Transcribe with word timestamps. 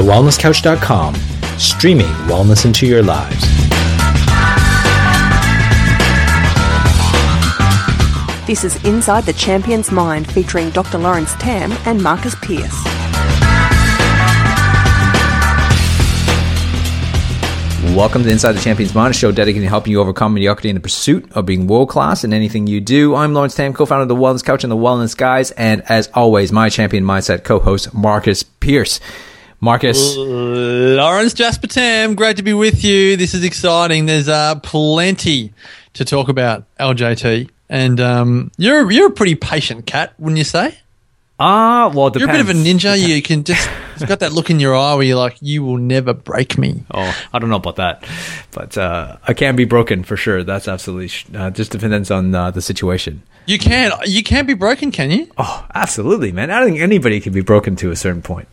TheWellnessCouch.com, 0.00 1.14
streaming 1.58 2.06
wellness 2.26 2.64
into 2.64 2.86
your 2.86 3.02
lives. 3.02 3.38
This 8.46 8.64
is 8.64 8.82
Inside 8.86 9.24
the 9.24 9.34
Champion's 9.34 9.92
Mind 9.92 10.26
featuring 10.32 10.70
Dr. 10.70 10.96
Lawrence 10.96 11.34
Tam 11.34 11.70
and 11.84 12.02
Marcus 12.02 12.34
Pierce. 12.36 12.72
Welcome 17.94 18.22
to 18.22 18.30
Inside 18.30 18.52
the 18.52 18.60
Champions 18.62 18.94
Mind, 18.94 19.14
a 19.14 19.18
show 19.18 19.30
dedicated 19.30 19.66
to 19.66 19.68
helping 19.68 19.90
you 19.90 20.00
overcome 20.00 20.32
mediocrity 20.32 20.70
in 20.70 20.76
the 20.76 20.80
pursuit 20.80 21.30
of 21.32 21.44
being 21.44 21.66
world 21.66 21.90
class 21.90 22.24
in 22.24 22.32
anything 22.32 22.66
you 22.66 22.80
do. 22.80 23.14
I'm 23.14 23.34
Lawrence 23.34 23.54
Tam, 23.54 23.74
co-founder 23.74 24.04
of 24.04 24.08
the 24.08 24.16
Wellness 24.16 24.42
Couch 24.42 24.64
and 24.64 24.70
the 24.70 24.76
Wellness 24.76 25.14
Guys, 25.14 25.50
and 25.50 25.82
as 25.90 26.08
always, 26.14 26.52
my 26.52 26.70
champion 26.70 27.04
mindset 27.04 27.44
co-host 27.44 27.92
Marcus 27.92 28.42
Pierce. 28.42 28.98
Marcus, 29.60 30.16
Lawrence 30.16 31.34
Jasper 31.34 31.66
Tam, 31.66 32.14
great 32.14 32.38
to 32.38 32.42
be 32.42 32.54
with 32.54 32.82
you. 32.82 33.16
This 33.18 33.34
is 33.34 33.44
exciting. 33.44 34.06
There's 34.06 34.28
uh, 34.28 34.54
plenty 34.60 35.52
to 35.94 36.04
talk 36.04 36.28
about, 36.30 36.64
LJT, 36.78 37.50
and 37.68 38.00
um, 38.00 38.52
you're 38.56 38.90
you're 38.90 39.08
a 39.08 39.12
pretty 39.12 39.34
patient 39.34 39.84
cat, 39.84 40.14
wouldn't 40.18 40.38
you 40.38 40.44
say? 40.44 40.78
Ah, 41.40 41.90
well, 41.94 42.06
it 42.08 42.16
You're 42.16 42.28
a 42.28 42.32
bit 42.32 42.40
of 42.40 42.48
a 42.50 42.52
depends. 42.52 42.84
ninja. 42.84 42.98
You 43.08 43.20
can 43.22 43.42
just 43.44 43.68
it's 43.96 44.04
got 44.04 44.20
that 44.20 44.32
look 44.32 44.50
in 44.50 44.60
your 44.60 44.76
eye 44.76 44.94
where 44.94 45.04
you're 45.04 45.16
like, 45.18 45.36
you 45.40 45.64
will 45.64 45.78
never 45.78 46.14
break 46.14 46.56
me. 46.58 46.84
Oh, 46.92 47.16
I 47.32 47.38
don't 47.38 47.50
know 47.50 47.56
about 47.56 47.76
that, 47.76 48.04
but 48.52 48.76
uh, 48.78 49.16
I 49.26 49.32
can 49.34 49.56
be 49.56 49.64
broken 49.64 50.04
for 50.04 50.16
sure. 50.16 50.44
That's 50.44 50.68
absolutely 50.68 51.08
sh- 51.08 51.26
uh, 51.34 51.50
just 51.50 51.72
depends 51.72 52.10
on 52.10 52.34
uh, 52.34 52.50
the 52.50 52.62
situation. 52.62 53.22
You 53.46 53.58
can 53.58 53.90
you 54.04 54.22
can 54.22 54.46
be 54.46 54.54
broken, 54.54 54.92
can 54.92 55.10
you? 55.10 55.26
Oh, 55.38 55.66
absolutely, 55.74 56.30
man. 56.30 56.50
I 56.50 56.60
don't 56.60 56.68
think 56.68 56.80
anybody 56.80 57.18
can 57.20 57.32
be 57.32 57.40
broken 57.40 57.74
to 57.76 57.90
a 57.90 57.96
certain 57.96 58.22
point. 58.22 58.46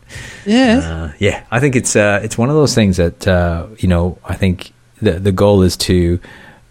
Yeah. 0.46 0.78
Uh, 1.10 1.12
yeah, 1.18 1.44
I 1.50 1.60
think 1.60 1.76
it's 1.76 1.94
uh, 1.94 2.20
it's 2.24 2.36
one 2.38 2.48
of 2.48 2.56
those 2.56 2.74
things 2.74 2.96
that 2.96 3.28
uh, 3.28 3.66
you 3.78 3.86
know. 3.88 4.18
I 4.24 4.34
think 4.34 4.72
the 5.00 5.12
the 5.20 5.30
goal 5.30 5.62
is 5.62 5.76
to 5.88 6.18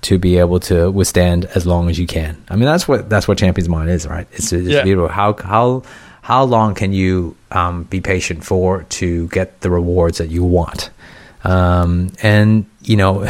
to 0.01 0.19
be 0.19 0.37
able 0.37 0.59
to 0.59 0.91
withstand 0.91 1.45
as 1.55 1.65
long 1.65 1.89
as 1.89 1.97
you 1.97 2.05
can. 2.05 2.37
I 2.49 2.55
mean, 2.55 2.65
that's 2.65 2.87
what 2.87 3.07
that's 3.09 3.27
what 3.27 3.37
Champions 3.37 3.69
Mind 3.69 3.89
is, 3.89 4.05
right? 4.07 4.27
It's, 4.33 4.51
it's 4.51 4.67
Yeah. 4.67 5.07
how 5.07 5.33
how 5.33 5.83
how 6.27 6.43
long 6.43 6.75
can 6.75 6.91
you 6.91 7.37
um, 7.51 7.83
be 7.83 8.01
patient 8.01 8.43
for 8.43 8.83
to 8.83 9.29
get 9.29 9.61
the 9.61 9.69
rewards 9.69 10.17
that 10.17 10.27
you 10.27 10.43
want. 10.43 10.89
Um, 11.45 12.11
and 12.21 12.65
you 12.81 12.97
know, 12.97 13.23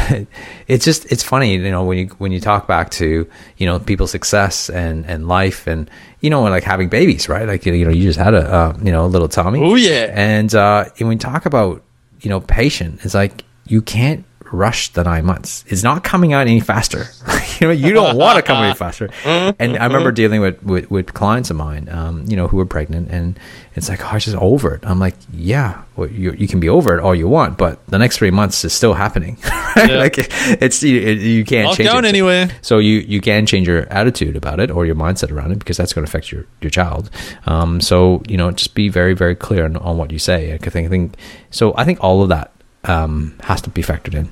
it's 0.66 0.84
just 0.84 1.04
it's 1.12 1.22
funny, 1.22 1.54
you 1.54 1.70
know, 1.70 1.84
when 1.84 1.96
you 1.96 2.06
when 2.18 2.32
you 2.32 2.40
talk 2.40 2.66
back 2.66 2.90
to 2.98 3.30
you 3.56 3.66
know 3.66 3.78
people's 3.78 4.10
success 4.10 4.68
and 4.68 5.06
and 5.06 5.28
life 5.28 5.68
and 5.68 5.88
you 6.22 6.28
know 6.28 6.42
like 6.42 6.64
having 6.64 6.88
babies, 6.88 7.28
right? 7.28 7.46
Like 7.46 7.64
you 7.66 7.84
know, 7.84 7.92
you 7.92 8.02
just 8.02 8.18
had 8.18 8.34
a 8.34 8.52
uh, 8.52 8.76
you 8.82 8.90
know 8.90 9.06
a 9.06 9.10
little 9.14 9.28
Tommy. 9.28 9.60
Oh, 9.62 9.76
yeah. 9.76 10.10
And 10.12 10.52
uh, 10.52 10.86
when 10.98 11.06
we 11.06 11.14
talk 11.14 11.46
about 11.46 11.84
you 12.20 12.30
know 12.30 12.40
patient, 12.40 13.04
it's 13.04 13.14
like 13.14 13.44
you 13.68 13.80
can't 13.80 14.24
rush 14.52 14.88
the 14.92 15.04
nine 15.04 15.24
months. 15.24 15.64
It's 15.66 15.82
not 15.82 16.04
coming 16.04 16.32
out 16.32 16.46
any 16.46 16.60
faster. 16.60 17.06
you 17.60 17.68
know, 17.68 17.72
you 17.72 17.92
don't 17.92 18.16
want 18.16 18.36
to 18.36 18.42
come 18.42 18.62
any 18.62 18.74
faster. 18.74 19.10
And 19.60 19.76
I 19.76 19.86
remember 19.86 20.12
dealing 20.12 20.40
with, 20.40 20.62
with, 20.62 20.90
with 20.90 21.14
clients 21.14 21.50
of 21.50 21.56
mine, 21.56 21.88
um, 21.88 22.24
you 22.26 22.36
know, 22.36 22.48
who 22.48 22.56
were 22.56 22.66
pregnant, 22.66 23.10
and 23.10 23.38
it's 23.74 23.88
like, 23.88 24.04
oh, 24.04 24.08
I'm 24.08 24.20
just 24.20 24.36
over 24.36 24.74
it. 24.74 24.80
I'm 24.84 24.98
like, 24.98 25.14
yeah, 25.32 25.82
well, 25.96 26.08
you, 26.08 26.32
you 26.32 26.48
can 26.48 26.60
be 26.60 26.68
over 26.68 26.96
it 26.96 27.00
all 27.00 27.14
you 27.14 27.28
want, 27.28 27.58
but 27.58 27.84
the 27.86 27.98
next 27.98 28.18
three 28.18 28.30
months 28.30 28.64
is 28.64 28.72
still 28.72 28.94
happening. 28.94 29.38
right? 29.76 29.90
Like 29.90 30.14
it's 30.62 30.82
you, 30.82 30.98
you 30.98 31.44
can't 31.44 31.76
change 31.76 31.88
going 31.88 32.04
it. 32.04 32.08
anywhere. 32.08 32.50
So 32.62 32.78
you 32.78 32.98
you 32.98 33.20
can 33.20 33.46
change 33.46 33.66
your 33.68 33.82
attitude 33.92 34.36
about 34.36 34.60
it 34.60 34.70
or 34.70 34.86
your 34.86 34.94
mindset 34.94 35.30
around 35.30 35.52
it 35.52 35.58
because 35.58 35.76
that's 35.76 35.92
going 35.92 36.04
to 36.04 36.10
affect 36.10 36.32
your 36.32 36.46
your 36.60 36.70
child. 36.70 37.10
Um, 37.46 37.80
so 37.80 38.22
you 38.28 38.36
know, 38.36 38.50
just 38.50 38.74
be 38.74 38.88
very 38.88 39.14
very 39.14 39.34
clear 39.34 39.64
on, 39.64 39.76
on 39.76 39.96
what 39.96 40.10
you 40.10 40.18
say. 40.18 40.54
I 40.54 40.58
think 40.58 40.86
I 40.86 40.88
think 40.88 41.14
so. 41.50 41.74
I 41.76 41.84
think 41.84 42.02
all 42.02 42.22
of 42.22 42.28
that 42.28 42.52
um, 42.84 43.36
has 43.42 43.60
to 43.62 43.70
be 43.70 43.82
factored 43.82 44.14
in. 44.14 44.30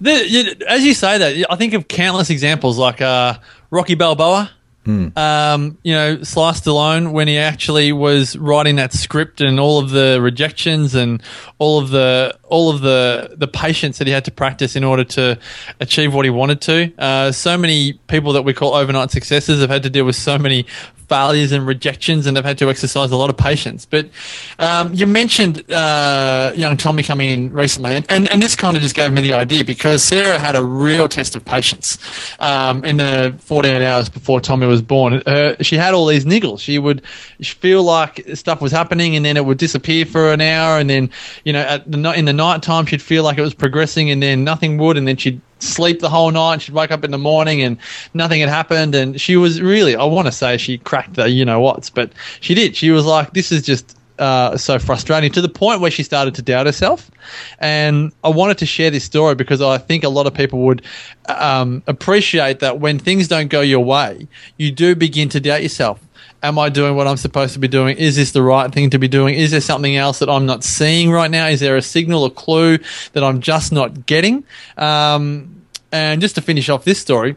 The, 0.00 0.64
as 0.68 0.84
you 0.84 0.94
say 0.94 1.18
that, 1.18 1.50
I 1.50 1.56
think 1.56 1.72
of 1.74 1.88
countless 1.88 2.30
examples 2.30 2.78
like 2.78 3.00
uh, 3.00 3.38
Rocky 3.70 3.94
Balboa. 3.94 4.50
Um, 5.16 5.78
you 5.82 5.94
know, 5.94 6.22
Sly 6.22 6.52
Stallone 6.52 7.10
when 7.10 7.26
he 7.26 7.38
actually 7.38 7.90
was 7.90 8.36
writing 8.36 8.76
that 8.76 8.92
script 8.92 9.40
and 9.40 9.58
all 9.58 9.80
of 9.80 9.90
the 9.90 10.20
rejections 10.20 10.94
and 10.94 11.20
all 11.58 11.80
of 11.80 11.90
the 11.90 12.38
all 12.48 12.70
of 12.70 12.80
the 12.80 13.34
the 13.36 13.48
patience 13.48 13.98
that 13.98 14.06
he 14.06 14.12
had 14.12 14.24
to 14.24 14.30
practice 14.30 14.76
in 14.76 14.84
order 14.84 15.04
to 15.04 15.38
achieve 15.80 16.14
what 16.14 16.24
he 16.24 16.30
wanted 16.30 16.60
to. 16.62 16.92
Uh, 16.98 17.32
so 17.32 17.56
many 17.56 17.94
people 18.08 18.32
that 18.32 18.42
we 18.42 18.52
call 18.52 18.74
overnight 18.74 19.10
successes 19.10 19.60
have 19.60 19.70
had 19.70 19.82
to 19.82 19.90
deal 19.90 20.04
with 20.04 20.16
so 20.16 20.38
many 20.38 20.66
failures 21.08 21.52
and 21.52 21.66
rejections 21.66 22.26
and 22.26 22.36
have 22.36 22.44
had 22.44 22.58
to 22.58 22.68
exercise 22.68 23.10
a 23.10 23.16
lot 23.16 23.30
of 23.30 23.36
patience. 23.36 23.86
But 23.86 24.08
um, 24.58 24.92
you 24.94 25.06
mentioned 25.06 25.70
uh, 25.70 26.52
young 26.54 26.76
Tommy 26.76 27.02
coming 27.02 27.30
in 27.30 27.52
recently, 27.52 27.94
and, 27.94 28.06
and, 28.08 28.30
and 28.30 28.42
this 28.42 28.56
kind 28.56 28.76
of 28.76 28.82
just 28.82 28.94
gave 28.94 29.12
me 29.12 29.20
the 29.20 29.34
idea 29.34 29.64
because 29.64 30.02
Sarah 30.02 30.38
had 30.38 30.56
a 30.56 30.64
real 30.64 31.08
test 31.08 31.36
of 31.36 31.44
patience 31.44 31.98
um, 32.40 32.84
in 32.84 32.96
the 32.96 33.34
48 33.40 33.84
hours 33.84 34.08
before 34.08 34.40
Tommy 34.40 34.66
was 34.66 34.82
born. 34.82 35.22
Uh, 35.26 35.56
she 35.60 35.76
had 35.76 35.94
all 35.94 36.06
these 36.06 36.24
niggles. 36.24 36.60
She 36.60 36.78
would 36.78 37.06
feel 37.42 37.82
like 37.82 38.24
stuff 38.34 38.60
was 38.60 38.72
happening, 38.72 39.16
and 39.16 39.24
then 39.24 39.36
it 39.36 39.44
would 39.44 39.58
disappear 39.58 40.06
for 40.06 40.32
an 40.32 40.40
hour, 40.40 40.78
and 40.78 40.90
then 40.90 41.10
you 41.44 41.52
know 41.52 41.60
at 41.60 41.90
the 41.90 42.12
in 42.12 42.24
the 42.24 42.32
night 42.36 42.62
time 42.62 42.86
she'd 42.86 43.02
feel 43.02 43.24
like 43.24 43.38
it 43.38 43.42
was 43.42 43.54
progressing, 43.54 44.10
and 44.10 44.22
then 44.22 44.44
nothing 44.44 44.78
would, 44.78 44.96
and 44.96 45.08
then 45.08 45.16
she'd 45.16 45.40
sleep 45.58 46.00
the 46.00 46.10
whole 46.10 46.30
night. 46.30 46.62
She'd 46.62 46.74
wake 46.74 46.90
up 46.90 47.04
in 47.04 47.10
the 47.10 47.18
morning 47.18 47.62
and 47.62 47.78
nothing 48.14 48.40
had 48.40 48.48
happened. 48.48 48.94
And 48.94 49.20
she 49.20 49.36
was 49.36 49.60
really, 49.60 49.96
I 49.96 50.04
want 50.04 50.26
to 50.26 50.32
say 50.32 50.56
she 50.56 50.78
cracked 50.78 51.14
the 51.14 51.30
you 51.30 51.44
know 51.44 51.60
what's, 51.60 51.90
but 51.90 52.12
she 52.40 52.54
did. 52.54 52.76
She 52.76 52.90
was 52.90 53.04
like, 53.04 53.32
this 53.32 53.50
is 53.50 53.62
just 53.62 53.96
uh, 54.18 54.56
so 54.56 54.78
frustrating 54.78 55.30
to 55.32 55.40
the 55.40 55.48
point 55.48 55.80
where 55.80 55.90
she 55.90 56.02
started 56.02 56.34
to 56.36 56.42
doubt 56.42 56.66
herself. 56.66 57.10
And 57.58 58.12
I 58.24 58.28
wanted 58.28 58.58
to 58.58 58.66
share 58.66 58.90
this 58.90 59.04
story 59.04 59.34
because 59.34 59.60
I 59.60 59.78
think 59.78 60.04
a 60.04 60.08
lot 60.08 60.26
of 60.26 60.34
people 60.34 60.60
would 60.60 60.82
um, 61.28 61.82
appreciate 61.86 62.60
that 62.60 62.80
when 62.80 62.98
things 62.98 63.28
don't 63.28 63.48
go 63.48 63.60
your 63.60 63.84
way, 63.84 64.26
you 64.56 64.70
do 64.70 64.94
begin 64.94 65.28
to 65.30 65.40
doubt 65.40 65.62
yourself. 65.62 66.00
Am 66.42 66.58
I 66.58 66.68
doing 66.68 66.96
what 66.96 67.06
I'm 67.06 67.16
supposed 67.16 67.54
to 67.54 67.58
be 67.58 67.68
doing? 67.68 67.96
Is 67.96 68.16
this 68.16 68.32
the 68.32 68.42
right 68.42 68.70
thing 68.72 68.90
to 68.90 68.98
be 68.98 69.08
doing? 69.08 69.34
Is 69.34 69.50
there 69.50 69.60
something 69.60 69.96
else 69.96 70.18
that 70.18 70.28
I'm 70.28 70.46
not 70.46 70.62
seeing 70.62 71.10
right 71.10 71.30
now? 71.30 71.46
Is 71.46 71.60
there 71.60 71.76
a 71.76 71.82
signal 71.82 72.24
or 72.24 72.30
clue 72.30 72.78
that 73.14 73.24
I'm 73.24 73.40
just 73.40 73.72
not 73.72 74.06
getting? 74.06 74.44
Um, 74.76 75.62
and 75.90 76.20
just 76.20 76.34
to 76.34 76.42
finish 76.42 76.68
off 76.68 76.84
this 76.84 76.98
story, 76.98 77.36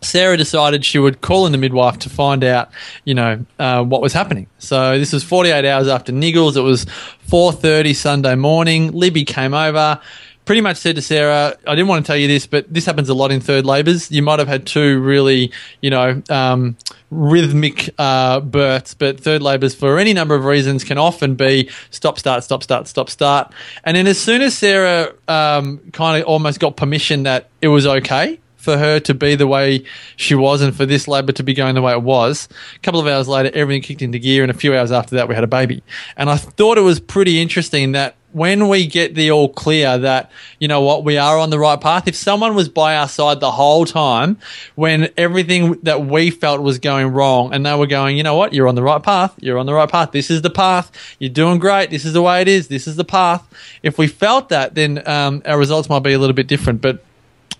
Sarah 0.00 0.36
decided 0.36 0.84
she 0.84 0.98
would 0.98 1.20
call 1.20 1.46
in 1.46 1.52
the 1.52 1.58
midwife 1.58 1.98
to 2.00 2.10
find 2.10 2.44
out, 2.44 2.70
you 3.04 3.14
know, 3.14 3.44
uh, 3.58 3.82
what 3.82 4.00
was 4.00 4.12
happening. 4.12 4.46
So 4.58 4.98
this 4.98 5.12
was 5.12 5.24
48 5.24 5.64
hours 5.64 5.88
after 5.88 6.12
Niggles. 6.12 6.56
It 6.56 6.62
was 6.62 6.86
4:30 7.28 7.94
Sunday 7.94 8.34
morning. 8.36 8.92
Libby 8.92 9.24
came 9.24 9.54
over, 9.54 10.00
pretty 10.44 10.60
much 10.60 10.76
said 10.76 10.94
to 10.96 11.02
Sarah, 11.02 11.56
"I 11.66 11.74
didn't 11.74 11.88
want 11.88 12.04
to 12.04 12.06
tell 12.06 12.16
you 12.16 12.28
this, 12.28 12.46
but 12.46 12.72
this 12.72 12.86
happens 12.86 13.08
a 13.08 13.14
lot 13.14 13.32
in 13.32 13.40
third 13.40 13.66
labours. 13.66 14.10
You 14.10 14.22
might 14.22 14.38
have 14.38 14.48
had 14.48 14.66
two 14.66 15.00
really, 15.00 15.50
you 15.82 15.90
know, 15.90 16.22
um, 16.30 16.76
rhythmic 17.10 17.90
uh, 17.98 18.40
births, 18.40 18.94
but 18.94 19.18
third 19.18 19.42
labours, 19.42 19.74
for 19.74 19.98
any 19.98 20.12
number 20.12 20.34
of 20.36 20.44
reasons, 20.44 20.84
can 20.84 20.96
often 20.96 21.34
be 21.34 21.68
stop, 21.90 22.18
start, 22.18 22.44
stop, 22.44 22.62
start, 22.62 22.86
stop, 22.86 23.10
start. 23.10 23.52
And 23.84 23.96
then 23.96 24.06
as 24.06 24.18
soon 24.18 24.42
as 24.42 24.56
Sarah 24.56 25.12
um, 25.26 25.80
kind 25.92 26.22
of 26.22 26.28
almost 26.28 26.60
got 26.60 26.76
permission 26.76 27.24
that 27.24 27.48
it 27.60 27.68
was 27.68 27.84
okay." 27.84 28.38
For 28.58 28.76
her 28.76 29.00
to 29.00 29.14
be 29.14 29.34
the 29.34 29.46
way 29.46 29.84
she 30.16 30.34
was 30.34 30.60
and 30.60 30.76
for 30.76 30.84
this 30.84 31.08
labour 31.08 31.32
to 31.32 31.42
be 31.42 31.54
going 31.54 31.74
the 31.74 31.82
way 31.82 31.92
it 31.92 32.02
was. 32.02 32.48
A 32.76 32.78
couple 32.80 33.00
of 33.00 33.06
hours 33.06 33.26
later, 33.26 33.50
everything 33.54 33.82
kicked 33.82 34.02
into 34.02 34.18
gear, 34.18 34.42
and 34.42 34.50
a 34.50 34.54
few 34.54 34.76
hours 34.76 34.92
after 34.92 35.16
that, 35.16 35.28
we 35.28 35.34
had 35.34 35.44
a 35.44 35.48
baby. 35.48 35.82
And 36.16 36.28
I 36.28 36.36
thought 36.36 36.76
it 36.76 36.82
was 36.82 37.00
pretty 37.00 37.40
interesting 37.40 37.92
that 37.92 38.16
when 38.32 38.68
we 38.68 38.86
get 38.86 39.14
the 39.14 39.30
all 39.30 39.48
clear 39.48 39.96
that, 39.96 40.30
you 40.58 40.68
know 40.68 40.82
what, 40.82 41.02
we 41.02 41.16
are 41.16 41.38
on 41.38 41.48
the 41.48 41.58
right 41.58 41.80
path, 41.80 42.06
if 42.06 42.14
someone 42.14 42.54
was 42.54 42.68
by 42.68 42.96
our 42.96 43.08
side 43.08 43.40
the 43.40 43.50
whole 43.50 43.86
time 43.86 44.36
when 44.74 45.08
everything 45.16 45.72
that 45.82 46.04
we 46.04 46.30
felt 46.30 46.60
was 46.60 46.78
going 46.78 47.06
wrong 47.08 47.54
and 47.54 47.64
they 47.64 47.74
were 47.74 47.86
going, 47.86 48.18
you 48.18 48.22
know 48.22 48.36
what, 48.36 48.52
you're 48.52 48.68
on 48.68 48.74
the 48.74 48.82
right 48.82 49.02
path, 49.02 49.34
you're 49.40 49.58
on 49.58 49.64
the 49.64 49.72
right 49.72 49.88
path, 49.88 50.12
this 50.12 50.30
is 50.30 50.42
the 50.42 50.50
path, 50.50 50.92
you're 51.18 51.30
doing 51.30 51.58
great, 51.58 51.88
this 51.88 52.04
is 52.04 52.12
the 52.12 52.20
way 52.20 52.42
it 52.42 52.48
is, 52.48 52.68
this 52.68 52.86
is 52.86 52.96
the 52.96 53.04
path. 53.04 53.46
If 53.82 53.96
we 53.96 54.06
felt 54.06 54.50
that, 54.50 54.74
then 54.74 55.06
um, 55.08 55.42
our 55.46 55.58
results 55.58 55.88
might 55.88 56.00
be 56.00 56.12
a 56.12 56.18
little 56.18 56.34
bit 56.34 56.48
different. 56.48 56.82
But 56.82 57.02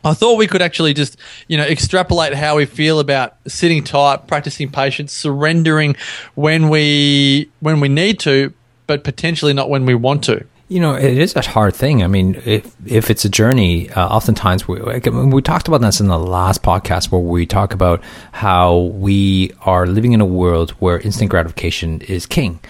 I 0.05 0.15
thought 0.15 0.37
we 0.37 0.47
could 0.47 0.63
actually 0.63 0.95
just, 0.95 1.17
you 1.49 1.57
know, 1.57 1.65
extrapolate 1.65 2.35
how 2.35 2.57
we 2.57 2.67
feel 2.67 3.01
about 3.01 3.37
sitting 3.47 3.83
tight, 3.85 4.27
practicing 4.27 4.71
patience, 4.71 5.13
surrendering 5.13 5.97
when 6.35 6.69
we 6.69 7.51
when 7.61 7.81
we 7.81 7.89
need 7.89 8.21
to, 8.21 8.53
but 8.87 9.05
potentially 9.05 9.53
not 9.53 9.71
when 9.71 9.87
we 9.87 9.95
want 9.95 10.25
to. 10.25 10.45
You 10.71 10.81
know, 10.81 10.95
it 10.95 11.17
is 11.17 11.35
a 11.35 11.41
hard 11.41 11.75
thing. 11.75 12.03
I 12.03 12.09
mean, 12.09 12.41
if 12.45 12.75
if 12.85 13.11
it's 13.11 13.25
a 13.25 13.29
journey, 13.31 13.89
uh, 13.91 14.07
oftentimes 14.07 14.69
we 14.69 14.81
we 14.81 15.41
talked 15.41 15.67
about 15.67 15.81
this 15.81 15.99
in 15.99 16.09
the 16.09 16.19
last 16.19 16.63
podcast 16.63 17.11
where 17.11 17.21
we 17.23 17.47
talk 17.47 17.73
about 17.73 18.03
how 18.33 18.77
we 18.77 19.53
are 19.63 19.87
living 19.87 20.13
in 20.13 20.21
a 20.21 20.27
world 20.27 20.73
where 20.73 21.01
instant 21.01 21.31
gratification 21.31 22.03
is 22.03 22.27
king. 22.27 22.61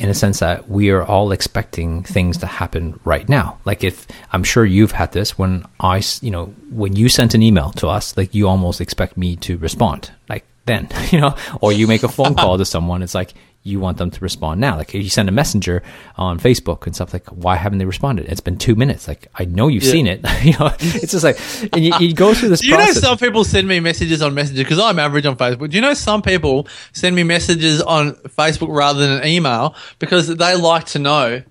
In 0.00 0.08
a 0.08 0.14
sense 0.14 0.38
that 0.40 0.68
we 0.68 0.88
are 0.90 1.04
all 1.04 1.30
expecting 1.30 2.02
things 2.02 2.38
to 2.38 2.46
happen 2.46 2.98
right 3.04 3.28
now. 3.28 3.58
Like 3.66 3.84
if 3.84 4.06
I'm 4.32 4.42
sure 4.42 4.64
you've 4.64 4.92
had 4.92 5.12
this 5.12 5.38
when 5.38 5.66
I, 5.78 6.02
you 6.22 6.30
know, 6.30 6.46
when 6.70 6.96
you 6.96 7.10
sent 7.10 7.34
an 7.34 7.42
email 7.42 7.70
to 7.72 7.86
us, 7.86 8.16
like 8.16 8.34
you 8.34 8.48
almost 8.48 8.80
expect 8.80 9.18
me 9.18 9.36
to 9.36 9.58
respond 9.58 10.10
like 10.28 10.46
then, 10.64 10.88
you 11.10 11.20
know, 11.20 11.34
or 11.60 11.72
you 11.72 11.86
make 11.86 12.02
a 12.02 12.08
phone 12.08 12.34
call 12.34 12.56
to 12.56 12.64
someone. 12.64 13.02
It's 13.02 13.14
like 13.14 13.34
you 13.62 13.78
want 13.78 13.98
them 13.98 14.10
to 14.10 14.20
respond 14.20 14.58
now. 14.60 14.76
Like 14.76 14.94
if 14.94 15.02
you 15.04 15.10
send 15.10 15.28
a 15.28 15.32
messenger 15.32 15.82
on 16.16 16.40
Facebook 16.40 16.86
and 16.86 16.94
stuff 16.94 17.12
like, 17.12 17.26
why 17.28 17.56
haven't 17.56 17.78
they 17.78 17.84
responded? 17.84 18.26
It's 18.26 18.40
been 18.40 18.56
two 18.56 18.74
minutes. 18.74 19.06
Like 19.06 19.28
I 19.34 19.44
know 19.44 19.68
you've 19.68 19.82
Yeah. 19.82 19.92
seen 19.92 20.06
it. 20.06 20.20
you 20.42 20.52
know, 20.58 20.72
it's 20.80 21.12
just 21.12 21.24
like 21.24 21.38
and 21.74 21.84
you, 21.84 21.92
you 22.00 22.14
go 22.14 22.32
through 22.32 22.48
this 22.48 22.60
Do 22.62 22.68
you 22.68 22.74
process. 22.76 22.96
know 22.96 23.00
some 23.10 23.18
people 23.18 23.44
send 23.44 23.68
me 23.68 23.78
messages 23.80 24.22
on 24.22 24.32
Messenger 24.32 24.62
because 24.64 24.78
I'm 24.78 24.98
average 24.98 25.26
on 25.26 25.36
Facebook? 25.36 25.68
Do 25.70 25.76
you 25.76 25.82
know 25.82 25.92
some 25.92 26.22
people 26.22 26.68
send 26.92 27.14
me 27.14 27.22
messages 27.22 27.82
on 27.82 28.12
Facebook 28.12 28.74
rather 28.74 28.98
than 29.06 29.20
an 29.20 29.26
email 29.26 29.74
because 29.98 30.28
they 30.34 30.56
like 30.56 30.86
to 30.86 30.98
know 30.98 31.42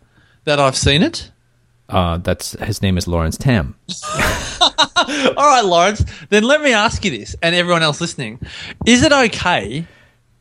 that 0.46 0.60
I've 0.60 0.78
seen 0.78 1.04
it? 1.04 1.32
uh, 1.90 2.18
that's 2.18 2.52
his 2.54 2.82
name 2.82 2.98
is 2.98 3.08
Lawrence 3.08 3.38
Tam. 3.38 3.76
All 4.62 5.34
right, 5.38 5.64
Lawrence. 5.66 6.04
Then 6.30 6.44
let 6.44 6.62
me 6.62 6.74
ask 6.74 7.04
you 7.06 7.12
this, 7.12 7.36
and 7.42 7.56
everyone 7.56 7.82
else 7.84 8.00
listening: 8.02 8.40
Is 8.86 9.04
it 9.04 9.12
okay 9.12 9.86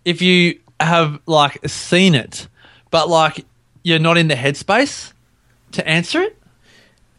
if 0.04 0.20
you 0.22 0.60
have 0.80 1.20
like 1.26 1.66
seen 1.68 2.14
it, 2.14 2.48
but 2.90 3.08
like 3.08 3.44
you're 3.82 3.98
not 3.98 4.18
in 4.18 4.28
the 4.28 4.34
headspace 4.34 5.12
to 5.72 5.86
answer 5.86 6.20
it? 6.20 6.36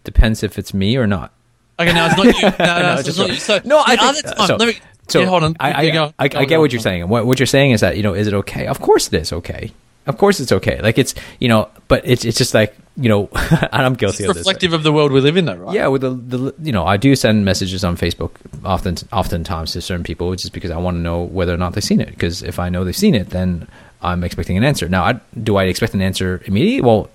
Depends 0.04 0.44
if 0.44 0.58
it's 0.58 0.74
me 0.74 0.98
or 0.98 1.08
not. 1.08 1.34
Okay, 1.80 1.94
no, 1.94 2.08
it's 2.08 2.18
not 2.18 2.26
you. 2.26 2.34
No, 2.66 2.80
no, 2.80 2.82
No, 2.82 2.94
it's 2.96 3.04
just 3.06 3.20
not 3.20 3.30
you. 3.30 3.36
So 3.36 3.62
no, 3.64 3.82
I 3.86 3.96
think, 3.96 4.02
other 4.02 4.36
time, 4.36 4.48
so, 4.48 4.56
let 4.58 4.68
me. 4.68 4.80
so 5.08 5.20
yeah, 5.22 5.26
hold 5.28 5.44
on. 5.44 5.56
I, 5.60 5.74
I, 5.74 5.90
go. 5.92 6.14
I, 6.20 6.26
I 6.26 6.46
get 6.46 6.60
what 6.60 6.72
you're 6.72 6.82
saying. 6.82 7.08
What, 7.08 7.26
what 7.26 7.40
you're 7.40 7.48
saying 7.48 7.72
is 7.72 7.82
that 7.82 7.96
you 7.98 8.04
know, 8.04 8.14
is 8.14 8.28
it 8.28 8.34
okay? 8.34 8.68
Of 8.68 8.82
course 8.82 9.08
it 9.08 9.14
is 9.14 9.32
okay. 9.32 9.72
Of 10.10 10.18
course 10.18 10.40
it's 10.40 10.52
okay. 10.52 10.82
Like 10.82 10.98
it's 10.98 11.14
you 11.40 11.48
know, 11.48 11.70
but 11.88 12.02
it's 12.04 12.26
it's 12.26 12.38
just 12.38 12.54
like 12.54 12.76
you 12.98 13.08
know, 13.08 13.30
and 13.72 13.82
I'm 13.86 13.94
guilty 13.94 14.26
of 14.26 14.30
this. 14.30 14.38
reflective 14.40 14.74
of 14.74 14.84
the 14.84 14.92
world 14.92 15.12
we 15.12 15.22
live 15.22 15.38
in, 15.38 15.46
though, 15.46 15.56
right? 15.56 15.74
Yeah, 15.74 15.88
with 15.88 16.02
the, 16.02 16.10
the 16.10 16.56
you 16.62 16.72
know, 16.72 16.86
I 16.86 16.98
do 16.98 17.16
send 17.16 17.46
messages 17.46 17.84
on 17.84 17.96
Facebook 17.96 18.32
often 18.66 18.98
oftentimes 19.14 19.72
to 19.74 19.82
certain 19.82 20.04
people 20.04 20.36
just 20.36 20.52
because 20.52 20.72
I 20.72 20.78
want 20.78 20.98
to 20.98 21.02
know 21.02 21.24
whether 21.24 21.54
or 21.54 21.58
not 21.58 21.74
they've 21.74 21.84
seen 21.84 22.02
it. 22.02 22.10
Because 22.10 22.44
if 22.44 22.60
I 22.60 22.70
know 22.70 22.84
they've 22.84 22.96
seen 22.96 23.16
it, 23.16 23.30
then 23.30 23.68
I'm 24.02 24.24
expecting 24.24 24.58
an 24.58 24.64
answer. 24.64 24.90
Now, 24.90 25.04
I, 25.04 25.20
do 25.42 25.56
I 25.56 25.66
expect 25.66 25.94
an 25.94 26.02
answer 26.02 26.42
immediately? 26.46 26.82
Well, 26.82 27.10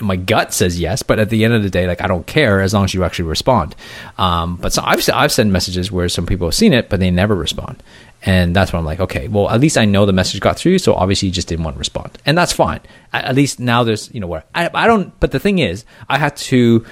my 0.00 0.16
gut 0.16 0.52
says 0.52 0.78
yes, 0.78 1.02
but 1.02 1.18
at 1.18 1.30
the 1.30 1.44
end 1.44 1.54
of 1.54 1.62
the 1.62 1.70
day, 1.70 1.86
like 1.86 2.00
I 2.00 2.06
don't 2.06 2.26
care 2.26 2.60
as 2.60 2.74
long 2.74 2.84
as 2.84 2.94
you 2.94 3.04
actually 3.04 3.28
respond. 3.28 3.74
Um, 4.16 4.56
but 4.56 4.72
so 4.72 4.82
I've 4.84 5.08
I've 5.12 5.32
sent 5.32 5.50
messages 5.50 5.92
where 5.92 6.08
some 6.08 6.26
people 6.26 6.46
have 6.46 6.54
seen 6.54 6.72
it, 6.72 6.88
but 6.88 7.00
they 7.00 7.10
never 7.10 7.34
respond, 7.34 7.82
and 8.24 8.54
that's 8.54 8.72
when 8.72 8.80
I'm 8.80 8.86
like, 8.86 9.00
okay, 9.00 9.28
well 9.28 9.48
at 9.48 9.60
least 9.60 9.78
I 9.78 9.84
know 9.84 10.06
the 10.06 10.12
message 10.12 10.40
got 10.40 10.58
through. 10.58 10.78
So 10.78 10.94
obviously 10.94 11.28
you 11.28 11.34
just 11.34 11.48
didn't 11.48 11.64
want 11.64 11.76
to 11.76 11.78
respond, 11.78 12.18
and 12.26 12.36
that's 12.36 12.52
fine. 12.52 12.80
At, 13.12 13.34
least 13.34 13.60
now 13.60 13.84
there's 13.84 14.12
you 14.12 14.20
know 14.20 14.26
where 14.26 14.44
I 14.54 14.70
I 14.72 14.86
don't. 14.86 15.18
But 15.20 15.30
the 15.30 15.40
thing 15.40 15.58
is, 15.58 15.84
I 16.08 16.18
had 16.18 16.36
to 16.36 16.84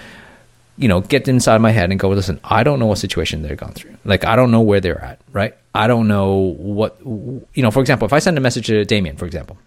you 0.79 0.89
know, 0.89 1.01
get 1.01 1.27
inside 1.27 1.59
my 1.61 1.71
head 1.71 1.91
and 1.91 1.99
go, 1.99 2.11
listen, 2.11 2.39
I 2.45 2.63
don't 2.63 2.79
know 2.79 2.87
what 2.87 2.99
situation 2.99 3.43
they've 3.43 3.57
gone 3.57 3.73
through. 3.73 3.97
Like, 4.05 4.25
I 4.25 4.37
don't 4.37 4.51
know 4.51 4.61
where 4.61 4.81
they're 4.81 5.03
at, 5.03 5.21
right? 5.33 5.57
I 5.75 5.87
don't 5.87 6.07
know 6.07 6.55
what, 6.59 6.99
you 7.01 7.63
know, 7.63 7.71
for 7.71 7.81
example, 7.81 8.07
if 8.07 8.13
I 8.13 8.19
send 8.19 8.37
a 8.37 8.41
message 8.41 8.67
to 8.67 8.85
Damien, 8.85 9.17
for 9.17 9.25
example, 9.25 9.59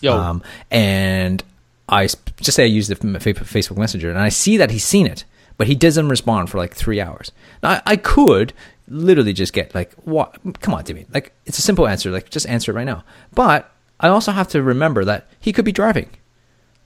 Yo. 0.00 0.16
um, 0.16 0.42
and 0.70 1.42
I 1.88 2.06
just 2.06 2.52
say 2.52 2.64
I 2.64 2.66
use 2.66 2.88
the 2.88 2.96
Facebook 2.96 3.76
Messenger 3.76 4.10
and 4.10 4.18
I 4.18 4.30
see 4.30 4.56
that 4.56 4.70
he's 4.70 4.84
seen 4.84 5.06
it, 5.06 5.24
but 5.58 5.66
he 5.66 5.74
doesn't 5.74 6.08
respond 6.08 6.50
for 6.50 6.58
like 6.58 6.74
three 6.74 7.00
hours. 7.00 7.32
Now, 7.62 7.82
I 7.84 7.96
could 7.96 8.52
literally 8.88 9.32
just 9.32 9.52
get 9.52 9.74
like, 9.74 9.92
what? 10.04 10.38
Come 10.60 10.74
on, 10.74 10.84
Damien. 10.84 11.06
Like, 11.12 11.32
it's 11.44 11.58
a 11.58 11.62
simple 11.62 11.86
answer. 11.86 12.10
Like, 12.10 12.30
just 12.30 12.46
answer 12.48 12.72
it 12.72 12.74
right 12.74 12.84
now. 12.84 13.04
But 13.32 13.70
I 14.00 14.08
also 14.08 14.32
have 14.32 14.48
to 14.48 14.62
remember 14.62 15.04
that 15.04 15.28
he 15.40 15.52
could 15.52 15.64
be 15.64 15.72
driving. 15.72 16.10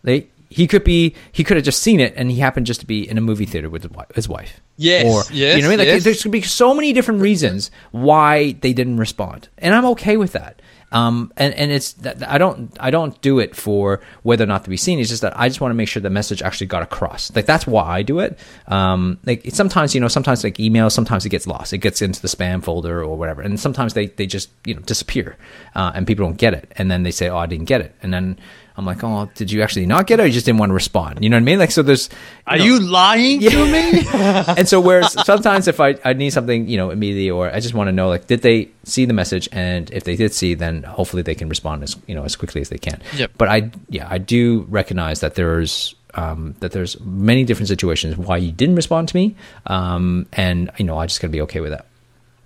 They, 0.03 0.29
he 0.51 0.67
could 0.67 0.83
be 0.83 1.15
he 1.31 1.45
could 1.45 1.57
have 1.57 1.65
just 1.65 1.81
seen 1.81 2.01
it 2.01 2.13
and 2.17 2.31
he 2.31 2.41
happened 2.41 2.67
just 2.67 2.81
to 2.81 2.87
be 2.87 3.09
in 3.09 3.17
a 3.17 3.21
movie 3.21 3.47
theater 3.47 3.71
with 3.71 3.89
his 4.15 4.29
wife. 4.29 4.61
Yes, 4.77 5.05
or 5.05 5.33
yes, 5.33 5.57
you 5.57 5.63
know 5.63 5.69
what 5.69 5.75
I 5.75 5.77
mean? 5.77 5.79
Like 5.79 5.87
yes. 5.87 6.05
there's 6.05 6.23
could 6.23 6.33
be 6.33 6.43
so 6.43 6.75
many 6.75 6.93
different 6.93 7.21
reasons 7.21 7.71
why 7.93 8.53
they 8.61 8.73
didn't 8.73 8.97
respond, 8.97 9.49
and 9.59 9.75
I'm 9.75 9.85
okay 9.87 10.17
with 10.17 10.33
that. 10.33 10.61
Um, 10.93 11.33
and 11.37 11.55
and 11.55 11.71
it's 11.71 11.95
I 12.27 12.39
don't 12.39 12.77
I 12.81 12.91
don't 12.91 13.21
do 13.21 13.39
it 13.39 13.55
for 13.55 14.01
whether 14.23 14.45
or 14.45 14.47
not 14.47 14.65
to 14.65 14.71
be 14.71 14.77
seen. 14.77 14.99
It's 14.99 15.09
just 15.09 15.23
that 15.23 15.39
I 15.39 15.49
just 15.49 15.61
want 15.61 15.71
to 15.71 15.77
make 15.77 15.89
sure 15.89 16.03
the 16.03 16.11
message 16.11 16.43
actually 16.43 16.67
got 16.67 16.83
across. 16.83 17.35
Like 17.35 17.47
that's 17.47 17.67
why 17.67 17.85
I 17.85 18.03
do 18.03 18.19
it. 18.19 18.39
Um, 18.67 19.19
like 19.25 19.45
sometimes 19.51 19.95
you 19.95 20.01
know 20.01 20.09
sometimes 20.09 20.43
like 20.43 20.59
email 20.59 20.91
sometimes 20.91 21.25
it 21.25 21.29
gets 21.29 21.47
lost. 21.47 21.73
It 21.73 21.79
gets 21.79 22.03
into 22.03 22.21
the 22.21 22.29
spam 22.29 22.63
folder 22.63 23.03
or 23.03 23.17
whatever, 23.17 23.43
and 23.43 23.59
sometimes 23.59 23.95
they 23.95 24.07
they 24.07 24.27
just 24.27 24.51
you 24.65 24.75
know 24.75 24.81
disappear, 24.81 25.37
uh, 25.75 25.93
and 25.95 26.07
people 26.07 26.25
don't 26.25 26.39
get 26.39 26.55
it, 26.55 26.73
and 26.77 26.91
then 26.91 27.05
they 27.05 27.13
say 27.13 27.29
oh 27.29 27.39
I 27.39 27.47
didn't 27.47 27.67
get 27.67 27.81
it, 27.81 27.95
and 28.03 28.13
then. 28.13 28.39
I'm 28.81 28.87
like, 28.87 29.05
oh, 29.05 29.29
did 29.35 29.53
you 29.53 29.61
actually 29.63 29.85
not 29.85 30.07
get 30.07 30.19
it, 30.21 30.23
or 30.23 30.27
you 30.27 30.33
just 30.33 30.47
didn't 30.47 30.59
want 30.59 30.71
to 30.71 30.75
respond? 30.75 31.23
You 31.23 31.29
know 31.29 31.37
what 31.37 31.43
I 31.43 31.45
mean? 31.45 31.59
Like, 31.59 31.71
so 31.71 31.83
there's. 31.83 32.09
Are 32.47 32.57
know- 32.57 32.65
you 32.65 32.81
lying 32.81 33.41
to 33.41 33.67
me? 33.67 34.05
and 34.13 34.67
so 34.67 34.81
whereas 34.81 35.13
sometimes 35.27 35.69
if 35.69 35.81
I, 35.81 35.97
I 36.05 36.15
need 36.15 36.31
something 36.31 36.67
you 36.67 36.77
know 36.79 36.91
immediately 36.91 37.31
or 37.31 37.51
I 37.55 37.61
just 37.61 37.75
want 37.75 37.89
to 37.89 37.93
know 37.93 38.09
like 38.09 38.27
did 38.27 38.43
they 38.43 38.71
see 38.85 39.05
the 39.05 39.13
message 39.13 39.49
and 39.53 39.91
if 39.93 40.05
they 40.05 40.17
did 40.17 40.33
see 40.33 40.55
then 40.55 40.83
hopefully 40.83 41.23
they 41.23 41.35
can 41.35 41.49
respond 41.49 41.83
as 41.85 41.97
you 42.07 42.15
know 42.15 42.25
as 42.25 42.35
quickly 42.37 42.61
as 42.61 42.71
they 42.71 42.79
can 42.79 43.01
Yep. 43.17 43.33
but 43.39 43.49
I 43.49 43.71
yeah 43.89 44.09
I 44.11 44.19
do 44.19 44.67
recognize 44.69 45.21
that 45.21 45.35
there's 45.35 45.95
um, 46.15 46.57
that 46.61 46.73
there's 46.73 46.99
many 47.01 47.45
different 47.45 47.69
situations 47.69 48.17
why 48.17 48.39
you 48.39 48.51
didn't 48.51 48.75
respond 48.75 49.09
to 49.09 49.17
me 49.17 49.37
um, 49.67 50.27
and 50.33 50.71
you 50.79 50.85
know 50.85 50.99
I 50.99 51.07
just 51.07 51.21
gotta 51.21 51.31
be 51.31 51.43
okay 51.43 51.61
with 51.61 51.71
that 51.71 51.87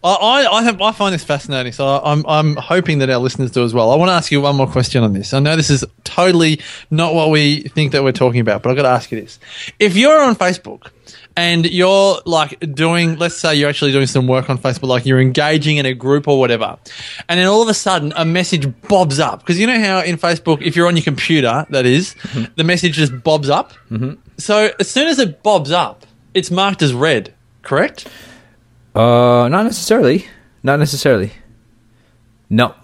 I, 0.04 0.46
I, 0.46 0.62
have, 0.64 0.82
I 0.82 0.92
find 0.92 1.14
this 1.14 1.24
fascinating, 1.24 1.72
so 1.72 1.86
I'm, 1.86 2.26
I'm 2.26 2.56
hoping 2.56 2.98
that 2.98 3.08
our 3.08 3.18
listeners 3.18 3.50
do 3.50 3.64
as 3.64 3.72
well. 3.72 3.90
I 3.90 3.96
want 3.96 4.10
to 4.10 4.12
ask 4.12 4.30
you 4.30 4.42
one 4.42 4.54
more 4.54 4.66
question 4.66 5.02
on 5.02 5.14
this. 5.14 5.32
I 5.32 5.38
know 5.38 5.56
this 5.56 5.70
is 5.70 5.82
totally 6.04 6.60
not 6.90 7.14
what 7.14 7.30
we 7.30 7.62
think 7.62 7.92
that 7.92 8.04
we're 8.04 8.12
talking 8.12 8.40
about, 8.40 8.62
but 8.62 8.68
I've 8.68 8.76
got 8.76 8.82
to 8.82 8.88
ask 8.88 9.10
you 9.10 9.20
this. 9.20 9.38
If 9.78 9.96
you're 9.96 10.22
on 10.22 10.36
Facebook 10.36 10.90
and 11.36 11.64
you're 11.64 12.18
like 12.26 12.60
doing, 12.74 13.16
let's 13.16 13.36
say 13.36 13.54
you're 13.54 13.70
actually 13.70 13.92
doing 13.92 14.06
some 14.06 14.26
work 14.26 14.50
on 14.50 14.58
Facebook, 14.58 14.88
like 14.88 15.06
you're 15.06 15.20
engaging 15.20 15.78
in 15.78 15.86
a 15.86 15.94
group 15.94 16.28
or 16.28 16.38
whatever, 16.38 16.76
and 17.30 17.40
then 17.40 17.46
all 17.46 17.62
of 17.62 17.68
a 17.68 17.74
sudden 17.74 18.12
a 18.14 18.26
message 18.26 18.70
bobs 18.88 19.18
up. 19.18 19.40
Because 19.40 19.58
you 19.58 19.66
know 19.66 19.80
how 19.80 20.00
in 20.02 20.18
Facebook, 20.18 20.60
if 20.60 20.76
you're 20.76 20.86
on 20.86 20.96
your 20.96 21.04
computer, 21.04 21.64
that 21.70 21.86
is, 21.86 22.14
the 22.56 22.64
message 22.64 22.92
just 22.92 23.22
bobs 23.22 23.48
up? 23.48 23.72
Mm-hmm. 23.90 24.20
So 24.36 24.70
as 24.78 24.90
soon 24.90 25.06
as 25.06 25.18
it 25.18 25.42
bobs 25.42 25.70
up, 25.70 26.04
it's 26.34 26.50
marked 26.50 26.82
as 26.82 26.92
red, 26.92 27.32
correct? 27.62 28.06
Uh 28.94 29.49
not 29.49 29.64
necessarily 29.64 30.26
not 30.62 30.79
necessarily 30.79 31.32
no 32.50 32.75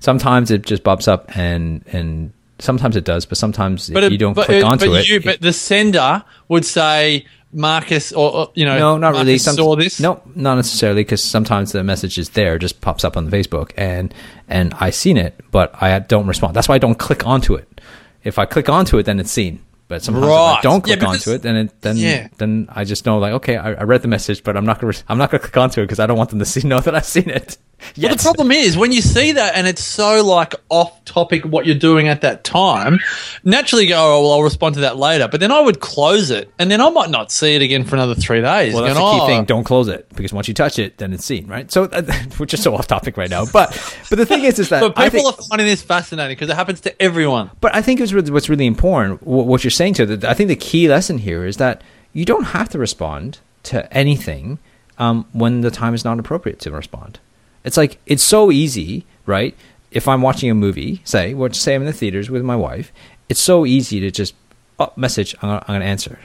sometimes 0.00 0.50
it 0.50 0.62
just 0.62 0.82
bobs 0.82 1.08
up 1.08 1.36
and 1.36 1.84
and 1.92 2.32
sometimes 2.58 2.96
it 2.96 3.04
does 3.04 3.24
but 3.26 3.38
sometimes 3.38 3.88
if 3.90 3.96
it- 3.96 4.12
you 4.12 4.18
don't 4.18 4.34
but 4.34 4.46
click 4.46 4.64
onto 4.64 4.86
but 4.90 5.00
it, 5.00 5.08
You, 5.08 5.16
it- 5.16 5.24
but 5.24 5.40
the 5.40 5.52
sender 5.52 6.24
would 6.48 6.64
say 6.64 7.24
Marcus, 7.50 8.12
or, 8.12 8.30
or, 8.34 8.50
you 8.54 8.66
know, 8.66 8.78
No, 8.78 8.98
not 8.98 9.14
Marcus 9.14 9.20
really. 9.26 9.38
Some, 9.38 9.56
saw 9.56 9.74
this. 9.74 9.98
No, 10.00 10.20
not 10.34 10.56
necessarily, 10.56 11.00
because 11.00 11.22
sometimes 11.24 11.72
the 11.72 11.82
message 11.82 12.18
is 12.18 12.28
there, 12.30 12.58
just 12.58 12.82
pops 12.82 13.04
up 13.04 13.16
on 13.16 13.24
the 13.24 13.34
Facebook, 13.34 13.70
and 13.74 14.12
and 14.48 14.74
I 14.78 14.90
seen 14.90 15.16
it, 15.16 15.34
but 15.50 15.72
I 15.82 15.98
don't 15.98 16.26
respond. 16.26 16.54
That's 16.54 16.68
why 16.68 16.74
I 16.74 16.78
don't 16.78 16.98
click 16.98 17.26
onto 17.26 17.54
it. 17.54 17.80
If 18.22 18.38
I 18.38 18.44
click 18.44 18.68
onto 18.68 18.98
it, 18.98 19.04
then 19.06 19.18
it's 19.18 19.30
seen. 19.30 19.60
But 19.88 20.02
sometimes 20.02 20.26
if 20.26 20.30
I 20.30 20.60
don't 20.62 20.74
Yeah, 20.86 20.96
click 20.96 21.00
because- 21.00 21.26
onto 21.26 21.36
it, 21.36 21.42
then 21.42 21.56
it, 21.56 21.80
then 21.80 21.96
Yeah. 21.96 22.28
then 22.36 22.68
I 22.70 22.84
just 22.84 23.06
know 23.06 23.18
like 23.18 23.32
okay, 23.34 23.56
I, 23.56 23.72
I 23.72 23.82
read 23.84 24.02
the 24.02 24.08
message, 24.08 24.44
but 24.44 24.56
I'm 24.56 24.66
not 24.66 24.80
gonna 24.80 24.92
I'm 25.08 25.18
not 25.18 25.30
gonna 25.30 25.40
click 25.40 25.56
onto 25.56 25.80
it 25.80 25.84
because 25.84 25.98
I 25.98 26.06
don't 26.06 26.18
want 26.18 26.30
them 26.30 26.38
to 26.38 26.44
see 26.44 26.60
know 26.68 26.80
that 26.80 26.94
I've 26.94 27.06
seen 27.06 27.30
it. 27.30 27.56
Well, 27.96 28.10
the 28.14 28.22
problem 28.22 28.50
is 28.50 28.76
when 28.76 28.92
you 28.92 29.00
see 29.00 29.32
that 29.32 29.54
and 29.54 29.66
it's 29.66 29.82
so 29.82 30.24
like 30.24 30.54
off 30.68 31.04
topic 31.04 31.44
what 31.44 31.66
you're 31.66 31.74
doing 31.74 32.08
at 32.08 32.20
that 32.20 32.44
time. 32.44 32.98
Naturally, 33.44 33.84
you 33.84 33.90
go, 33.90 33.96
oh 33.98 34.22
well, 34.22 34.32
I'll 34.32 34.42
respond 34.42 34.74
to 34.76 34.82
that 34.82 34.96
later. 34.96 35.28
But 35.28 35.40
then 35.40 35.50
I 35.50 35.60
would 35.60 35.80
close 35.80 36.30
it, 36.30 36.50
and 36.58 36.70
then 36.70 36.80
I 36.80 36.90
might 36.90 37.10
not 37.10 37.30
see 37.32 37.54
it 37.54 37.62
again 37.62 37.84
for 37.84 37.96
another 37.96 38.14
three 38.14 38.40
days. 38.40 38.74
Well, 38.74 38.82
that's 38.84 38.94
the 38.94 39.00
key 39.00 39.18
"Oh, 39.22 39.26
thing. 39.26 39.44
Don't 39.44 39.64
close 39.64 39.88
it 39.88 40.08
because 40.10 40.32
once 40.32 40.48
you 40.48 40.54
touch 40.54 40.78
it, 40.78 40.98
then 40.98 41.12
it's 41.12 41.24
seen, 41.24 41.46
right? 41.46 41.70
So, 41.70 41.84
uh, 41.84 42.02
we're 42.38 42.46
just 42.46 42.62
so 42.62 42.74
off 42.74 42.86
topic 42.86 43.16
right 43.16 43.30
now. 43.30 43.44
But, 43.52 43.70
but 44.10 44.18
the 44.18 44.26
thing 44.26 44.44
is, 44.44 44.58
is 44.58 44.68
that 44.68 44.80
But 44.94 44.96
people 44.96 45.10
think, 45.30 45.38
are 45.38 45.42
finding 45.42 45.66
this 45.66 45.82
fascinating 45.82 46.36
because 46.36 46.50
it 46.50 46.56
happens 46.56 46.80
to 46.82 47.02
everyone. 47.02 47.50
But 47.60 47.74
I 47.74 47.82
think 47.82 48.00
it's 48.00 48.12
really, 48.12 48.30
what's 48.30 48.48
really 48.48 48.66
important, 48.66 49.20
wh- 49.20 49.46
what 49.46 49.64
you're 49.64 49.70
saying 49.70 49.94
to 49.94 50.20
I 50.28 50.34
think 50.34 50.48
the 50.48 50.56
key 50.56 50.88
lesson 50.88 51.18
here 51.18 51.44
is 51.44 51.56
that 51.58 51.82
you 52.12 52.24
don't 52.24 52.44
have 52.44 52.68
to 52.70 52.78
respond 52.78 53.38
to 53.64 53.92
anything 53.92 54.58
um, 54.98 55.26
when 55.32 55.60
the 55.60 55.70
time 55.70 55.94
is 55.94 56.04
not 56.04 56.18
appropriate 56.18 56.60
to 56.60 56.70
respond. 56.70 57.20
It's 57.68 57.76
like 57.76 57.98
it's 58.06 58.22
so 58.22 58.50
easy, 58.50 59.04
right? 59.26 59.54
If 59.90 60.08
I'm 60.08 60.22
watching 60.22 60.50
a 60.50 60.54
movie, 60.54 61.02
say, 61.04 61.34
or 61.34 61.52
say 61.52 61.74
I'm 61.74 61.82
in 61.82 61.86
the 61.86 61.92
theaters 61.92 62.30
with 62.30 62.42
my 62.42 62.56
wife, 62.56 62.92
it's 63.28 63.40
so 63.40 63.66
easy 63.66 64.00
to 64.00 64.10
just 64.10 64.34
oh, 64.78 64.90
message. 64.96 65.34
I'm 65.42 65.50
gonna, 65.50 65.64
I'm 65.68 65.74
gonna 65.74 65.84
answer. 65.84 66.18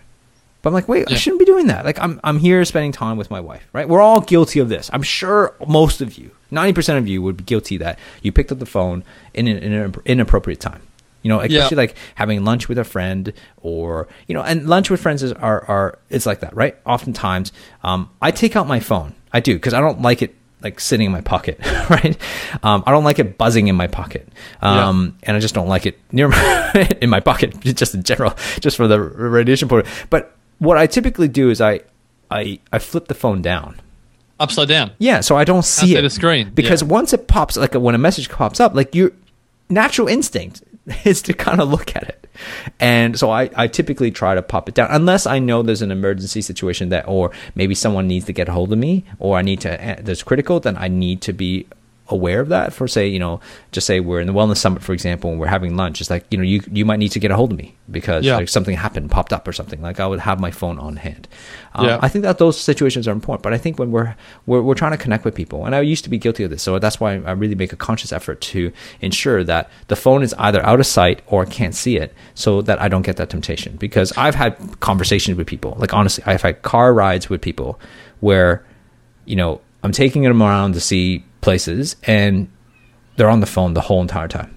But 0.61 0.69
I'm 0.69 0.73
like, 0.73 0.87
wait, 0.87 1.11
I 1.11 1.15
shouldn't 1.15 1.39
be 1.39 1.45
doing 1.45 1.67
that. 1.67 1.83
Like, 1.83 1.99
I'm 1.99 2.21
I'm 2.23 2.39
here 2.39 2.63
spending 2.63 2.93
time 2.93 3.17
with 3.17 3.29
my 3.29 3.41
wife, 3.41 3.67
right? 3.73 3.89
We're 3.89 3.99
all 3.99 4.21
guilty 4.21 4.59
of 4.59 4.69
this. 4.69 4.89
I'm 4.93 5.03
sure 5.03 5.53
most 5.67 5.99
of 5.99 6.17
you, 6.17 6.31
ninety 6.49 6.71
percent 6.71 6.97
of 6.97 7.09
you, 7.09 7.21
would 7.21 7.35
be 7.35 7.43
guilty 7.43 7.75
that 7.75 7.99
you 8.21 8.31
picked 8.31 8.53
up 8.53 8.59
the 8.59 8.65
phone 8.65 9.03
in 9.33 9.49
an, 9.49 9.57
in 9.57 9.73
an 9.73 9.95
inappropriate 10.05 10.61
time. 10.61 10.81
You 11.23 11.29
know, 11.29 11.41
especially 11.41 11.75
like 11.75 11.97
having 12.15 12.45
lunch 12.45 12.69
with 12.69 12.77
a 12.77 12.85
friend, 12.85 13.33
or 13.57 14.07
you 14.27 14.33
know, 14.33 14.43
and 14.43 14.65
lunch 14.69 14.89
with 14.89 15.01
friends 15.01 15.23
is 15.23 15.33
are 15.33 15.65
are 15.65 15.99
it's 16.09 16.25
like 16.25 16.39
that, 16.39 16.55
right? 16.55 16.77
Oftentimes, 16.85 17.51
um, 17.83 18.09
I 18.21 18.31
take 18.31 18.55
out 18.55 18.65
my 18.65 18.79
phone. 18.79 19.13
I 19.33 19.41
do 19.41 19.55
because 19.55 19.73
I 19.73 19.81
don't 19.81 20.01
like 20.01 20.21
it 20.21 20.33
like 20.63 20.79
sitting 20.79 21.07
in 21.07 21.11
my 21.11 21.21
pocket, 21.21 21.59
right? 21.89 22.17
Um, 22.63 22.83
I 22.85 22.91
don't 22.91 23.03
like 23.03 23.19
it 23.19 23.37
buzzing 23.37 23.67
in 23.67 23.75
my 23.75 23.87
pocket, 23.87 24.27
um, 24.61 25.17
and 25.23 25.35
I 25.35 25.39
just 25.39 25.53
don't 25.53 25.67
like 25.67 25.85
it 25.85 25.99
near 26.11 26.29
my, 26.29 26.89
in 27.01 27.09
my 27.09 27.19
pocket, 27.19 27.59
just 27.61 27.93
in 27.93 28.03
general, 28.03 28.33
just 28.59 28.77
for 28.77 28.87
the 28.87 28.99
radiation 28.99 29.67
point. 29.67 29.85
But 30.09 30.35
what 30.59 30.77
I 30.77 30.87
typically 30.87 31.27
do 31.27 31.49
is 31.49 31.59
I, 31.59 31.81
I, 32.31 32.59
I 32.71 32.79
flip 32.79 33.07
the 33.07 33.13
phone 33.13 33.41
down. 33.41 33.81
upside 34.39 34.69
down. 34.69 34.91
Yeah, 34.97 35.19
so 35.21 35.35
I 35.35 35.43
don't 35.43 35.63
see 35.65 35.91
Outside 35.91 35.99
it 35.99 36.01
the 36.03 36.09
screen, 36.09 36.51
because 36.53 36.81
yeah. 36.81 36.87
once 36.87 37.13
it 37.13 37.27
pops, 37.27 37.57
like 37.57 37.73
when 37.73 37.95
a 37.95 37.99
message 37.99 38.29
pops 38.29 38.59
up, 38.59 38.73
like 38.73 38.95
your 38.95 39.11
natural 39.69 40.07
instinct 40.07 40.61
is 41.05 41.21
to 41.23 41.33
kind 41.33 41.61
of 41.61 41.69
look 41.69 41.95
at 41.95 42.03
it, 42.03 42.27
and 42.79 43.17
so 43.17 43.29
I, 43.29 43.49
I 43.55 43.67
typically 43.67 44.11
try 44.11 44.35
to 44.35 44.41
pop 44.41 44.67
it 44.67 44.75
down 44.75 44.89
unless 44.91 45.25
I 45.25 45.39
know 45.39 45.61
there's 45.61 45.81
an 45.81 45.91
emergency 45.91 46.41
situation 46.41 46.89
that, 46.89 47.07
or 47.07 47.31
maybe 47.55 47.75
someone 47.75 48.07
needs 48.07 48.25
to 48.25 48.33
get 48.33 48.49
a 48.49 48.51
hold 48.51 48.73
of 48.73 48.79
me, 48.79 49.05
or 49.19 49.37
I 49.37 49.41
need 49.41 49.61
to 49.61 49.81
eh, 49.81 50.01
that's 50.01 50.23
critical, 50.23 50.59
then 50.59 50.77
I 50.77 50.87
need 50.87 51.21
to 51.21 51.33
be 51.33 51.67
aware 52.13 52.39
of 52.39 52.49
that 52.49 52.71
for 52.73 52.87
say 52.87 53.07
you 53.07 53.19
know 53.19 53.39
just 53.71 53.87
say 53.87 53.99
we're 53.99 54.21
in 54.21 54.27
the 54.27 54.33
wellness 54.33 54.57
summit 54.57 54.81
for 54.83 54.93
example 54.93 55.31
and 55.31 55.39
we're 55.39 55.47
having 55.57 55.75
lunch 55.75 55.99
it's 55.99 56.09
like 56.09 56.23
you 56.31 56.37
know 56.37 56.43
you 56.43 56.61
you 56.71 56.85
might 56.85 56.99
need 57.03 57.09
to 57.11 57.19
get 57.19 57.31
a 57.31 57.35
hold 57.35 57.51
of 57.51 57.57
me 57.57 57.75
because 57.97 58.23
Yeah. 58.23 58.37
like 58.37 58.49
something 58.49 58.75
happened 58.77 59.09
popped 59.11 59.33
up 59.33 59.47
or 59.47 59.53
something 59.53 59.81
like 59.81 59.99
i 59.99 60.07
would 60.07 60.19
have 60.19 60.39
my 60.39 60.51
phone 60.51 60.77
on 60.79 60.95
hand 60.97 61.27
um, 61.75 61.85
Yeah. 61.87 61.99
i 62.01 62.07
think 62.07 62.23
that 62.23 62.37
those 62.37 62.59
situations 62.59 63.07
are 63.07 63.11
important 63.11 63.41
but 63.43 63.53
i 63.53 63.57
think 63.57 63.79
when 63.79 63.89
we're, 63.91 64.15
we're 64.45 64.61
we're 64.61 64.75
trying 64.75 64.91
to 64.91 64.97
connect 64.97 65.25
with 65.25 65.33
people 65.35 65.65
and 65.65 65.73
i 65.75 65.81
used 65.81 66.03
to 66.03 66.09
be 66.09 66.17
guilty 66.17 66.43
of 66.43 66.49
this 66.51 66.61
so 66.63 66.77
that's 66.79 66.99
why 66.99 67.13
i 67.15 67.31
really 67.31 67.55
make 67.55 67.73
a 67.73 67.75
conscious 67.89 68.13
effort 68.13 68.39
to 68.41 68.71
ensure 69.01 69.43
that 69.43 69.69
the 69.87 69.95
phone 69.95 70.21
is 70.23 70.33
either 70.37 70.63
out 70.65 70.79
of 70.79 70.85
sight 70.85 71.21
or 71.27 71.41
I 71.43 71.45
can't 71.45 71.75
see 71.75 71.97
it 71.97 72.13
so 72.35 72.61
that 72.61 72.79
i 72.81 72.87
don't 72.87 73.01
get 73.09 73.17
that 73.17 73.29
temptation 73.29 73.75
because 73.77 74.13
i've 74.17 74.35
had 74.35 74.53
conversations 74.79 75.35
with 75.37 75.47
people 75.47 75.75
like 75.79 75.93
honestly 75.93 76.23
i've 76.27 76.41
had 76.43 76.61
car 76.61 76.93
rides 76.93 77.29
with 77.29 77.41
people 77.41 77.79
where 78.19 78.63
you 79.25 79.35
know 79.35 79.59
i'm 79.83 79.91
taking 79.91 80.21
them 80.23 80.41
around 80.43 80.73
to 80.73 80.79
see 80.79 81.23
places 81.43 81.95
and 82.03 82.47
they're 83.15 83.29
on 83.29 83.39
the 83.41 83.45
phone 83.45 83.73
the 83.73 83.81
whole 83.81 84.01
entire 84.01 84.27
time 84.27 84.55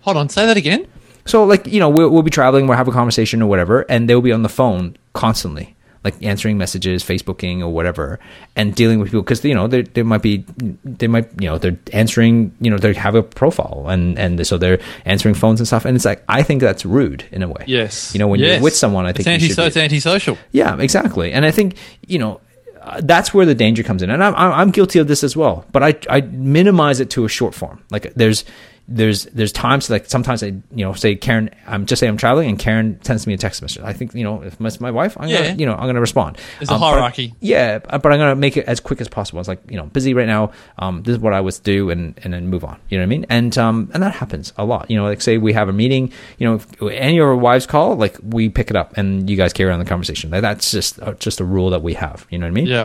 Hold 0.00 0.16
on, 0.18 0.28
say 0.28 0.44
that 0.46 0.56
again. 0.58 0.86
so 1.24 1.44
like 1.44 1.66
you 1.66 1.80
know 1.80 1.88
we'll, 1.88 2.10
we'll 2.10 2.22
be 2.22 2.30
traveling 2.30 2.66
we'll 2.66 2.76
have 2.76 2.88
a 2.88 2.92
conversation 2.92 3.40
or 3.42 3.46
whatever 3.48 3.82
and 3.88 4.08
they'll 4.08 4.20
be 4.20 4.32
on 4.32 4.42
the 4.42 4.48
phone 4.48 4.96
constantly 5.14 5.70
like 6.04 6.14
answering 6.22 6.58
messages 6.58 7.02
facebooking 7.02 7.60
or 7.62 7.68
whatever 7.68 8.20
and 8.56 8.74
dealing 8.74 8.98
with 8.98 9.08
people 9.08 9.22
because 9.22 9.42
you 9.42 9.54
know 9.54 9.66
they 9.66 9.80
they 9.80 10.02
might 10.02 10.20
be 10.20 10.44
they 10.84 11.06
might 11.06 11.26
you 11.40 11.48
know 11.48 11.56
they're 11.56 11.78
answering 11.94 12.54
you 12.60 12.70
know 12.70 12.76
they 12.76 12.92
have 12.92 13.14
a 13.14 13.22
profile 13.22 13.86
and 13.88 14.18
and 14.18 14.46
so 14.46 14.58
they're 14.58 14.78
answering 15.06 15.34
phones 15.34 15.58
and 15.60 15.66
stuff 15.66 15.86
and 15.86 15.96
it's 15.96 16.04
like 16.04 16.22
i 16.28 16.42
think 16.42 16.60
that's 16.60 16.84
rude 16.84 17.24
in 17.32 17.42
a 17.42 17.48
way 17.48 17.64
Yes. 17.66 18.12
you 18.12 18.18
know 18.18 18.28
when 18.28 18.38
Yes. 18.40 18.56
you're 18.56 18.62
with 18.62 18.76
someone 18.76 19.06
i 19.06 19.12
think 19.12 19.20
it's, 19.20 19.28
anti- 19.28 19.46
you 19.46 19.54
should 19.54 19.62
be- 19.62 19.66
it's 19.68 19.76
antisocial. 19.78 20.36
yeah, 20.52 20.76
exactly. 20.78 21.32
And 21.32 21.46
I 21.46 21.50
think 21.50 21.76
you 22.06 22.18
know 22.18 22.40
uh, 22.84 23.00
that's 23.02 23.32
where 23.32 23.46
the 23.46 23.54
danger 23.54 23.82
comes 23.82 24.02
in, 24.02 24.10
and 24.10 24.22
I'm 24.22 24.34
I'm 24.34 24.70
guilty 24.70 24.98
of 24.98 25.08
this 25.08 25.24
as 25.24 25.36
well. 25.36 25.64
But 25.72 25.82
I 25.82 25.94
I 26.10 26.20
minimize 26.20 27.00
it 27.00 27.10
to 27.10 27.24
a 27.24 27.28
short 27.28 27.54
form. 27.54 27.82
Like 27.90 28.12
there's 28.14 28.44
there's 28.86 29.24
there's 29.26 29.50
times 29.52 29.88
like 29.88 30.04
sometimes 30.06 30.42
I 30.42 30.48
you 30.48 30.62
know 30.84 30.92
say 30.92 31.16
Karen 31.16 31.48
I'm 31.66 31.86
just 31.86 32.00
say 32.00 32.06
I'm 32.06 32.18
traveling 32.18 32.50
and 32.50 32.58
Karen 32.58 32.98
sends 33.02 33.26
me 33.26 33.32
a 33.32 33.38
text 33.38 33.62
message. 33.62 33.82
I 33.82 33.94
think 33.94 34.14
you 34.14 34.24
know 34.24 34.42
if 34.42 34.60
it's 34.60 34.80
my 34.80 34.90
wife 34.90 35.16
I'm 35.18 35.28
Yeah. 35.28 35.42
gonna 35.42 35.54
you 35.56 35.64
know 35.64 35.72
I'm 35.74 35.86
gonna 35.86 36.02
respond. 36.02 36.36
There's 36.58 36.68
a 36.68 36.74
Um, 36.74 36.80
but 36.80 36.86
hierarchy. 36.92 37.34
yeah, 37.40 37.78
but 37.78 38.02
but 38.02 38.12
I'm 38.12 38.18
gonna 38.18 38.36
make 38.36 38.58
it 38.58 38.66
as 38.66 38.80
quick 38.80 39.00
as 39.00 39.08
possible. 39.08 39.40
It's 39.40 39.48
like 39.48 39.62
you 39.70 39.76
know 39.78 39.84
busy 39.86 40.12
right 40.12 40.26
now. 40.26 40.50
Um, 40.78 41.02
this 41.02 41.14
is 41.14 41.18
what 41.18 41.32
I 41.32 41.40
was 41.40 41.58
do 41.58 41.88
and 41.88 42.14
and 42.24 42.34
then 42.34 42.48
move 42.48 42.62
on. 42.64 42.76
You 42.90 42.98
know 42.98 43.02
what 43.02 43.06
I 43.06 43.08
mean? 43.08 43.26
And 43.30 43.56
um 43.56 43.90
and 43.94 44.02
that 44.02 44.14
happens 44.14 44.52
a 44.58 44.64
lot. 44.66 44.90
You 44.90 44.98
know, 44.98 45.04
like 45.04 45.22
say 45.22 45.38
we 45.38 45.54
have 45.54 45.68
a 45.70 45.72
meeting. 45.72 46.12
You 46.38 46.48
know, 46.48 46.54
if 46.56 46.66
any 46.82 47.18
of 47.18 47.26
our 47.26 47.36
wives 47.36 47.66
call, 47.66 47.96
like 47.96 48.18
we 48.22 48.50
pick 48.50 48.68
it 48.68 48.76
up 48.76 48.96
and 48.98 49.30
you 49.30 49.36
guys 49.36 49.54
carry 49.54 49.70
on 49.72 49.78
the 49.78 49.84
conversation. 49.86 50.30
Like 50.30 50.42
that's 50.42 50.70
just 50.70 51.00
uh, 51.00 51.14
just 51.14 51.40
a 51.40 51.44
rule 51.44 51.70
that 51.70 51.82
we 51.82 51.94
have. 51.94 52.26
You 52.28 52.38
know 52.38 52.44
what 52.46 52.50
I 52.50 52.54
mean? 52.54 52.66
Yeah. 52.66 52.84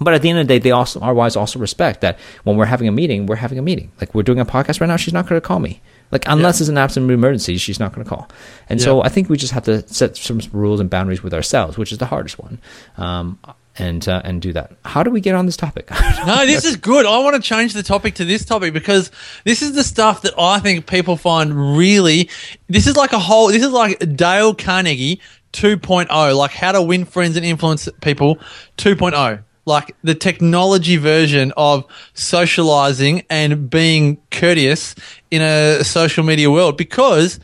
But 0.00 0.14
at 0.14 0.22
the 0.22 0.30
end 0.30 0.38
of 0.38 0.46
the 0.46 0.54
day, 0.54 0.58
they 0.58 0.70
also 0.70 1.00
our 1.00 1.14
wives 1.14 1.36
also 1.36 1.58
respect 1.58 2.00
that 2.02 2.18
when 2.44 2.56
we're 2.56 2.66
having 2.66 2.88
a 2.88 2.92
meeting, 2.92 3.26
we're 3.26 3.36
having 3.36 3.58
a 3.58 3.62
meeting. 3.62 3.92
Like 4.00 4.14
we're 4.14 4.22
doing 4.22 4.40
a 4.40 4.44
podcast 4.44 4.80
right 4.80 4.86
now, 4.86 4.96
she's 4.96 5.14
not 5.14 5.26
going 5.28 5.40
to 5.40 5.46
call 5.46 5.58
me. 5.60 5.80
Like 6.10 6.24
unless 6.26 6.60
it's 6.60 6.70
an 6.70 6.78
absolute 6.78 7.12
emergency, 7.12 7.58
she's 7.58 7.78
not 7.78 7.92
going 7.92 8.04
to 8.04 8.08
call. 8.08 8.28
And 8.68 8.80
so 8.80 9.02
I 9.02 9.08
think 9.08 9.28
we 9.28 9.36
just 9.36 9.52
have 9.52 9.64
to 9.64 9.86
set 9.88 10.16
some 10.16 10.40
rules 10.52 10.80
and 10.80 10.88
boundaries 10.88 11.22
with 11.22 11.34
ourselves, 11.34 11.76
which 11.76 11.92
is 11.92 11.98
the 11.98 12.06
hardest 12.06 12.38
one, 12.38 12.58
um, 12.96 13.38
and 13.76 14.08
uh, 14.08 14.22
and 14.24 14.40
do 14.40 14.54
that. 14.54 14.72
How 14.86 15.02
do 15.02 15.10
we 15.10 15.20
get 15.20 15.34
on 15.34 15.44
this 15.46 15.56
topic? 15.56 15.90
No, 16.26 16.44
this 16.46 16.64
is 16.64 16.76
good. 16.76 17.06
I 17.06 17.18
want 17.18 17.36
to 17.36 17.42
change 17.42 17.74
the 17.74 17.82
topic 17.82 18.16
to 18.16 18.24
this 18.24 18.44
topic 18.44 18.74
because 18.74 19.10
this 19.44 19.62
is 19.62 19.74
the 19.74 19.84
stuff 19.84 20.22
that 20.22 20.34
I 20.38 20.58
think 20.60 20.86
people 20.86 21.16
find 21.16 21.76
really. 21.76 22.28
This 22.68 22.86
is 22.86 22.96
like 22.96 23.12
a 23.12 23.18
whole. 23.18 23.48
This 23.48 23.62
is 23.62 23.70
like 23.70 24.16
Dale 24.16 24.54
Carnegie 24.54 25.20
2.0, 25.52 26.36
like 26.36 26.50
how 26.50 26.72
to 26.72 26.82
win 26.82 27.04
friends 27.04 27.36
and 27.36 27.44
influence 27.46 27.88
people 28.00 28.36
2.0. 28.76 29.42
Like 29.68 29.94
the 30.02 30.14
technology 30.14 30.96
version 30.96 31.52
of 31.56 31.84
socializing 32.14 33.24
and 33.28 33.68
being 33.68 34.16
courteous 34.30 34.94
in 35.30 35.42
a 35.42 35.84
social 35.84 36.24
media 36.24 36.50
world 36.50 36.78
because 36.78 37.38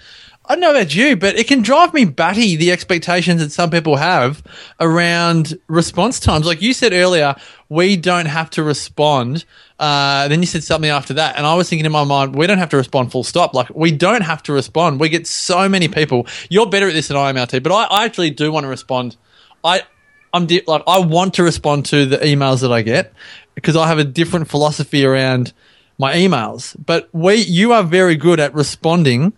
I 0.46 0.54
don't 0.54 0.60
know 0.60 0.70
about 0.72 0.94
you, 0.94 1.16
but 1.16 1.38
it 1.38 1.46
can 1.46 1.62
drive 1.62 1.94
me 1.94 2.04
batty 2.04 2.56
the 2.56 2.70
expectations 2.70 3.40
that 3.40 3.50
some 3.50 3.70
people 3.70 3.96
have 3.96 4.42
around 4.78 5.58
response 5.68 6.20
times. 6.20 6.46
Like 6.46 6.60
you 6.60 6.74
said 6.74 6.92
earlier, 6.92 7.34
we 7.70 7.96
don't 7.96 8.26
have 8.26 8.50
to 8.50 8.62
respond. 8.62 9.46
Uh, 9.78 10.28
then 10.28 10.40
you 10.40 10.46
said 10.46 10.62
something 10.62 10.90
after 10.90 11.14
that, 11.14 11.36
and 11.36 11.46
I 11.46 11.54
was 11.54 11.70
thinking 11.70 11.86
in 11.86 11.92
my 11.92 12.04
mind, 12.04 12.34
we 12.34 12.46
don't 12.46 12.58
have 12.58 12.68
to 12.70 12.76
respond 12.76 13.10
full 13.10 13.24
stop. 13.24 13.54
Like 13.54 13.70
we 13.74 13.90
don't 13.90 14.20
have 14.20 14.42
to 14.44 14.52
respond. 14.52 15.00
We 15.00 15.08
get 15.08 15.26
so 15.26 15.66
many 15.66 15.88
people. 15.88 16.26
You're 16.50 16.68
better 16.68 16.88
at 16.88 16.92
this 16.92 17.08
than 17.08 17.16
I 17.16 17.30
am, 17.30 17.36
LT, 17.36 17.62
but 17.62 17.72
I, 17.72 17.84
I 17.84 18.04
actually 18.04 18.30
do 18.30 18.52
want 18.52 18.64
to 18.64 18.68
respond. 18.68 19.16
I 19.62 19.82
I'm 20.34 20.46
di- 20.46 20.62
like 20.66 20.82
I 20.86 20.98
want 20.98 21.34
to 21.34 21.44
respond 21.44 21.86
to 21.86 22.04
the 22.04 22.18
emails 22.18 22.60
that 22.62 22.72
I 22.72 22.82
get 22.82 23.14
because 23.54 23.76
I 23.76 23.86
have 23.86 23.98
a 23.98 24.04
different 24.04 24.48
philosophy 24.48 25.06
around 25.06 25.52
my 25.96 26.14
emails. 26.14 26.76
But 26.84 27.08
we 27.12 27.36
you 27.36 27.72
are 27.72 27.84
very 27.84 28.16
good 28.16 28.40
at 28.40 28.52
responding 28.52 29.32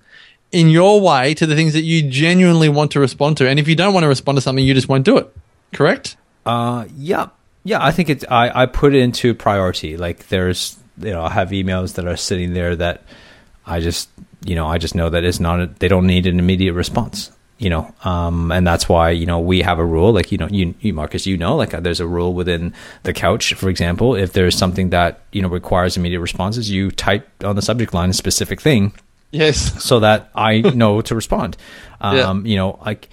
in 0.52 0.70
your 0.70 1.00
way 1.00 1.34
to 1.34 1.46
the 1.46 1.54
things 1.54 1.74
that 1.74 1.82
you 1.82 2.08
genuinely 2.08 2.70
want 2.70 2.92
to 2.92 3.00
respond 3.00 3.36
to. 3.36 3.48
And 3.48 3.58
if 3.58 3.68
you 3.68 3.76
don't 3.76 3.92
want 3.92 4.04
to 4.04 4.08
respond 4.08 4.38
to 4.38 4.42
something, 4.42 4.64
you 4.64 4.72
just 4.72 4.88
won't 4.88 5.04
do 5.04 5.18
it. 5.18 5.36
Correct? 5.74 6.16
Uh, 6.46 6.86
yeah, 6.96 7.28
yeah. 7.64 7.84
I 7.84 7.92
think 7.92 8.08
it's 8.08 8.24
I, 8.30 8.62
I 8.62 8.66
put 8.66 8.94
it 8.94 9.02
into 9.02 9.34
priority. 9.34 9.98
Like 9.98 10.28
there's 10.28 10.78
you 10.98 11.10
know 11.10 11.22
I 11.22 11.30
have 11.30 11.50
emails 11.50 11.94
that 11.94 12.06
are 12.06 12.16
sitting 12.16 12.54
there 12.54 12.74
that 12.76 13.02
I 13.66 13.80
just 13.80 14.08
you 14.46 14.54
know 14.54 14.66
I 14.66 14.78
just 14.78 14.94
know 14.94 15.10
that 15.10 15.24
it's 15.24 15.40
not 15.40 15.60
a, 15.60 15.66
they 15.66 15.88
don't 15.88 16.06
need 16.06 16.26
an 16.26 16.38
immediate 16.38 16.72
response. 16.72 17.30
You 17.58 17.70
know, 17.70 17.94
um, 18.04 18.52
and 18.52 18.66
that's 18.66 18.86
why 18.86 19.10
you 19.10 19.24
know 19.24 19.40
we 19.40 19.62
have 19.62 19.78
a 19.78 19.84
rule. 19.84 20.12
Like 20.12 20.30
you 20.30 20.36
know, 20.36 20.46
you, 20.50 20.74
you 20.80 20.92
Marcus, 20.92 21.26
you 21.26 21.38
know, 21.38 21.56
like 21.56 21.72
uh, 21.72 21.80
there's 21.80 22.00
a 22.00 22.06
rule 22.06 22.34
within 22.34 22.74
the 23.04 23.14
couch, 23.14 23.54
for 23.54 23.70
example. 23.70 24.14
If 24.14 24.34
there's 24.34 24.56
something 24.58 24.90
that 24.90 25.20
you 25.32 25.40
know 25.40 25.48
requires 25.48 25.96
immediate 25.96 26.20
responses, 26.20 26.70
you 26.70 26.90
type 26.90 27.26
on 27.42 27.56
the 27.56 27.62
subject 27.62 27.94
line 27.94 28.10
a 28.10 28.12
specific 28.12 28.60
thing 28.60 28.92
Yes. 29.30 29.82
so 29.82 30.00
that 30.00 30.28
I 30.34 30.60
know 30.74 31.00
to 31.00 31.14
respond. 31.14 31.56
Um, 32.02 32.16
Yeah. 32.44 32.50
You 32.50 32.56
know, 32.56 32.78
like 32.84 33.08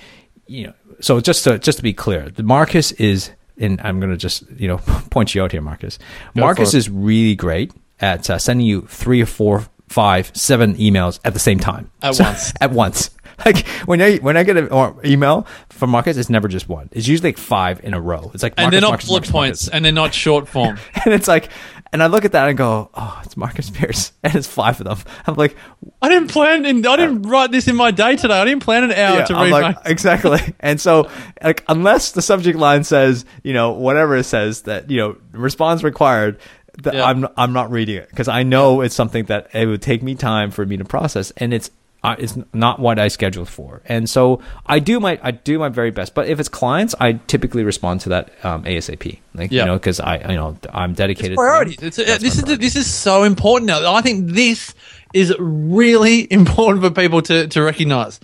you 0.48 0.68
know. 0.68 0.74
So 1.00 1.22
just 1.22 1.46
to 1.46 1.58
just 1.58 1.78
to 1.78 1.84
be 1.84 1.94
clear, 1.94 2.30
the 2.30 2.44
Marcus 2.44 2.92
is, 2.94 3.32
and 3.58 3.80
I'm 3.82 4.00
going 4.02 4.12
to 4.12 4.18
just 4.18 4.44
you 4.58 4.68
know 4.68 4.78
point 5.10 5.34
you 5.34 5.42
out 5.42 5.54
here, 5.54 5.62
Marcus. 5.62 6.00
Marcus 6.36 6.74
is 6.74 6.90
really 6.90 7.36
great 7.36 7.72
at 8.02 8.30
uh, 8.30 8.38
sending 8.40 8.66
you 8.66 8.82
three 8.90 9.22
or 9.22 9.26
four, 9.26 9.66
five, 9.88 10.32
seven 10.36 10.76
emails 10.76 11.20
at 11.24 11.34
the 11.34 11.40
same 11.40 11.60
time 11.60 11.90
At 12.02 12.16
So- 12.16 12.26
once. 12.26 12.54
At 12.62 12.72
once. 12.72 13.10
Like 13.46 13.68
when 13.86 14.02
I 14.02 14.18
when 14.18 14.38
I 14.38 14.44
get 14.44 14.56
an 14.58 14.70
email 15.06 15.46
from 15.70 15.90
Marcus, 15.90 16.18
it's 16.18 16.30
never 16.30 16.48
just 16.48 16.70
one. 16.70 16.90
It's 16.92 17.08
usually 17.08 17.30
like 17.30 17.38
five 17.38 17.84
in 17.84 17.94
a 17.94 18.00
row. 18.00 18.32
It's 18.34 18.42
like 18.44 18.54
And 18.58 18.72
they're 18.72 18.80
not 18.82 18.92
Marcus, 18.92 19.08
bullet 19.08 19.20
Marcus, 19.20 19.32
points 19.32 19.64
Marcus. 19.64 19.76
and 19.76 19.86
they're 19.86 19.92
not 19.92 20.14
short 20.14 20.48
form. 20.48 20.78
and 21.06 21.14
it's 21.14 21.28
like, 21.28 21.50
and 21.92 22.02
I 22.02 22.08
look 22.08 22.26
at 22.26 22.32
that 22.32 22.48
and 22.48 22.58
go, 22.58 22.90
oh, 22.94 23.22
it's 23.24 23.36
Marcus 23.38 23.70
Pierce, 23.70 24.14
and 24.24 24.34
it's 24.34 24.48
five 24.48 24.80
of 24.82 24.86
them. 24.86 25.14
I'm 25.28 25.36
like, 25.36 25.56
I 26.02 26.10
didn't 26.10 26.30
plan 26.30 26.66
in, 26.66 26.86
I 26.88 26.96
didn't 26.96 27.26
uh, 27.26 27.30
write 27.30 27.52
this 27.52 27.68
in 27.68 27.76
my 27.76 27.92
day 27.92 28.16
today. 28.16 28.34
I 28.34 28.46
didn't 28.46 28.64
plan 28.64 28.86
an 28.86 28.92
hour 28.94 29.26
to 29.26 29.34
I'm 29.36 29.44
read 29.44 29.52
like, 29.52 29.76
my 29.76 29.92
exactly. 29.92 30.40
And 30.60 30.80
so, 30.80 31.10
like, 31.44 31.64
unless 31.68 32.14
the 32.14 32.22
subject 32.22 32.58
line 32.58 32.84
says, 32.84 33.26
you 33.44 33.54
know, 33.54 33.72
whatever 33.74 34.16
it 34.16 34.24
says 34.24 34.62
that, 34.64 34.90
you 34.90 34.98
know, 34.98 35.18
response 35.34 35.84
required, 35.84 36.40
that 36.82 36.96
Yeah. 36.96 37.06
I'm 37.06 37.28
I'm 37.38 37.54
not 37.54 37.70
reading 37.70 37.98
it 37.98 38.10
because 38.10 38.28
I 38.28 38.42
know 38.44 38.82
it's 38.82 38.96
something 38.96 39.26
that 39.26 39.54
it 39.54 39.68
would 39.68 39.82
take 39.82 40.02
me 40.02 40.16
time 40.16 40.50
for 40.50 40.66
me 40.66 40.78
to 40.78 40.86
process, 40.86 41.32
and 41.38 41.54
it's. 41.54 41.70
Uh, 42.04 42.16
it's 42.20 42.38
not 42.54 42.80
what 42.80 43.00
I 43.00 43.08
scheduled 43.08 43.48
for, 43.48 43.82
and 43.86 44.10
so 44.10 44.42
I 44.66 44.80
do 44.80 45.00
my 45.00 45.18
I 45.24 45.32
do 45.32 45.58
my 45.58 45.70
very 45.70 45.90
best. 45.92 46.14
But 46.14 46.28
if 46.28 46.38
it's 46.40 46.50
clients, 46.50 46.94
I 47.00 47.14
typically 47.14 47.64
respond 47.64 48.02
to 48.02 48.10
that 48.10 48.32
um, 48.44 48.64
ASAP, 48.66 49.20
like 49.34 49.52
Yeah. 49.52 49.62
you 49.62 49.68
know, 49.68 49.76
because 49.76 50.02
I 50.02 50.18
you 50.30 50.36
know 50.36 50.58
I'm 50.74 50.94
dedicated. 50.94 51.32
to 51.32 51.36
them. 51.36 51.38
priorities. 51.38 51.78
It's, 51.82 52.00
uh, 52.00 52.18
this 52.20 52.24
my 52.24 52.30
is 52.36 52.44
the, 52.44 52.58
this 52.58 52.76
is 52.76 52.94
so 52.94 53.24
important 53.24 53.68
now. 53.68 53.94
I 53.94 54.02
think 54.02 54.32
this 54.32 54.74
is 55.14 55.34
really 55.40 56.28
important 56.40 56.84
for 56.84 56.92
people 56.92 57.22
to 57.22 57.48
to 57.48 57.62
recognize. 57.64 58.20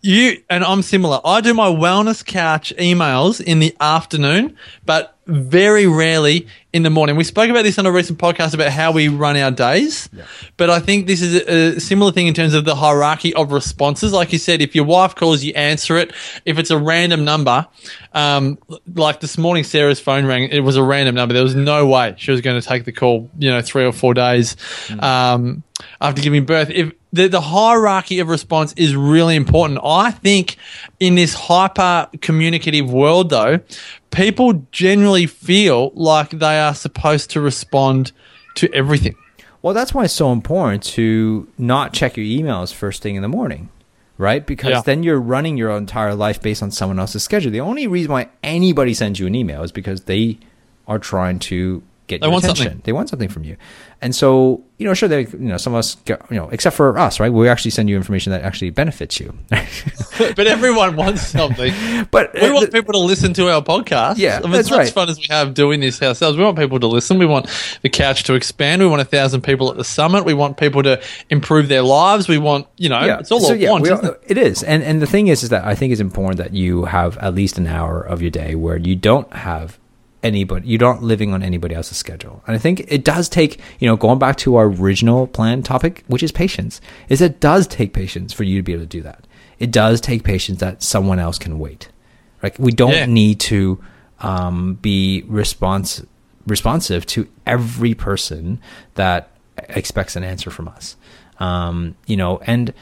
You 0.00 0.42
and 0.48 0.64
I'm 0.64 0.80
similar. 0.82 1.20
I 1.22 1.42
do 1.42 1.52
my 1.52 1.68
wellness 1.68 2.24
couch 2.24 2.72
emails 2.78 3.40
in 3.40 3.58
the 3.60 3.76
afternoon, 3.80 4.56
but 4.86 5.14
very 5.30 5.86
rarely 5.86 6.46
in 6.72 6.82
the 6.82 6.90
morning. 6.90 7.16
We 7.16 7.24
spoke 7.24 7.48
about 7.48 7.62
this 7.62 7.78
on 7.78 7.86
a 7.86 7.92
recent 7.92 8.18
podcast 8.18 8.54
about 8.54 8.70
how 8.70 8.92
we 8.92 9.08
run 9.08 9.36
our 9.36 9.50
days, 9.50 10.08
but 10.56 10.70
I 10.70 10.80
think 10.80 11.06
this 11.06 11.22
is 11.22 11.42
a, 11.42 11.76
a 11.76 11.80
similar 11.80 12.12
thing 12.12 12.26
in 12.26 12.34
terms 12.34 12.54
of 12.54 12.64
the 12.64 12.74
hierarchy 12.74 13.32
of 13.34 13.52
responses. 13.52 14.12
Like 14.12 14.32
you 14.32 14.38
said, 14.38 14.60
if 14.60 14.74
your 14.74 14.84
wife 14.84 15.14
calls, 15.14 15.42
you 15.42 15.52
answer 15.54 15.96
it. 15.96 16.12
If 16.44 16.58
it's 16.58 16.70
a 16.70 16.78
random 16.78 17.24
number, 17.24 17.66
um, 18.12 18.58
like 18.94 19.20
this 19.20 19.38
morning, 19.38 19.64
Sarah's 19.64 20.00
phone 20.00 20.26
rang. 20.26 20.48
It 20.50 20.60
was 20.60 20.76
a 20.76 20.82
random 20.82 21.14
number. 21.14 21.32
There 21.32 21.42
was 21.42 21.54
no 21.54 21.86
way 21.86 22.14
she 22.18 22.30
was 22.30 22.40
going 22.40 22.60
to 22.60 22.66
take 22.66 22.84
the 22.84 22.92
call. 22.92 23.30
You 23.38 23.50
know, 23.50 23.62
three 23.62 23.84
or 23.84 23.92
four 23.92 24.14
days 24.14 24.56
um, 24.98 25.62
after 26.00 26.22
giving 26.22 26.44
birth. 26.44 26.70
If 26.70 26.92
the, 27.12 27.28
the 27.28 27.40
hierarchy 27.40 28.20
of 28.20 28.28
response 28.28 28.72
is 28.74 28.94
really 28.94 29.36
important. 29.36 29.80
I 29.82 30.10
think 30.10 30.56
in 30.98 31.14
this 31.14 31.34
hyper 31.34 32.08
communicative 32.20 32.90
world, 32.90 33.30
though, 33.30 33.60
people 34.10 34.66
generally 34.72 35.26
feel 35.26 35.92
like 35.94 36.30
they 36.30 36.58
are 36.58 36.74
supposed 36.74 37.30
to 37.30 37.40
respond 37.40 38.12
to 38.56 38.72
everything. 38.74 39.14
Well, 39.62 39.74
that's 39.74 39.92
why 39.92 40.04
it's 40.04 40.14
so 40.14 40.32
important 40.32 40.82
to 40.94 41.46
not 41.58 41.92
check 41.92 42.16
your 42.16 42.24
emails 42.26 42.72
first 42.72 43.02
thing 43.02 43.14
in 43.16 43.22
the 43.22 43.28
morning, 43.28 43.68
right? 44.18 44.44
Because 44.46 44.70
Yeah. 44.70 44.82
then 44.84 45.02
you're 45.02 45.20
running 45.20 45.56
your 45.56 45.70
entire 45.76 46.14
life 46.14 46.40
based 46.40 46.62
on 46.62 46.70
someone 46.70 46.98
else's 46.98 47.22
schedule. 47.22 47.52
The 47.52 47.60
only 47.60 47.86
reason 47.86 48.10
why 48.10 48.28
anybody 48.42 48.94
sends 48.94 49.20
you 49.20 49.26
an 49.26 49.34
email 49.34 49.62
is 49.62 49.70
because 49.70 50.02
they 50.02 50.38
are 50.88 50.98
trying 50.98 51.38
to 51.40 51.82
get 52.10 52.20
They 52.20 52.26
your 52.26 52.32
want 52.32 52.44
attention. 52.44 52.64
something. 52.66 52.82
They 52.84 52.92
want 52.92 53.08
something 53.08 53.28
from 53.28 53.44
you. 53.44 53.56
And 54.02 54.14
so, 54.14 54.62
you 54.78 54.86
know, 54.86 54.94
sure, 54.94 55.08
they, 55.08 55.22
you 55.26 55.38
know, 55.38 55.56
some 55.58 55.74
of 55.74 55.78
us, 55.78 55.94
get, 56.06 56.22
you 56.30 56.36
know, 56.36 56.48
except 56.50 56.74
for 56.76 56.98
us, 56.98 57.20
right? 57.20 57.30
We 57.32 57.48
actually 57.48 57.70
send 57.72 57.88
you 57.90 57.96
information 57.96 58.32
that 58.32 58.42
actually 58.42 58.70
benefits 58.70 59.20
you. 59.20 59.34
but 59.50 60.46
everyone 60.46 60.96
wants 60.96 61.26
something. 61.26 61.72
but 62.10 62.32
We 62.34 62.40
uh, 62.40 62.52
want 62.54 62.70
the- 62.70 62.78
people 62.78 62.92
to 62.94 62.98
listen 62.98 63.34
to 63.34 63.50
our 63.50 63.62
podcast. 63.62 64.16
Yeah, 64.18 64.38
I 64.38 64.42
mean, 64.42 64.52
that's 64.52 64.68
as 64.68 64.70
much 64.70 64.78
right. 64.78 64.92
fun 64.92 65.08
as 65.10 65.18
we 65.18 65.26
have 65.30 65.52
doing 65.54 65.80
this 65.80 66.00
ourselves, 66.02 66.36
we 66.38 66.44
want 66.44 66.58
people 66.58 66.80
to 66.80 66.86
listen. 66.86 67.18
We 67.18 67.26
want 67.26 67.46
the 67.82 67.88
couch 67.90 68.24
to 68.24 68.34
expand. 68.34 68.80
We 68.82 68.88
want 68.88 69.02
a 69.02 69.04
thousand 69.04 69.42
people 69.42 69.70
at 69.70 69.76
the 69.76 69.84
summit. 69.84 70.24
We 70.24 70.34
want 70.34 70.56
people 70.56 70.82
to 70.82 71.02
improve 71.28 71.68
their 71.68 71.82
lives. 71.82 72.28
We 72.28 72.38
want, 72.38 72.66
you 72.78 72.88
know, 72.88 73.00
it's 73.18 73.30
all 73.30 73.40
So, 73.40 73.52
yeah, 73.52 73.70
want. 73.72 73.82
we 73.82 73.92
isn't 73.92 74.04
all- 74.04 74.12
it? 74.12 74.22
it 74.28 74.38
is, 74.38 74.62
and 74.62 74.82
and 74.82 75.02
the 75.02 75.06
thing 75.06 75.28
is, 75.28 75.42
is 75.42 75.50
that 75.50 75.64
I 75.64 75.74
think 75.74 75.92
it's 75.92 76.00
important 76.00 76.38
that 76.38 76.54
you 76.54 76.84
have 76.86 77.18
at 77.18 77.34
least 77.34 77.58
an 77.58 77.66
hour 77.66 78.00
of 78.00 78.22
your 78.22 78.30
day 78.30 78.54
where 78.54 78.76
you 78.78 78.96
don't 78.96 79.30
have 79.34 79.78
anybody, 80.22 80.68
you're 80.68 80.80
not 80.80 81.02
living 81.02 81.32
on 81.32 81.42
anybody 81.42 81.74
else's 81.74 81.96
schedule. 81.96 82.42
And 82.46 82.54
I 82.54 82.58
think 82.58 82.80
it 82.88 83.04
does 83.04 83.28
take, 83.28 83.60
you 83.78 83.86
know, 83.88 83.96
going 83.96 84.18
back 84.18 84.36
to 84.38 84.56
our 84.56 84.66
original 84.66 85.26
plan 85.26 85.62
topic, 85.62 86.04
which 86.08 86.22
is 86.22 86.32
patience, 86.32 86.80
is 87.08 87.20
it 87.20 87.40
does 87.40 87.66
take 87.66 87.92
patience 87.92 88.32
for 88.32 88.44
you 88.44 88.56
to 88.58 88.62
be 88.62 88.72
able 88.72 88.82
to 88.82 88.86
do 88.88 89.02
that. 89.02 89.26
It 89.58 89.70
does 89.70 90.00
take 90.00 90.22
patience 90.24 90.60
that 90.60 90.82
someone 90.82 91.18
else 91.18 91.38
can 91.38 91.58
wait. 91.58 91.88
Like 92.42 92.58
we 92.58 92.72
don't 92.72 92.92
Yeah. 92.92 93.06
need 93.06 93.40
to 93.40 93.82
um, 94.20 94.74
be 94.74 95.24
response 95.26 96.02
responsive 96.46 97.04
to 97.06 97.28
every 97.46 97.94
person 97.94 98.60
that 98.94 99.28
expects 99.68 100.16
an 100.16 100.24
answer 100.24 100.50
from 100.50 100.68
us. 100.68 100.96
Um, 101.38 101.94
you 102.06 102.16
know, 102.16 102.38
and 102.46 102.72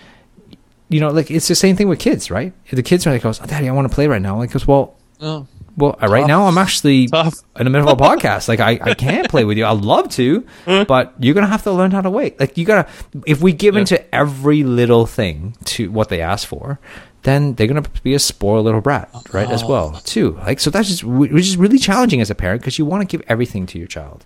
you 0.88 1.00
know, 1.00 1.10
like 1.10 1.30
it's 1.30 1.48
the 1.48 1.54
same 1.54 1.76
thing 1.76 1.88
with 1.88 1.98
kids, 1.98 2.30
right? 2.30 2.52
If 2.66 2.72
the 2.76 2.82
kids 2.82 3.06
are 3.06 3.10
like, 3.12 3.22
goes, 3.22 3.40
oh, 3.42 3.46
"Daddy, 3.46 3.68
I 3.68 3.72
want 3.72 3.88
to 3.88 3.94
play 3.94 4.06
right 4.06 4.22
now." 4.22 4.38
Like, 4.38 4.50
goes, 4.52 4.66
"Well, 4.66 4.94
Oh. 5.20 5.46
Well, 5.78 5.96
uh, 6.02 6.08
right 6.08 6.26
now 6.26 6.46
I'm 6.46 6.58
actually 6.58 7.06
Tough. 7.06 7.40
in 7.58 7.64
the 7.64 7.70
middle 7.70 7.88
of 7.88 7.98
a 8.00 8.02
podcast. 8.04 8.48
Like, 8.48 8.60
I, 8.60 8.78
I 8.82 8.94
can't 8.94 9.28
play 9.30 9.44
with 9.44 9.56
you. 9.56 9.64
I'd 9.64 9.78
love 9.80 10.08
to, 10.10 10.44
but 10.66 11.14
you're 11.20 11.34
gonna 11.34 11.46
have 11.46 11.62
to 11.62 11.72
learn 11.72 11.90
how 11.92 12.00
to 12.02 12.10
wait. 12.10 12.38
Like, 12.38 12.58
you 12.58 12.64
gotta. 12.64 12.88
If 13.26 13.40
we 13.40 13.52
give 13.52 13.74
Yeah. 13.74 13.80
into 13.80 14.14
every 14.14 14.64
little 14.64 15.06
thing 15.06 15.56
to 15.66 15.90
what 15.90 16.08
they 16.10 16.20
ask 16.20 16.46
for, 16.46 16.78
then 17.22 17.54
they're 17.54 17.66
gonna 17.66 17.84
be 18.02 18.14
a 18.14 18.18
spoiled 18.18 18.64
little 18.66 18.80
brat, 18.80 19.08
right? 19.32 19.48
As 19.50 19.64
well, 19.64 19.92
too. 20.04 20.36
Like, 20.46 20.60
so 20.60 20.70
that's 20.70 20.88
just 20.88 21.04
which 21.04 21.32
is 21.32 21.56
really 21.56 21.78
challenging 21.78 22.20
as 22.20 22.28
a 22.30 22.34
parent 22.34 22.60
because 22.60 22.78
you 22.78 22.84
want 22.84 23.08
to 23.08 23.16
give 23.16 23.24
everything 23.28 23.64
to 23.66 23.78
your 23.78 23.88
child. 23.88 24.24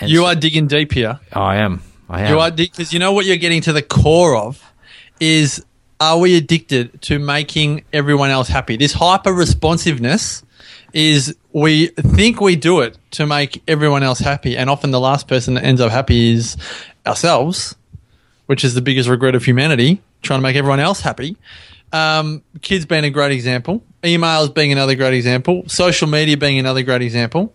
And 0.00 0.10
You 0.10 0.18
so- 0.18 0.26
are 0.26 0.34
digging 0.34 0.66
deep 0.66 0.92
here. 0.92 1.20
Oh, 1.32 1.40
I 1.40 1.56
am. 1.56 1.82
I 2.08 2.22
am. 2.22 2.32
You 2.32 2.40
are 2.40 2.50
because 2.50 2.92
you 2.92 2.98
know 2.98 3.12
what 3.12 3.26
you're 3.26 3.36
getting 3.36 3.60
to 3.62 3.72
the 3.72 3.82
core 3.82 4.36
of 4.36 4.60
is 5.20 5.64
are 6.00 6.18
we 6.18 6.34
addicted 6.36 7.00
to 7.02 7.18
making 7.18 7.84
everyone 7.92 8.30
else 8.30 8.48
happy? 8.48 8.76
This 8.76 8.92
hyper 8.94 9.32
responsiveness 9.34 10.42
is 10.92 11.36
we 11.52 11.88
think 11.88 12.40
we 12.40 12.56
do 12.56 12.80
it 12.80 12.96
to 13.12 13.26
make 13.26 13.62
everyone 13.68 14.02
else 14.02 14.18
happy, 14.18 14.56
and 14.56 14.70
often 14.70 14.90
the 14.90 15.00
last 15.00 15.28
person 15.28 15.54
that 15.54 15.64
ends 15.64 15.80
up 15.80 15.90
happy 15.90 16.32
is 16.32 16.56
ourselves, 17.06 17.76
which 18.46 18.64
is 18.64 18.74
the 18.74 18.82
biggest 18.82 19.08
regret 19.08 19.34
of 19.34 19.44
humanity, 19.44 20.00
trying 20.22 20.38
to 20.38 20.42
make 20.42 20.56
everyone 20.56 20.80
else 20.80 21.00
happy. 21.00 21.36
Um, 21.92 22.42
kids 22.62 22.86
being 22.86 23.04
a 23.04 23.10
great 23.10 23.32
example, 23.32 23.82
emails 24.02 24.54
being 24.54 24.72
another 24.72 24.94
great 24.94 25.14
example, 25.14 25.64
social 25.68 26.08
media 26.08 26.36
being 26.36 26.58
another 26.58 26.82
great 26.82 27.02
example. 27.02 27.54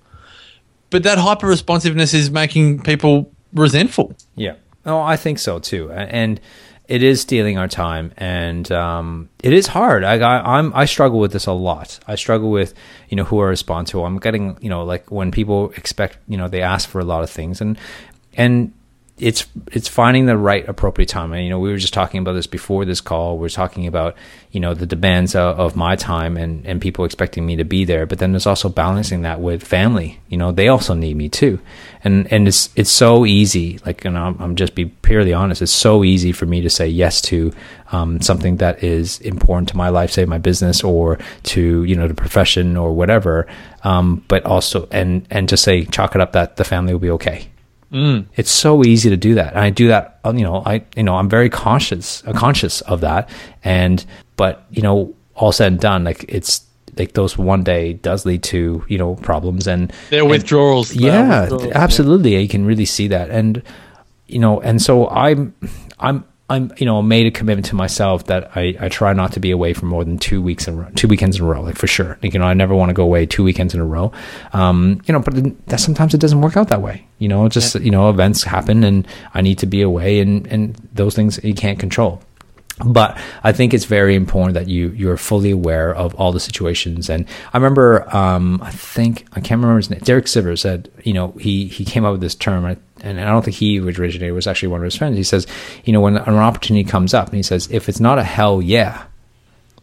But 0.90 1.04
that 1.04 1.18
hyper 1.18 1.48
responsiveness 1.48 2.14
is 2.14 2.30
making 2.30 2.84
people 2.84 3.32
resentful. 3.54 4.16
Yeah. 4.36 4.56
Oh, 4.86 5.00
I 5.00 5.18
think 5.18 5.40
so 5.40 5.60
too. 5.60 5.92
And 5.92 6.40
it 6.88 7.02
is 7.02 7.22
stealing 7.22 7.58
our 7.58 7.68
time, 7.68 8.12
and 8.18 8.72
um, 8.72 9.30
it 9.44 9.54
is 9.54 9.68
hard. 9.68 10.04
I, 10.04 10.20
I 10.20 10.58
I'm 10.58 10.74
I 10.74 10.86
struggle 10.86 11.20
with 11.20 11.32
this 11.32 11.46
a 11.46 11.52
lot. 11.52 12.00
I 12.08 12.16
struggle 12.16 12.52
with 12.52 12.74
you 13.10 13.18
know 13.18 13.24
who 13.24 13.40
I 13.42 13.46
respond 13.46 13.88
to. 13.88 14.04
I'm 14.04 14.20
getting 14.20 14.58
you 14.62 14.70
know 14.70 14.84
like 14.84 15.12
when 15.12 15.32
people 15.32 15.72
expect 15.72 16.18
you 16.28 16.38
know 16.38 16.48
they 16.48 16.62
ask 16.62 16.88
for 16.88 17.00
a 17.00 17.06
lot 17.06 17.24
of 17.24 17.30
things, 17.30 17.62
and 17.62 17.78
and 18.36 18.74
it's 19.18 19.46
it's 19.72 19.88
finding 19.88 20.26
the 20.26 20.38
right 20.38 20.68
appropriate 20.68 21.08
time. 21.08 21.32
And 21.32 21.44
you 21.44 21.50
know 21.50 21.60
we 21.60 21.72
were 21.72 21.78
just 21.78 21.94
talking 21.94 22.20
about 22.20 22.34
this 22.34 22.48
before 22.48 22.84
this 22.84 23.00
call. 23.00 23.38
We 23.38 23.46
are 23.46 23.50
talking 23.50 23.88
about 23.88 24.16
you 24.52 24.60
know 24.60 24.74
the 24.74 24.86
demands 24.86 25.36
of, 25.36 25.58
of 25.58 25.76
my 25.78 25.96
time 25.96 26.36
and 26.36 26.66
and 26.66 26.82
people 26.82 27.06
expecting 27.06 27.46
me 27.46 27.56
to 27.56 27.64
be 27.64 27.86
there. 27.86 28.06
But 28.06 28.20
then 28.20 28.34
there's 28.34 28.46
also 28.46 28.68
balancing 28.68 29.22
that 29.22 29.40
with 29.40 29.64
family. 29.64 30.20
You 30.28 30.38
know 30.38 30.52
they 30.52 30.68
also 30.68 30.94
need 30.94 31.16
me 31.16 31.30
too, 31.30 31.62
and 32.04 32.32
and 32.32 32.46
it's 32.46 32.70
it's 32.76 32.92
so 32.92 33.26
easy. 33.26 33.80
Like 33.86 34.04
and 34.04 34.18
I'm, 34.18 34.38
I'm 34.42 34.56
just 34.58 34.76
be 34.76 34.86
purely 34.86 35.32
honest. 35.32 35.62
It's 35.62 35.72
so 35.72 36.04
easy 36.04 36.34
for 36.34 36.46
me 36.46 36.60
to 36.62 36.70
say 36.70 36.88
yes 36.88 37.22
to 37.22 37.54
um, 37.94 38.20
something 38.20 38.58
that 38.58 38.84
is 38.84 39.22
important 39.22 39.70
to 39.70 39.78
my 39.78 39.88
life, 39.88 40.12
say 40.12 40.26
my 40.26 40.40
business 40.40 40.84
or 40.84 41.20
to 41.44 41.86
you 41.86 41.96
know 41.96 42.10
the 42.10 42.16
profession 42.16 42.76
or 42.76 42.94
whatever. 42.94 43.48
Um, 43.86 44.26
but 44.28 44.46
also 44.46 44.90
and 44.92 45.26
and 45.30 45.48
just 45.48 45.64
say 45.64 45.86
chalk 45.86 46.16
it 46.16 46.22
up 46.22 46.34
that 46.34 46.58
the 46.58 46.66
family 46.66 46.92
will 46.92 47.00
be 47.00 47.12
okay. 47.12 47.48
It's 48.36 48.52
so 48.52 48.84
easy 48.84 49.10
to 49.10 49.18
do 49.18 49.36
that. 49.36 49.54
And 49.54 49.60
I 49.60 49.70
do 49.70 49.88
that, 49.88 50.20
uh, 50.26 50.34
you 50.36 50.44
know, 50.44 50.62
I, 50.66 50.84
you 50.98 51.04
know, 51.04 51.16
I'm 51.16 51.30
very 51.30 51.50
conscious, 51.50 52.24
uh, 52.28 52.34
conscious 52.34 52.82
of 52.82 53.02
that. 53.02 53.30
And, 53.64 54.06
but, 54.36 54.66
you 54.72 54.82
know, 54.82 55.14
all 55.36 55.52
said 55.52 55.72
and 55.74 55.80
done, 55.82 56.04
like 56.04 56.26
it's 56.28 56.66
like 56.98 57.14
those 57.14 57.38
one 57.38 57.64
day 57.64 57.94
does 57.94 58.26
lead 58.26 58.44
to, 58.44 58.84
you 58.88 58.98
know, 58.98 59.16
problems 59.16 59.68
and 59.68 59.92
They're 60.10 60.22
and- 60.22 60.30
withdrawals. 60.30 60.94
Yeah, 60.94 61.42
withdrawals, 61.42 61.72
absolutely. 61.74 62.36
You 62.42 62.48
can 62.48 62.66
really 62.66 62.86
see 62.86 63.08
that. 63.10 63.30
And, 63.30 63.62
you 64.28 64.40
know, 64.40 64.60
and 64.62 64.82
so 64.82 65.08
I'm, 65.10 65.54
I'm, 66.00 66.24
I'm, 66.48 66.72
you 66.78 66.86
know, 66.86 67.02
made 67.02 67.26
a 67.26 67.32
commitment 67.32 67.66
to 67.68 67.76
myself 67.76 68.28
that 68.28 68.56
I, 68.56 68.76
I 68.80 68.90
try 68.90 69.14
not 69.14 69.34
to 69.34 69.40
be 69.40 69.50
away 69.50 69.74
for 69.74 69.88
more 69.88 70.06
than 70.06 70.20
two 70.20 70.44
weeks 70.44 70.68
in 70.68 70.76
a 70.76 70.78
row, 70.78 70.90
two 70.96 71.08
weekends 71.08 71.38
in 71.38 71.44
a 71.44 71.48
row, 71.48 71.62
like 71.62 71.76
for 71.76 71.88
sure. 71.88 72.20
Like, 72.22 72.34
you 72.34 72.40
know, 72.40 72.46
I 72.46 72.54
never 72.54 72.76
want 72.76 72.90
to 72.90 72.94
go 72.94 73.04
away 73.04 73.26
two 73.26 73.44
weekends 73.44 73.74
in 73.74 73.80
a 73.80 73.86
row. 73.86 74.12
Um, 74.54 75.02
you 75.06 75.14
know, 75.14 75.20
but 75.20 75.34
that 75.68 75.80
sometimes 75.80 76.14
it 76.14 76.20
doesn't 76.20 76.42
work 76.42 76.56
out 76.56 76.68
that 76.68 76.84
way. 76.84 77.08
You 77.18 77.30
know, 77.30 77.50
just 77.50 77.74
you 77.76 77.90
know, 77.90 78.10
events 78.10 78.44
happen 78.44 78.84
and 78.84 79.08
I 79.34 79.42
need 79.42 79.58
to 79.60 79.66
be 79.66 79.82
away, 79.82 80.20
and 80.20 80.46
and 80.48 80.76
those 80.94 81.16
things 81.16 81.44
you 81.44 81.56
can't 81.56 81.80
control 81.80 82.22
but 82.84 83.18
I 83.44 83.54
think 83.54 83.74
it's 83.74 83.86
very 83.86 84.16
important 84.16 84.56
that 84.56 84.68
you 84.68 84.90
you're 84.90 85.18
fully 85.18 85.52
aware 85.52 85.96
of 85.96 86.14
all 86.16 86.32
the 86.34 86.40
situations. 86.42 87.10
And 87.10 87.26
I 87.54 87.58
remember, 87.58 88.14
um, 88.16 88.60
I 88.62 88.72
think 88.72 89.26
I 89.32 89.40
can't 89.40 89.62
remember 89.62 89.78
his 89.78 89.90
name. 89.90 90.02
Derek 90.02 90.26
Sivers 90.26 90.60
said, 90.60 90.92
you 91.04 91.14
know, 91.14 91.32
he 91.40 91.68
he 91.68 91.86
came 91.86 92.04
up 92.04 92.12
with 92.12 92.22
this 92.22 92.36
term, 92.36 92.66
and 93.02 93.22
I 93.22 93.26
don't 93.26 93.46
think 93.46 93.56
he 93.56 93.80
originated. 93.80 94.24
It 94.24 94.34
was 94.34 94.48
actually 94.48 94.70
one 94.70 94.82
of 94.82 94.86
his 94.86 94.96
friends. 94.96 95.16
He 95.16 95.24
says, 95.24 95.48
you 95.86 95.94
know, 95.94 96.02
when 96.02 96.18
an 96.18 96.36
opportunity 96.36 96.84
comes 96.84 97.14
up, 97.14 97.28
and 97.28 97.36
he 97.36 97.44
says, 97.44 97.70
if 97.72 97.88
it's 97.88 98.02
not 98.02 98.20
a 98.20 98.24
hell 98.24 98.62
yeah, 98.62 99.06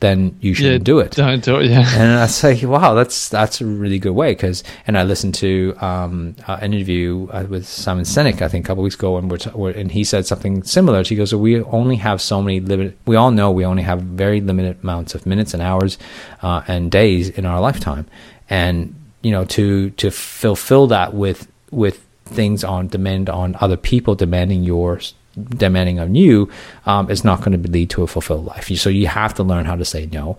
then 0.02 0.36
you 0.40 0.52
shouldn't 0.52 0.82
Yeah, 0.82 0.92
do 0.92 0.98
it. 0.98 1.12
Don't 1.12 1.42
do 1.42 1.56
it. 1.60 1.70
Yeah. 1.70 1.88
And 1.94 2.18
I 2.18 2.26
say, 2.26 2.66
wow, 2.66 2.92
that's 2.92 3.28
that's 3.30 3.60
a 3.62 3.66
really 3.66 3.98
good 3.98 4.12
way 4.12 4.32
because. 4.32 4.62
And 4.86 4.98
I 4.98 5.04
listened 5.04 5.34
to 5.36 5.74
um, 5.80 6.34
uh, 6.46 6.58
an 6.60 6.74
interview 6.74 7.28
uh, 7.30 7.46
with 7.48 7.66
Simon 7.66 8.04
Sinek, 8.04 8.42
I 8.42 8.48
think, 8.48 8.66
a 8.66 8.68
couple 8.68 8.82
weeks 8.82 8.96
ago, 8.96 9.16
and 9.16 9.30
we're, 9.30 9.38
t- 9.38 9.50
we're 9.54 9.70
and 9.70 9.90
he 9.90 10.04
said 10.04 10.26
something 10.26 10.62
similar. 10.64 11.02
He 11.04 11.16
goes, 11.16 11.34
"We 11.34 11.62
only 11.62 11.96
have 11.96 12.20
so 12.20 12.42
many 12.42 12.60
limited. 12.60 12.96
We 13.06 13.16
all 13.16 13.30
know 13.30 13.50
we 13.50 13.64
only 13.64 13.84
have 13.84 14.02
very 14.02 14.40
limited 14.40 14.76
amounts 14.82 15.14
of 15.14 15.24
minutes 15.24 15.54
and 15.54 15.62
hours 15.62 15.96
uh, 16.42 16.62
and 16.68 16.90
days 16.90 17.30
in 17.30 17.46
our 17.46 17.60
lifetime, 17.60 18.06
and 18.50 18.94
you 19.22 19.30
know, 19.30 19.44
to 19.56 19.90
to 19.90 20.10
fulfill 20.10 20.88
that 20.88 21.14
with 21.14 21.46
with 21.70 22.04
things 22.26 22.64
on 22.64 22.88
demand 22.88 23.30
on 23.30 23.56
other 23.60 23.76
people 23.76 24.14
demanding 24.14 24.64
yours." 24.64 25.14
Demanding 25.36 25.98
on 25.98 26.14
you 26.14 26.50
um, 26.86 27.10
is 27.10 27.24
not 27.24 27.42
going 27.42 27.60
to 27.60 27.70
lead 27.70 27.90
to 27.90 28.02
a 28.02 28.06
fulfilled 28.06 28.46
life. 28.46 28.68
So 28.76 28.90
you 28.90 29.06
have 29.06 29.34
to 29.34 29.42
learn 29.42 29.64
how 29.64 29.76
to 29.76 29.84
say 29.84 30.06
no, 30.06 30.38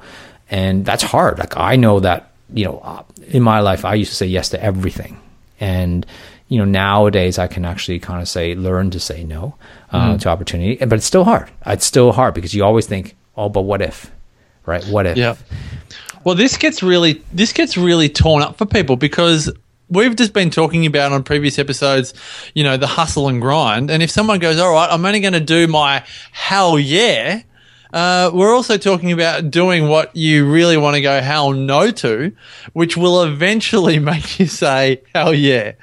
and 0.49 0.85
that's 0.85 1.03
hard. 1.03 1.39
Like 1.39 1.57
I 1.57 1.75
know 1.75 1.99
that 1.99 2.31
you 2.53 2.65
know 2.65 2.79
uh, 2.79 3.03
in 3.27 3.43
my 3.43 3.59
life 3.59 3.85
I 3.85 3.95
used 3.95 4.11
to 4.11 4.15
say 4.15 4.27
yes 4.27 4.49
to 4.49 4.63
everything, 4.63 5.19
and 5.59 6.05
you 6.47 6.59
know 6.59 6.65
nowadays 6.65 7.39
I 7.39 7.47
can 7.47 7.65
actually 7.65 7.99
kind 7.99 8.21
of 8.21 8.27
say 8.27 8.55
learn 8.55 8.91
to 8.91 8.99
say 8.99 9.23
no 9.23 9.55
uh, 9.91 10.17
to 10.17 10.29
opportunity, 10.29 10.83
but 10.85 10.93
it's 10.93 11.05
still 11.05 11.23
hard. 11.23 11.49
It's 11.65 11.85
still 11.85 12.11
hard 12.11 12.33
because 12.33 12.53
you 12.53 12.63
always 12.63 12.87
think, 12.87 13.15
oh, 13.35 13.49
but 13.49 13.61
what 13.61 13.81
if, 13.81 14.11
right? 14.65 14.83
What 14.85 15.05
if? 15.05 15.17
Yeah. 15.17 15.35
Well, 16.23 16.35
this 16.35 16.57
gets 16.57 16.81
really 16.81 17.21
this 17.33 17.51
gets 17.53 17.77
really 17.77 18.09
torn 18.09 18.43
up 18.43 18.57
for 18.57 18.65
people 18.65 18.95
because 18.95 19.51
we've 19.93 20.15
just 20.15 20.33
been 20.33 20.49
talking 20.49 20.85
about 20.85 21.11
on 21.11 21.23
previous 21.23 21.59
episodes, 21.59 22.13
you 22.53 22.63
know, 22.63 22.77
the 22.77 22.87
hustle 22.87 23.27
and 23.27 23.41
grind. 23.41 23.89
And 23.89 24.03
if 24.03 24.11
someone 24.11 24.39
goes, 24.39 24.59
"All 24.59 24.73
right, 24.73 24.89
I'm 24.91 25.05
only 25.05 25.19
going 25.19 25.33
to 25.33 25.39
do 25.39 25.67
my 25.67 26.03
hell 26.31 26.77
yeah," 26.77 27.41
Uh, 27.93 28.31
we're 28.33 28.53
also 28.53 28.75
talking 28.75 29.11
about 29.11 29.51
doing 29.51 29.87
what 29.87 30.15
you 30.15 30.51
really 30.51 30.77
want 30.77 30.95
to 30.95 31.01
go 31.01 31.21
hell 31.21 31.51
no 31.51 31.91
to, 31.91 32.35
which 32.73 32.97
will 32.97 33.21
eventually 33.21 33.99
make 34.11 34.39
you 34.39 34.47
say 34.47 35.01
hell 35.13 35.33
yeah. 35.33 35.73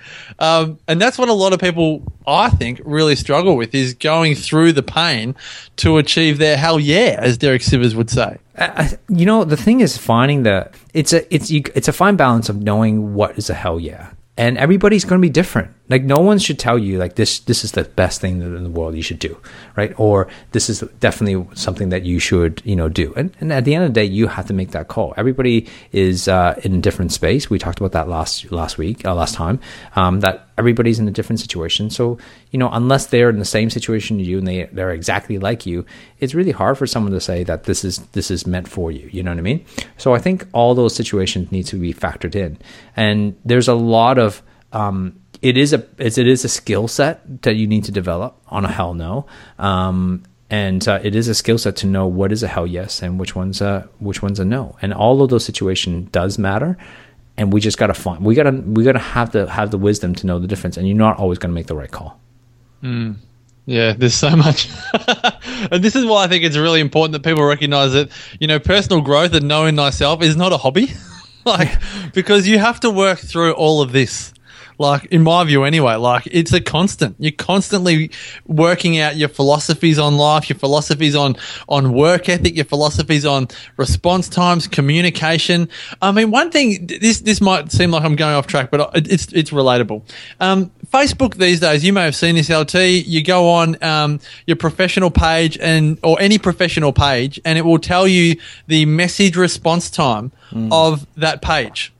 Um, 0.40 0.80
and 0.88 1.00
that's 1.00 1.18
what 1.18 1.28
a 1.28 1.32
lot 1.32 1.52
of 1.52 1.60
people, 1.60 2.02
I 2.26 2.50
think, 2.50 2.80
really 2.84 3.14
struggle 3.14 3.56
with 3.56 3.74
is 3.74 3.94
going 3.94 4.34
through 4.34 4.72
the 4.72 4.82
pain 4.82 5.36
to 5.76 5.98
achieve 5.98 6.38
their 6.38 6.56
hell 6.56 6.80
yeah, 6.80 7.16
as 7.20 7.38
Derek 7.38 7.62
Sivers 7.62 7.94
would 7.94 8.10
say. 8.10 8.38
Uh, 8.56 8.88
you 9.08 9.24
know, 9.24 9.44
the 9.44 9.56
thing 9.56 9.80
is 9.80 9.96
finding 9.96 10.42
the 10.42 10.70
it's 10.92 11.12
a 11.12 11.32
it's 11.32 11.50
you, 11.50 11.62
it's 11.74 11.88
a 11.88 11.92
fine 11.92 12.16
balance 12.16 12.48
of 12.48 12.60
knowing 12.60 13.14
what 13.14 13.38
is 13.38 13.48
a 13.48 13.54
hell 13.54 13.78
yeah, 13.78 14.10
and 14.36 14.58
everybody's 14.58 15.04
going 15.04 15.20
to 15.20 15.24
be 15.24 15.30
different. 15.30 15.70
Like 15.90 16.04
no 16.04 16.20
one 16.20 16.38
should 16.38 16.58
tell 16.58 16.78
you 16.78 16.98
like 16.98 17.16
this 17.16 17.40
this 17.40 17.64
is 17.64 17.72
the 17.72 17.82
best 17.82 18.20
thing 18.20 18.40
in 18.40 18.62
the 18.62 18.70
world 18.70 18.94
you 18.94 19.02
should 19.02 19.18
do, 19.18 19.36
right? 19.76 19.92
Or 19.98 20.28
this 20.52 20.70
is 20.70 20.80
definitely 21.00 21.44
something 21.56 21.88
that 21.88 22.04
you 22.04 22.20
should 22.20 22.62
you 22.64 22.76
know 22.76 22.88
do. 22.88 23.12
And, 23.16 23.32
and 23.40 23.52
at 23.52 23.64
the 23.64 23.74
end 23.74 23.84
of 23.84 23.90
the 23.90 24.00
day, 24.00 24.04
you 24.04 24.28
have 24.28 24.46
to 24.46 24.54
make 24.54 24.70
that 24.70 24.86
call. 24.86 25.12
Everybody 25.16 25.66
is 25.90 26.28
uh, 26.28 26.58
in 26.62 26.76
a 26.76 26.80
different 26.80 27.10
space. 27.12 27.50
We 27.50 27.58
talked 27.58 27.80
about 27.80 27.90
that 27.92 28.08
last 28.08 28.52
last 28.52 28.78
week, 28.78 29.04
uh, 29.04 29.16
last 29.16 29.34
time. 29.34 29.58
Um, 29.96 30.20
that 30.20 30.46
everybody's 30.56 31.00
in 31.00 31.08
a 31.08 31.10
different 31.10 31.40
situation. 31.40 31.90
So 31.90 32.18
you 32.52 32.58
know, 32.60 32.70
unless 32.72 33.06
they're 33.06 33.28
in 33.28 33.40
the 33.40 33.44
same 33.44 33.68
situation 33.68 34.20
as 34.20 34.28
you 34.28 34.38
and 34.38 34.46
they 34.46 34.66
they're 34.66 34.92
exactly 34.92 35.38
like 35.38 35.66
you, 35.66 35.84
it's 36.20 36.34
really 36.34 36.52
hard 36.52 36.78
for 36.78 36.86
someone 36.86 37.12
to 37.12 37.20
say 37.20 37.42
that 37.42 37.64
this 37.64 37.84
is 37.84 37.98
this 38.12 38.30
is 38.30 38.46
meant 38.46 38.68
for 38.68 38.92
you. 38.92 39.10
You 39.12 39.24
know 39.24 39.32
what 39.32 39.38
I 39.38 39.42
mean? 39.42 39.66
So 39.96 40.14
I 40.14 40.20
think 40.20 40.46
all 40.52 40.76
those 40.76 40.94
situations 40.94 41.50
need 41.50 41.64
to 41.64 41.76
be 41.76 41.92
factored 41.92 42.36
in, 42.36 42.58
and 42.94 43.36
there's 43.44 43.66
a 43.66 43.74
lot 43.74 44.16
of 44.18 44.40
um, 44.72 45.19
it 45.42 45.56
is 45.56 45.72
a 45.72 45.86
it 45.98 46.18
is 46.18 46.44
a 46.44 46.48
skill 46.48 46.88
set 46.88 47.42
that 47.42 47.56
you 47.56 47.66
need 47.66 47.84
to 47.84 47.92
develop 47.92 48.40
on 48.48 48.64
a 48.64 48.70
hell 48.70 48.94
no. 48.94 49.26
Um, 49.58 50.24
and 50.50 50.86
uh, 50.88 50.98
it 51.02 51.14
is 51.14 51.28
a 51.28 51.34
skill 51.34 51.58
set 51.58 51.76
to 51.76 51.86
know 51.86 52.06
what 52.06 52.32
is 52.32 52.42
a 52.42 52.48
hell 52.48 52.66
yes 52.66 53.02
and 53.02 53.20
which 53.20 53.36
one's 53.36 53.60
a 53.60 53.88
which 53.98 54.22
one's 54.22 54.40
a 54.40 54.44
no. 54.44 54.76
And 54.82 54.92
all 54.92 55.22
of 55.22 55.30
those 55.30 55.44
situations 55.44 56.10
does 56.10 56.38
matter. 56.38 56.76
And 57.36 57.52
we 57.52 57.60
just 57.60 57.78
gotta 57.78 57.94
find 57.94 58.24
we 58.24 58.34
gotta 58.34 58.50
we 58.50 58.84
gotta 58.84 58.98
have 58.98 59.32
the 59.32 59.48
have 59.48 59.70
the 59.70 59.78
wisdom 59.78 60.14
to 60.16 60.26
know 60.26 60.38
the 60.38 60.48
difference. 60.48 60.76
And 60.76 60.86
you're 60.86 60.96
not 60.96 61.18
always 61.18 61.38
gonna 61.38 61.54
make 61.54 61.66
the 61.66 61.76
right 61.76 61.90
call. 61.90 62.20
Yeah, 63.66 63.92
there's 63.92 64.14
so 64.14 64.34
much. 64.34 64.68
and 65.70 65.82
this 65.84 65.94
is 65.94 66.04
why 66.04 66.24
I 66.24 66.28
think 66.28 66.42
it's 66.42 66.56
really 66.56 66.80
important 66.80 67.12
that 67.12 67.22
people 67.22 67.44
recognize 67.44 67.92
that, 67.92 68.10
you 68.40 68.48
know, 68.48 68.58
personal 68.58 69.00
growth 69.00 69.32
and 69.32 69.46
knowing 69.46 69.76
thyself 69.76 70.22
is 70.22 70.34
not 70.34 70.52
a 70.52 70.56
hobby. 70.56 70.92
like, 71.44 71.70
because 72.12 72.48
you 72.48 72.58
have 72.58 72.80
to 72.80 72.90
work 72.90 73.20
through 73.20 73.52
all 73.52 73.80
of 73.80 73.92
this. 73.92 74.32
Like, 74.80 75.04
in 75.12 75.22
my 75.22 75.44
view, 75.44 75.64
anyway, 75.64 75.96
like, 75.96 76.26
it's 76.30 76.54
a 76.54 76.60
constant. 76.60 77.16
You're 77.18 77.32
constantly 77.32 78.10
working 78.46 78.98
out 78.98 79.14
your 79.14 79.28
philosophies 79.28 79.98
on 79.98 80.16
life, 80.16 80.48
your 80.48 80.58
philosophies 80.58 81.14
on, 81.14 81.36
on 81.68 81.92
work 81.92 82.30
ethic, 82.30 82.56
your 82.56 82.64
philosophies 82.64 83.26
on 83.26 83.48
response 83.76 84.30
times, 84.30 84.66
communication. 84.66 85.68
I 86.00 86.12
mean, 86.12 86.30
one 86.30 86.50
thing, 86.50 86.86
this, 86.86 87.20
this 87.20 87.42
might 87.42 87.70
seem 87.70 87.90
like 87.90 88.04
I'm 88.04 88.16
going 88.16 88.34
off 88.34 88.46
track, 88.46 88.70
but 88.70 88.92
it's, 88.94 89.30
it's 89.34 89.50
relatable. 89.50 90.02
Um, 90.40 90.70
Facebook 90.86 91.34
these 91.34 91.60
days, 91.60 91.84
you 91.84 91.92
may 91.92 92.04
have 92.04 92.16
seen 92.16 92.36
this, 92.36 92.48
LT. 92.48 92.74
You 92.74 93.22
go 93.22 93.50
on 93.50 93.84
um, 93.84 94.18
your 94.46 94.56
professional 94.56 95.10
page 95.10 95.58
and 95.60 95.98
or 96.02 96.18
any 96.22 96.38
professional 96.38 96.94
page, 96.94 97.38
and 97.44 97.58
it 97.58 97.66
will 97.66 97.78
tell 97.78 98.08
you 98.08 98.36
the 98.66 98.86
message 98.86 99.36
response 99.36 99.90
time 99.90 100.32
of 100.72 101.06
that 101.16 101.42
page. 101.42 101.92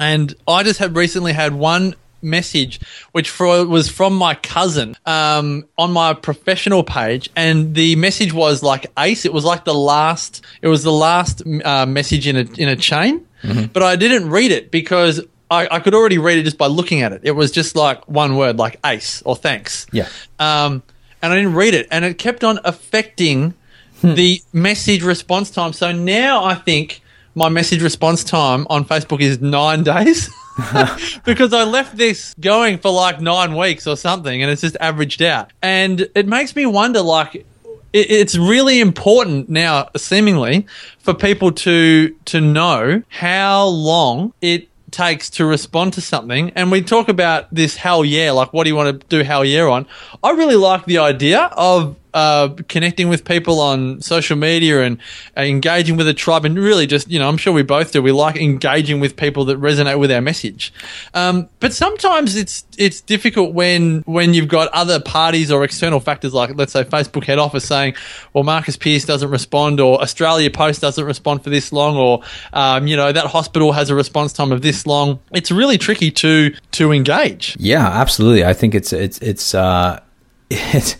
And 0.00 0.34
I 0.48 0.62
just 0.62 0.78
had 0.78 0.96
recently 0.96 1.34
had 1.34 1.54
one 1.54 1.94
message, 2.22 2.80
which 3.12 3.30
for, 3.30 3.66
was 3.66 3.88
from 3.88 4.14
my 4.14 4.34
cousin 4.34 4.96
um, 5.06 5.66
on 5.78 5.92
my 5.92 6.14
professional 6.14 6.82
page, 6.82 7.30
and 7.36 7.74
the 7.74 7.96
message 7.96 8.32
was 8.32 8.62
like 8.62 8.86
ace. 8.98 9.24
It 9.24 9.32
was 9.32 9.44
like 9.44 9.64
the 9.64 9.74
last. 9.74 10.44
It 10.62 10.68
was 10.68 10.82
the 10.82 10.92
last 10.92 11.42
uh, 11.64 11.86
message 11.86 12.26
in 12.26 12.36
a 12.36 12.46
in 12.58 12.68
a 12.68 12.76
chain, 12.76 13.26
but 13.72 13.82
I 13.82 13.96
didn't 13.96 14.30
read 14.30 14.50
it 14.50 14.70
because. 14.70 15.20
I, 15.52 15.66
I 15.68 15.80
could 15.80 15.94
already 15.94 16.18
read 16.18 16.38
it 16.38 16.44
just 16.44 16.58
by 16.58 16.68
looking 16.68 17.02
at 17.02 17.12
it. 17.12 17.22
It 17.24 17.32
was 17.32 17.50
just 17.50 17.74
like 17.74 18.06
one 18.08 18.36
word, 18.36 18.56
like 18.56 18.78
ace 18.86 19.20
or 19.22 19.34
thanks. 19.34 19.84
Yeah. 19.90 20.06
Um, 20.38 20.84
and 21.20 21.32
I 21.32 21.34
didn't 21.34 21.54
read 21.54 21.74
it, 21.74 21.88
and 21.90 22.04
it 22.04 22.18
kept 22.18 22.44
on 22.44 22.60
affecting 22.64 23.54
the 24.02 24.42
message 24.52 25.02
response 25.02 25.50
time. 25.50 25.72
So 25.72 25.92
now 25.92 26.44
I 26.44 26.54
think 26.54 27.02
my 27.34 27.48
message 27.48 27.82
response 27.82 28.24
time 28.24 28.66
on 28.70 28.84
Facebook 28.84 29.20
is 29.20 29.40
nine 29.40 29.82
days. 29.94 30.30
because 31.24 31.52
I 31.52 31.64
left 31.64 31.96
this 31.96 32.34
going 32.40 32.78
for 32.78 32.90
like 32.90 33.20
nine 33.20 33.56
weeks 33.56 33.86
or 33.86 33.96
something, 33.96 34.42
and 34.42 34.50
it's 34.50 34.62
just 34.62 34.76
averaged 34.80 35.22
out. 35.22 35.52
And 35.62 36.08
it 36.14 36.26
makes 36.26 36.54
me 36.54 36.66
wonder, 36.66 37.00
like, 37.02 37.46
it's 37.92 38.36
really 38.36 38.80
important 38.80 39.48
now, 39.48 39.88
seemingly, 39.96 40.66
for 40.98 41.14
people 41.14 41.52
to 41.52 42.14
to 42.26 42.40
know 42.40 43.02
how 43.08 43.66
long 43.66 44.32
it 44.40 44.68
takes 44.90 45.30
to 45.30 45.44
respond 45.44 45.92
to 45.94 46.00
something. 46.00 46.50
And 46.50 46.70
we 46.70 46.82
talk 46.82 47.08
about 47.08 47.52
this 47.52 47.76
hell 47.76 48.04
yeah, 48.04 48.32
like 48.32 48.52
what 48.52 48.64
do 48.64 48.70
you 48.70 48.76
want 48.76 49.00
to 49.00 49.06
do 49.08 49.24
hell 49.24 49.44
yeah 49.44 49.62
on? 49.62 49.86
I 50.22 50.30
really 50.30 50.56
like 50.56 50.84
the 50.84 50.98
idea 50.98 51.50
of 51.52 51.96
uh, 52.14 52.48
connecting 52.68 53.08
with 53.08 53.24
people 53.24 53.60
on 53.60 54.00
social 54.00 54.36
media 54.36 54.82
and 54.82 54.98
uh, 55.36 55.42
engaging 55.42 55.96
with 55.96 56.08
a 56.08 56.14
tribe 56.14 56.44
and 56.44 56.58
really 56.58 56.86
just, 56.86 57.10
you 57.10 57.18
know, 57.18 57.28
I'm 57.28 57.36
sure 57.36 57.52
we 57.52 57.62
both 57.62 57.92
do. 57.92 58.02
We 58.02 58.12
like 58.12 58.36
engaging 58.36 59.00
with 59.00 59.16
people 59.16 59.44
that 59.46 59.60
resonate 59.60 59.98
with 59.98 60.10
our 60.10 60.20
message. 60.20 60.72
Um, 61.14 61.48
but 61.60 61.72
sometimes 61.72 62.36
it's, 62.36 62.64
it's 62.78 63.00
difficult 63.00 63.54
when, 63.54 64.02
when 64.02 64.34
you've 64.34 64.48
got 64.48 64.68
other 64.68 65.00
parties 65.00 65.50
or 65.50 65.64
external 65.64 66.00
factors 66.00 66.34
like, 66.34 66.54
let's 66.56 66.72
say 66.72 66.84
Facebook 66.84 67.24
head 67.24 67.38
office 67.38 67.66
saying, 67.66 67.94
well, 68.32 68.44
Marcus 68.44 68.76
Pierce 68.76 69.04
doesn't 69.04 69.30
respond 69.30 69.80
or 69.80 70.00
Australia 70.00 70.50
Post 70.50 70.80
doesn't 70.80 71.04
respond 71.04 71.44
for 71.44 71.50
this 71.50 71.72
long 71.72 71.96
or, 71.96 72.22
um, 72.52 72.86
you 72.86 72.96
know, 72.96 73.12
that 73.12 73.26
hospital 73.26 73.72
has 73.72 73.90
a 73.90 73.94
response 73.94 74.32
time 74.32 74.52
of 74.52 74.62
this 74.62 74.86
long. 74.86 75.20
It's 75.32 75.50
really 75.50 75.78
tricky 75.78 76.10
to, 76.10 76.54
to 76.72 76.92
engage. 76.92 77.56
Yeah, 77.58 77.86
absolutely. 77.86 78.44
I 78.44 78.52
think 78.52 78.74
it's 78.74 78.92
it's 78.92 79.18
it's 79.18 79.54
uh, 79.54 80.00
it's 80.50 80.96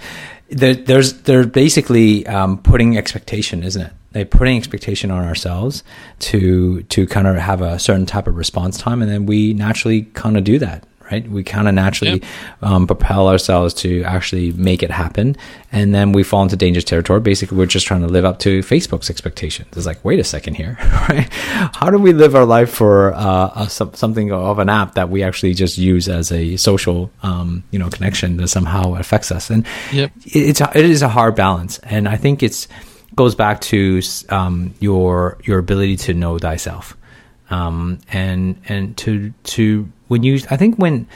there, 0.51 0.75
there's 0.75 1.15
they're 1.23 1.47
basically 1.47 2.27
um, 2.27 2.59
putting 2.59 2.97
expectation, 2.97 3.63
isn't 3.63 3.83
it? 3.83 3.93
They're 4.13 4.25
putting 4.25 4.57
expectation 4.57 5.11
on 5.11 5.25
ourselves 5.25 5.85
to 6.21 6.83
to 6.85 7.07
kind 7.07 7.27
of 7.27 7.37
have 7.37 7.63
a 7.63 7.79
certain 7.79 8.07
type 8.07 8.27
of 8.27 8.37
response 8.37 8.77
time, 8.79 9.03
and 9.03 9.11
then 9.11 9.27
we 9.27 9.55
naturally 9.55 10.03
kind 10.03 10.37
of 10.37 10.45
do 10.45 10.59
that, 10.59 10.85
right? 11.11 11.29
We 11.29 11.43
kind 11.43 11.69
of 11.69 11.75
naturally 11.75 12.21
Yep. 12.21 12.25
um, 12.63 12.87
propel 12.87 13.29
ourselves 13.29 13.75
to 13.75 14.03
actually 14.05 14.53
make 14.53 14.83
it 14.83 14.91
happen, 14.91 15.37
and 15.73 15.95
then 15.95 16.13
we 16.13 16.23
fall 16.23 16.43
into 16.43 16.57
dangerous 16.57 16.85
territory. 16.85 17.21
Basically, 17.21 17.57
we're 17.59 17.67
just 17.67 17.87
trying 17.87 18.01
to 18.03 18.07
live 18.07 18.25
up 18.25 18.39
to 18.41 18.61
Facebook's 18.61 19.11
expectations. 19.11 19.69
It's 19.77 19.87
like, 19.87 20.05
wait 20.05 20.19
a 20.21 20.25
second 20.25 20.55
here, 20.55 20.77
right? 21.09 21.29
How 21.33 21.91
do 21.91 21.99
we 21.99 22.13
live 22.13 22.35
our 22.35 22.45
life 22.45 22.71
for 22.71 23.13
uh, 23.15 23.51
a, 23.57 23.71
something 23.71 24.33
of 24.33 24.59
an 24.59 24.69
app 24.69 24.95
that 24.95 25.11
we 25.11 25.23
actually 25.23 25.55
just 25.55 25.79
use 25.79 26.09
as 26.09 26.31
a 26.33 26.57
social, 26.57 27.11
um, 27.23 27.63
you 27.71 27.79
know, 27.79 27.89
connection 27.89 28.37
that 28.39 28.49
somehow 28.49 28.95
affects 28.95 29.31
us? 29.33 29.51
And 29.51 29.67
Yep. 29.93 30.13
it, 30.27 30.37
it's 30.37 30.61
it 30.61 30.85
is 30.85 31.03
a 31.03 31.09
hard 31.09 31.35
balance, 31.37 31.79
and 31.81 32.09
I 32.09 32.17
think 32.17 32.43
it's 32.43 32.69
goes 33.17 33.35
back 33.35 33.61
to 33.61 34.01
um, 34.29 34.73
your 34.81 35.37
your 35.45 35.59
ability 35.59 35.97
to 35.97 36.15
know 36.15 36.39
thyself, 36.39 36.97
um, 37.51 37.99
and 38.13 38.57
and 38.69 38.97
to 38.99 39.33
to 39.45 39.89
when 40.11 40.25
you 40.25 40.41
I 40.51 40.57
think 40.57 40.75
when 40.77 41.07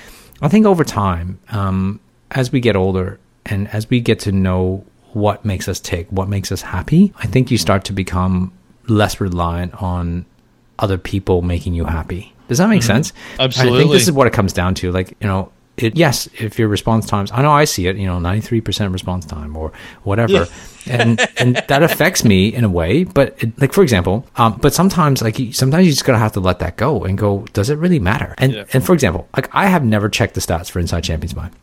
I 0.40 0.46
think 0.46 0.66
over 0.66 0.84
time 0.84 1.40
um, 1.50 1.98
as 2.30 2.52
we 2.52 2.60
get 2.60 2.76
older 2.76 3.18
and 3.44 3.66
as 3.68 3.90
we 3.90 4.00
get 4.00 4.20
to 4.20 4.32
know 4.32 4.84
what 5.12 5.44
makes 5.44 5.66
us 5.66 5.80
tick, 5.80 6.06
what 6.10 6.28
makes 6.28 6.52
us 6.52 6.62
happy, 6.62 7.12
I 7.18 7.26
think 7.26 7.50
you 7.50 7.58
start 7.58 7.84
to 7.86 7.92
become 7.92 8.52
less 8.86 9.20
reliant 9.20 9.74
on 9.82 10.26
other 10.78 10.96
people 10.96 11.42
making 11.42 11.74
you 11.74 11.84
happy. 11.84 12.32
Does 12.46 12.58
that 12.58 12.68
make 12.68 12.82
sense? 12.84 13.12
Absolutely. 13.40 13.78
I 13.78 13.82
think 13.82 13.92
this 13.92 14.04
is 14.04 14.12
what 14.12 14.28
it 14.28 14.32
comes 14.32 14.52
down 14.52 14.74
to. 14.76 14.92
Like, 14.92 15.10
you 15.20 15.26
know, 15.26 15.50
it, 15.76 15.96
yes, 15.96 16.28
if 16.38 16.58
your 16.58 16.68
response 16.68 17.06
times, 17.06 17.30
I 17.32 17.42
know 17.42 17.50
I 17.50 17.64
see 17.64 17.86
it, 17.88 17.96
you 17.96 18.06
know, 18.06 18.18
93% 18.18 18.92
response 18.92 19.26
time 19.26 19.56
or 19.56 19.72
whatever. 20.04 20.46
and, 20.88 21.20
and 21.38 21.56
that 21.68 21.82
affects 21.82 22.24
me 22.24 22.54
in 22.54 22.62
a 22.64 22.68
way. 22.68 23.04
But 23.04 23.42
it, 23.42 23.60
like, 23.60 23.72
for 23.72 23.82
example, 23.82 24.24
um, 24.36 24.58
but 24.62 24.72
sometimes, 24.72 25.20
like, 25.22 25.36
sometimes 25.52 25.86
you 25.86 25.92
just 25.92 26.04
gotta 26.04 26.18
have 26.18 26.32
to 26.32 26.40
let 26.40 26.60
that 26.60 26.76
go 26.76 27.04
and 27.04 27.18
go, 27.18 27.44
does 27.52 27.70
it 27.70 27.78
really 27.78 27.98
matter? 27.98 28.34
And, 28.38 28.52
Yeah. 28.52 28.64
and 28.72 28.84
for 28.84 28.92
example, 28.94 29.28
like, 29.34 29.48
I 29.52 29.66
have 29.66 29.84
never 29.84 30.08
checked 30.08 30.34
the 30.34 30.40
stats 30.40 30.70
for 30.70 30.78
Inside 30.78 31.02
Champions 31.02 31.34
Mind. 31.34 31.54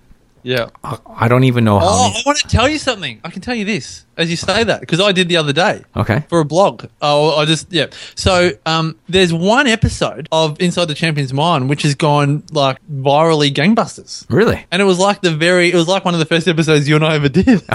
Yeah. 0.44 0.70
I, 0.84 0.98
I 1.16 1.28
don't 1.28 1.44
even 1.46 1.64
know 1.64 1.80
how 1.80 1.86
Oh. 1.88 2.12
I 2.16 2.22
want 2.26 2.38
to 2.40 2.48
tell 2.48 2.68
you 2.70 2.78
something. 2.78 3.22
I 3.24 3.30
can 3.30 3.42
tell 3.42 3.56
you 3.56 3.66
this 3.66 4.06
as 4.18 4.30
you 4.30 4.36
say 4.36 4.64
that 4.64 4.82
because 4.82 5.00
I 5.00 5.12
did 5.14 5.30
the 5.30 5.38
other 5.38 5.54
day. 5.54 5.84
Okay. 5.96 6.24
For 6.30 6.40
a 6.40 6.46
blog. 6.46 6.86
Oh, 7.02 7.38
I 7.38 7.46
just 7.46 7.72
yeah. 7.72 7.88
So 8.16 8.52
um, 8.66 8.98
there's 9.10 9.34
one 9.34 9.68
episode 9.68 10.28
of 10.32 10.60
Inside 10.62 10.86
the 10.86 10.94
Champion's 10.94 11.34
Mind 11.34 11.70
which 11.70 11.82
has 11.84 11.96
gone 11.96 12.44
like 12.52 12.78
virally 12.90 13.52
gangbusters. 13.54 14.26
Really? 14.30 14.66
And 14.72 14.82
it 14.82 14.86
was 14.86 15.00
like 15.00 15.22
the 15.22 15.32
very, 15.32 15.72
it 15.72 15.76
was 15.76 15.88
like 15.88 16.06
one 16.06 16.14
of 16.14 16.20
the 16.20 16.26
first 16.26 16.48
episodes 16.48 16.88
you 16.88 16.96
and 16.96 17.06
I 17.06 17.16
ever 17.16 17.30
did. 17.30 17.62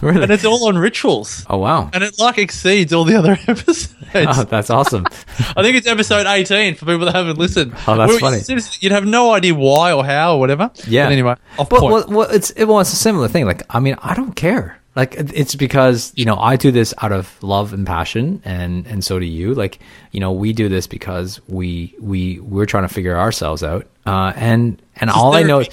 Really? 0.00 0.22
and 0.22 0.30
it's 0.32 0.46
all 0.46 0.66
on 0.68 0.78
rituals. 0.78 1.44
oh, 1.50 1.58
wow. 1.58 1.90
And 1.92 2.02
it 2.02 2.18
like 2.18 2.38
exceeds 2.38 2.90
all 2.94 3.04
the 3.04 3.16
other 3.16 3.32
episodes. 3.46 3.94
Oh, 4.14 4.44
that's 4.44 4.70
awesome. 4.70 5.04
I 5.38 5.62
think 5.62 5.76
it's 5.76 5.86
episode 5.86 6.24
18 6.26 6.76
for 6.76 6.86
people 6.86 7.04
that 7.04 7.14
haven't 7.14 7.36
listened. 7.36 7.74
Oh, 7.86 7.96
that's 7.96 8.10
Well, 8.10 8.18
funny. 8.18 8.40
You'd 8.80 8.92
have 8.92 9.04
no 9.04 9.32
idea 9.34 9.54
why 9.54 9.92
or 9.92 10.02
how 10.04 10.36
or 10.36 10.40
whatever. 10.40 10.70
Yeah. 10.86 11.04
But 11.04 11.12
anyway, 11.12 11.34
But 11.70 11.82
well, 11.82 12.04
well, 12.08 12.30
it's 12.30 12.50
it, 12.50 12.64
well, 12.64 12.80
it's 12.80 12.92
a 12.92 12.96
similar 12.96 13.28
thing. 13.28 13.46
Like, 13.46 13.62
I 13.70 13.80
mean, 13.80 13.96
I 14.02 14.14
don't 14.14 14.34
care. 14.34 14.80
Like 14.96 15.14
it's 15.16 15.54
because 15.54 16.12
you 16.16 16.24
know 16.24 16.36
I 16.36 16.56
do 16.56 16.72
this 16.72 16.92
out 17.00 17.12
of 17.12 17.40
love 17.44 17.72
and 17.72 17.86
passion, 17.86 18.42
and 18.44 18.84
and 18.88 19.04
so 19.04 19.20
do 19.20 19.24
you. 19.24 19.54
Like 19.54 19.78
you 20.10 20.18
know 20.18 20.32
we 20.32 20.52
do 20.52 20.68
this 20.68 20.88
because 20.88 21.40
we 21.46 21.94
we 22.00 22.40
we're 22.40 22.66
trying 22.66 22.82
to 22.88 22.92
figure 22.92 23.16
ourselves 23.16 23.62
out, 23.62 23.86
uh, 24.06 24.32
and 24.36 24.80
and 24.96 25.08
all 25.08 25.34
I 25.34 25.42
know 25.42 25.60
is, 25.60 25.68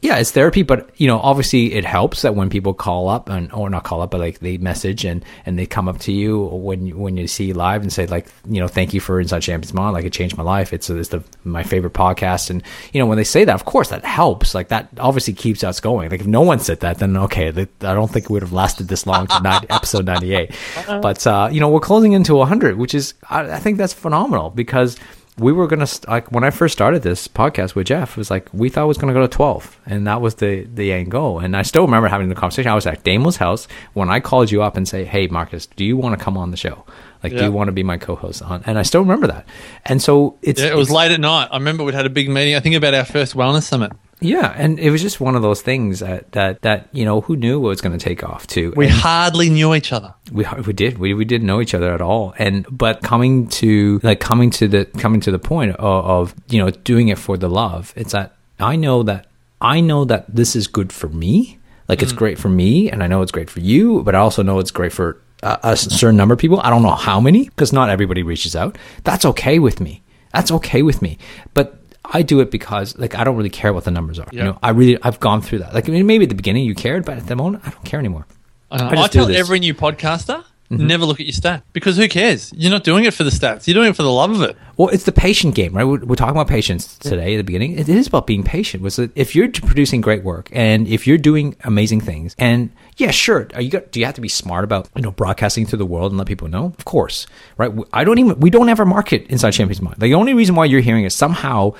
yeah, 0.00 0.18
it's 0.18 0.32
therapy. 0.32 0.62
But 0.62 0.90
you 1.00 1.06
know, 1.06 1.18
obviously, 1.18 1.72
it 1.72 1.84
helps 1.84 2.22
that 2.22 2.34
when 2.34 2.50
people 2.50 2.74
call 2.74 3.08
up 3.08 3.28
and 3.28 3.52
or 3.52 3.70
not 3.70 3.84
call 3.84 4.02
up, 4.02 4.10
but 4.10 4.20
like 4.20 4.40
they 4.40 4.56
message 4.58 5.04
and 5.04 5.24
and 5.46 5.58
they 5.58 5.66
come 5.66 5.88
up 5.88 5.98
to 6.00 6.12
you 6.12 6.40
when 6.40 6.86
you, 6.86 6.96
when 6.96 7.16
you 7.16 7.26
see 7.26 7.52
live 7.52 7.82
and 7.82 7.92
say 7.92 8.06
like 8.06 8.26
you 8.48 8.60
know 8.60 8.68
thank 8.68 8.92
you 8.94 9.00
for 9.00 9.20
Inside 9.20 9.40
Champions 9.40 9.74
Mind, 9.74 9.94
like 9.94 10.04
it 10.04 10.12
changed 10.12 10.36
my 10.36 10.42
life. 10.42 10.72
It's 10.72 10.90
it's 10.90 11.10
the 11.10 11.22
my 11.44 11.62
favorite 11.62 11.92
podcast, 11.92 12.50
and 12.50 12.62
you 12.92 13.00
know 13.00 13.06
when 13.06 13.18
they 13.18 13.24
say 13.24 13.44
that, 13.44 13.54
of 13.54 13.64
course 13.64 13.90
that 13.90 14.04
helps. 14.04 14.54
Like 14.54 14.68
that 14.68 14.88
obviously 14.98 15.34
keeps 15.34 15.64
us 15.64 15.80
going. 15.80 16.10
Like 16.10 16.20
if 16.20 16.26
no 16.26 16.42
one 16.42 16.60
said 16.60 16.80
that, 16.80 16.98
then 16.98 17.16
okay, 17.16 17.48
I 17.48 17.52
don't 17.94 18.10
think 18.10 18.26
it 18.26 18.30
would 18.30 18.42
have 18.42 18.52
lasted 18.52 18.88
this 18.88 19.06
long 19.06 19.26
to 19.26 19.40
90, 19.40 19.66
episode 19.70 20.06
ninety 20.06 20.34
eight. 20.34 20.56
But 20.86 21.26
uh, 21.26 21.48
you 21.52 21.60
know 21.60 21.68
we're 21.68 21.80
closing 21.80 22.12
into 22.12 22.42
hundred, 22.44 22.76
which 22.76 22.94
is 22.94 23.14
I, 23.28 23.52
I 23.52 23.58
think 23.58 23.78
that's 23.78 23.92
phenomenal 23.92 24.50
because 24.50 24.96
we 25.38 25.50
were 25.52 25.66
gonna 25.66 25.86
like 26.08 26.30
when 26.30 26.44
I 26.44 26.50
first 26.50 26.72
started 26.74 27.02
this 27.02 27.26
podcast 27.26 27.74
with 27.74 27.86
Jeff, 27.86 28.10
it 28.12 28.16
was 28.18 28.30
like 28.30 28.48
we 28.52 28.68
thought 28.68 28.84
it 28.84 28.88
was 28.88 28.98
gonna 28.98 29.14
go 29.14 29.22
to 29.22 29.28
twelve, 29.28 29.78
and 29.86 30.06
that 30.06 30.20
was 30.20 30.36
the 30.36 30.64
the 30.72 30.92
end 30.92 31.10
goal. 31.10 31.38
And 31.38 31.56
I 31.56 31.62
still 31.62 31.82
remember 31.84 32.08
having 32.08 32.28
the 32.28 32.34
conversation. 32.34 32.70
I 32.70 32.74
was 32.74 32.86
at 32.86 33.02
Damo's 33.02 33.36
house 33.36 33.66
when 33.94 34.10
I 34.10 34.20
called 34.20 34.50
you 34.50 34.62
up 34.62 34.76
and 34.76 34.86
say, 34.86 35.04
"Hey, 35.04 35.26
Marcus, 35.28 35.66
do 35.66 35.84
you 35.84 35.96
want 35.96 36.18
to 36.18 36.22
come 36.22 36.36
on 36.36 36.50
the 36.50 36.56
show? 36.56 36.84
Like, 37.22 37.32
do 37.36 37.44
you 37.44 37.52
want 37.52 37.68
to 37.68 37.72
be 37.72 37.82
my 37.82 37.96
co-host 37.98 38.42
on?" 38.42 38.62
And 38.66 38.78
I 38.78 38.82
still 38.82 39.00
remember 39.00 39.26
that. 39.28 39.46
And 39.86 40.02
so 40.02 40.36
it's 40.42 40.60
Yeah, 40.60 40.68
it 40.68 40.76
was 40.76 40.88
it's- 40.88 40.96
late 40.96 41.12
at 41.12 41.20
night. 41.20 41.48
I 41.50 41.56
remember 41.56 41.82
we'd 41.84 41.94
had 41.94 42.06
a 42.06 42.10
big 42.10 42.28
meeting. 42.28 42.54
I 42.54 42.60
think 42.60 42.74
about 42.74 42.92
our 42.94 43.04
first 43.04 43.34
wellness 43.34 43.62
summit. 43.62 43.92
Yeah, 44.22 44.54
and 44.56 44.78
it 44.78 44.90
was 44.90 45.02
just 45.02 45.20
one 45.20 45.34
of 45.36 45.42
those 45.42 45.62
things 45.62 46.00
that 46.00 46.32
that 46.32 46.62
that 46.62 46.88
you 46.92 47.04
know 47.04 47.20
who 47.20 47.36
knew 47.36 47.60
what 47.60 47.68
was 47.68 47.80
going 47.80 47.96
to 47.98 48.02
take 48.02 48.22
off 48.22 48.46
too. 48.46 48.72
We 48.76 48.86
And- 48.86 48.94
hardly 48.94 49.50
knew 49.50 49.74
each 49.74 49.92
other. 49.92 50.14
we 50.32 50.46
we 50.66 50.72
did 50.72 50.98
we, 50.98 51.14
we 51.14 51.24
didn't 51.24 51.46
know 51.46 51.60
each 51.60 51.74
other 51.74 51.92
at 51.92 52.00
all 52.00 52.34
and 52.38 52.66
but 52.70 53.02
coming 53.02 53.48
to 53.48 54.00
like 54.02 54.20
coming 54.20 54.50
to 54.50 54.68
the 54.68 54.84
coming 54.98 55.20
to 55.20 55.30
the 55.30 55.38
point 55.38 55.76
of, 55.76 56.04
of 56.06 56.34
you 56.48 56.58
know 56.58 56.70
doing 56.70 57.08
it 57.08 57.18
for 57.18 57.36
the 57.36 57.48
love 57.48 57.92
it's 57.96 58.12
that 58.12 58.34
i 58.58 58.76
know 58.76 59.02
that 59.02 59.26
i 59.60 59.80
know 59.80 60.04
that 60.04 60.24
this 60.34 60.56
is 60.56 60.66
good 60.66 60.92
for 60.92 61.08
me 61.08 61.58
like 61.88 62.02
it's 62.02 62.12
mm. 62.12 62.16
great 62.16 62.38
for 62.38 62.48
me 62.48 62.90
and 62.90 63.02
i 63.02 63.06
know 63.06 63.20
it's 63.22 63.32
great 63.32 63.50
for 63.50 63.60
you 63.60 64.02
but 64.02 64.14
i 64.14 64.18
also 64.18 64.42
know 64.42 64.58
it's 64.58 64.70
great 64.70 64.92
for 64.92 65.20
a, 65.42 65.58
a 65.62 65.76
certain 65.76 66.16
number 66.16 66.32
of 66.32 66.38
people 66.38 66.60
i 66.60 66.70
don't 66.70 66.82
know 66.82 66.94
how 66.94 67.20
many 67.20 67.44
because 67.44 67.72
not 67.72 67.90
everybody 67.90 68.22
reaches 68.22 68.56
out 68.56 68.78
that's 69.04 69.24
okay 69.24 69.58
with 69.58 69.80
me 69.80 70.02
that's 70.32 70.50
okay 70.50 70.82
with 70.82 71.02
me 71.02 71.18
but 71.52 71.81
I 72.12 72.22
do 72.22 72.40
it 72.40 72.50
because 72.50 72.96
like 72.98 73.14
I 73.14 73.24
don't 73.24 73.36
really 73.36 73.50
care 73.50 73.72
what 73.72 73.84
the 73.84 73.90
numbers 73.90 74.18
are. 74.18 74.28
You 74.32 74.42
know, 74.42 74.58
I 74.62 74.70
really 74.70 74.98
I've 75.02 75.20
gone 75.20 75.42
through 75.42 75.60
that. 75.60 75.74
Like 75.74 75.88
I 75.88 75.92
mean, 75.92 76.06
maybe 76.06 76.24
at 76.24 76.28
the 76.28 76.34
beginning 76.34 76.64
you 76.64 76.74
cared, 76.74 77.04
but 77.04 77.18
at 77.18 77.26
the 77.26 77.36
moment 77.36 77.64
I 77.66 77.70
don't 77.70 77.84
care 77.84 78.00
anymore. 78.00 78.26
Uh, 78.70 78.88
I 78.90 79.02
I, 79.02 79.08
tell 79.08 79.30
every 79.30 79.58
new 79.60 79.74
podcaster 79.74 80.44
Mm-hmm. 80.72 80.86
never 80.86 81.04
look 81.04 81.20
at 81.20 81.26
your 81.26 81.34
stat 81.34 81.64
because 81.74 81.98
who 81.98 82.08
cares? 82.08 82.50
You're 82.56 82.70
not 82.70 82.82
doing 82.82 83.04
it 83.04 83.12
for 83.12 83.24
the 83.24 83.30
stats. 83.30 83.66
You're 83.66 83.74
doing 83.74 83.90
it 83.90 83.96
for 83.96 84.04
the 84.04 84.10
love 84.10 84.30
of 84.30 84.40
it. 84.40 84.56
Well, 84.78 84.88
it's 84.88 85.04
the 85.04 85.12
patient 85.12 85.54
game, 85.54 85.74
right? 85.74 85.84
We're, 85.84 86.02
we're 86.02 86.16
talking 86.16 86.34
about 86.34 86.48
patience 86.48 86.96
today 86.96 87.34
at 87.34 87.36
the 87.36 87.44
beginning. 87.44 87.78
It 87.78 87.90
is 87.90 88.06
about 88.06 88.26
being 88.26 88.42
patient. 88.42 88.82
Was 88.82 88.96
that 88.96 89.10
if 89.14 89.34
you're 89.34 89.50
producing 89.50 90.00
great 90.00 90.24
work 90.24 90.48
and 90.50 90.88
if 90.88 91.06
you're 91.06 91.18
doing 91.18 91.56
amazing 91.64 92.00
things, 92.00 92.34
and 92.38 92.70
yeah, 92.96 93.10
sure, 93.10 93.48
are 93.54 93.60
you 93.60 93.68
got, 93.68 93.92
do 93.92 94.00
you 94.00 94.06
have 94.06 94.14
to 94.14 94.22
be 94.22 94.30
smart 94.30 94.64
about 94.64 94.88
you 94.96 95.02
know 95.02 95.10
broadcasting 95.10 95.66
to 95.66 95.76
the 95.76 95.84
world 95.84 96.10
and 96.10 96.16
let 96.16 96.26
people 96.26 96.48
know? 96.48 96.72
Of 96.78 96.86
course, 96.86 97.26
right? 97.58 97.70
I 97.92 98.04
don't 98.04 98.18
even 98.18 98.40
we 98.40 98.48
don't 98.48 98.70
ever 98.70 98.86
market 98.86 99.26
inside 99.26 99.50
Champions 99.50 99.82
Mind. 99.82 99.96
The 99.98 100.14
only 100.14 100.32
reason 100.32 100.54
why 100.54 100.64
you're 100.64 100.80
hearing 100.80 101.04
is 101.04 101.14
somehow, 101.14 101.74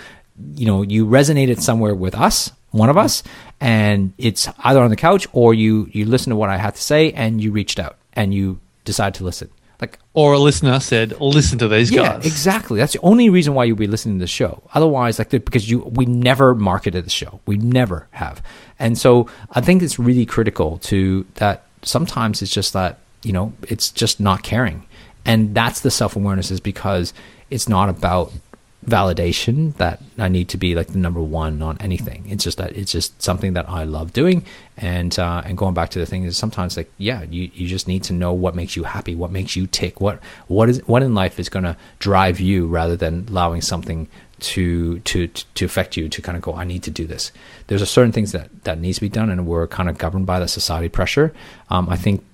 you 0.56 0.66
know, 0.66 0.82
you 0.82 1.06
resonated 1.06 1.60
somewhere 1.60 1.94
with 1.94 2.14
us, 2.14 2.50
one 2.70 2.88
of 2.90 2.96
us, 2.96 3.22
and 3.60 4.12
it's 4.18 4.48
either 4.60 4.80
on 4.82 4.90
the 4.90 4.96
couch 4.96 5.26
or 5.32 5.54
you 5.54 5.88
you 5.92 6.04
listen 6.06 6.30
to 6.30 6.36
what 6.36 6.50
I 6.50 6.56
have 6.56 6.74
to 6.74 6.82
say 6.82 7.12
and 7.12 7.42
you 7.42 7.52
reached 7.52 7.78
out 7.78 7.96
and 8.14 8.32
you 8.34 8.58
decide 8.84 9.14
to 9.14 9.24
listen. 9.24 9.48
Like 9.80 9.98
Or 10.14 10.34
a 10.34 10.38
listener 10.38 10.78
said, 10.78 11.20
"Listen 11.20 11.58
to 11.58 11.66
these 11.68 11.90
yeah, 11.90 12.14
guys." 12.14 12.26
exactly. 12.26 12.78
That's 12.78 12.92
the 12.92 13.00
only 13.02 13.28
reason 13.30 13.54
why 13.54 13.64
you'll 13.64 13.76
be 13.76 13.88
listening 13.88 14.18
to 14.18 14.22
the 14.22 14.28
show. 14.28 14.62
Otherwise, 14.74 15.18
like 15.18 15.30
because 15.30 15.68
you, 15.68 15.80
we 15.80 16.06
never 16.06 16.54
marketed 16.54 17.04
the 17.04 17.10
show. 17.10 17.40
We 17.46 17.56
never 17.56 18.06
have. 18.12 18.40
And 18.78 18.96
so 18.96 19.28
I 19.50 19.60
think 19.60 19.82
it's 19.82 19.98
really 19.98 20.24
critical 20.26 20.78
to 20.90 21.26
that. 21.34 21.64
Sometimes 21.82 22.42
it's 22.42 22.52
just 22.52 22.72
that 22.74 22.98
you 23.24 23.32
know 23.32 23.52
it's 23.68 23.90
just 23.90 24.20
not 24.20 24.44
caring, 24.44 24.86
and 25.24 25.52
that's 25.52 25.80
the 25.80 25.90
self 25.90 26.14
awareness 26.14 26.50
is 26.52 26.60
because 26.60 27.12
it's 27.50 27.68
not 27.68 27.88
about 27.88 28.32
validation 28.86 29.74
that 29.76 30.00
I 30.18 30.28
need 30.28 30.48
to 30.48 30.56
be 30.56 30.74
like 30.74 30.88
the 30.88 30.98
number 30.98 31.22
one 31.22 31.62
on 31.62 31.78
anything. 31.78 32.24
It's 32.28 32.42
just 32.44 32.58
that 32.58 32.76
it's 32.76 32.90
just 32.90 33.22
something 33.22 33.52
that 33.52 33.68
I 33.68 33.84
love 33.84 34.12
doing, 34.12 34.44
and 34.76 35.16
uh, 35.18 35.42
and 35.44 35.56
going 35.56 35.74
back 35.74 35.90
to 35.90 35.98
the 35.98 36.06
thing 36.06 36.24
is 36.24 36.36
sometimes 36.36 36.76
like 36.76 36.90
yeah, 36.98 37.22
you, 37.22 37.50
you 37.54 37.68
just 37.68 37.86
need 37.86 38.02
to 38.04 38.12
know 38.12 38.32
what 38.32 38.54
makes 38.54 38.74
you 38.74 38.84
happy, 38.84 39.14
what 39.14 39.30
makes 39.30 39.54
you 39.54 39.66
tick, 39.66 40.00
what 40.00 40.20
what 40.48 40.68
is 40.68 40.80
what 40.86 41.02
in 41.02 41.14
life 41.14 41.38
is 41.38 41.48
going 41.48 41.64
to 41.64 41.76
drive 42.00 42.40
you 42.40 42.66
rather 42.66 42.96
than 42.96 43.26
allowing 43.28 43.60
something 43.60 44.08
to 44.40 44.98
to 45.00 45.28
to 45.28 45.64
affect 45.64 45.96
you 45.96 46.08
to 46.08 46.20
kind 46.20 46.36
of 46.36 46.42
go 46.42 46.54
I 46.54 46.64
need 46.64 46.82
to 46.82 46.90
do 46.90 47.06
this. 47.06 47.30
There's 47.68 47.82
a 47.82 47.86
certain 47.86 48.12
things 48.12 48.32
that 48.32 48.64
that 48.64 48.80
needs 48.80 48.98
to 48.98 49.02
be 49.02 49.08
done, 49.08 49.30
and 49.30 49.46
we're 49.46 49.68
kind 49.68 49.88
of 49.88 49.98
governed 49.98 50.26
by 50.26 50.40
the 50.40 50.48
society 50.48 50.88
pressure. 50.88 51.32
Um, 51.70 51.88
I 51.88 51.96
think, 51.96 52.24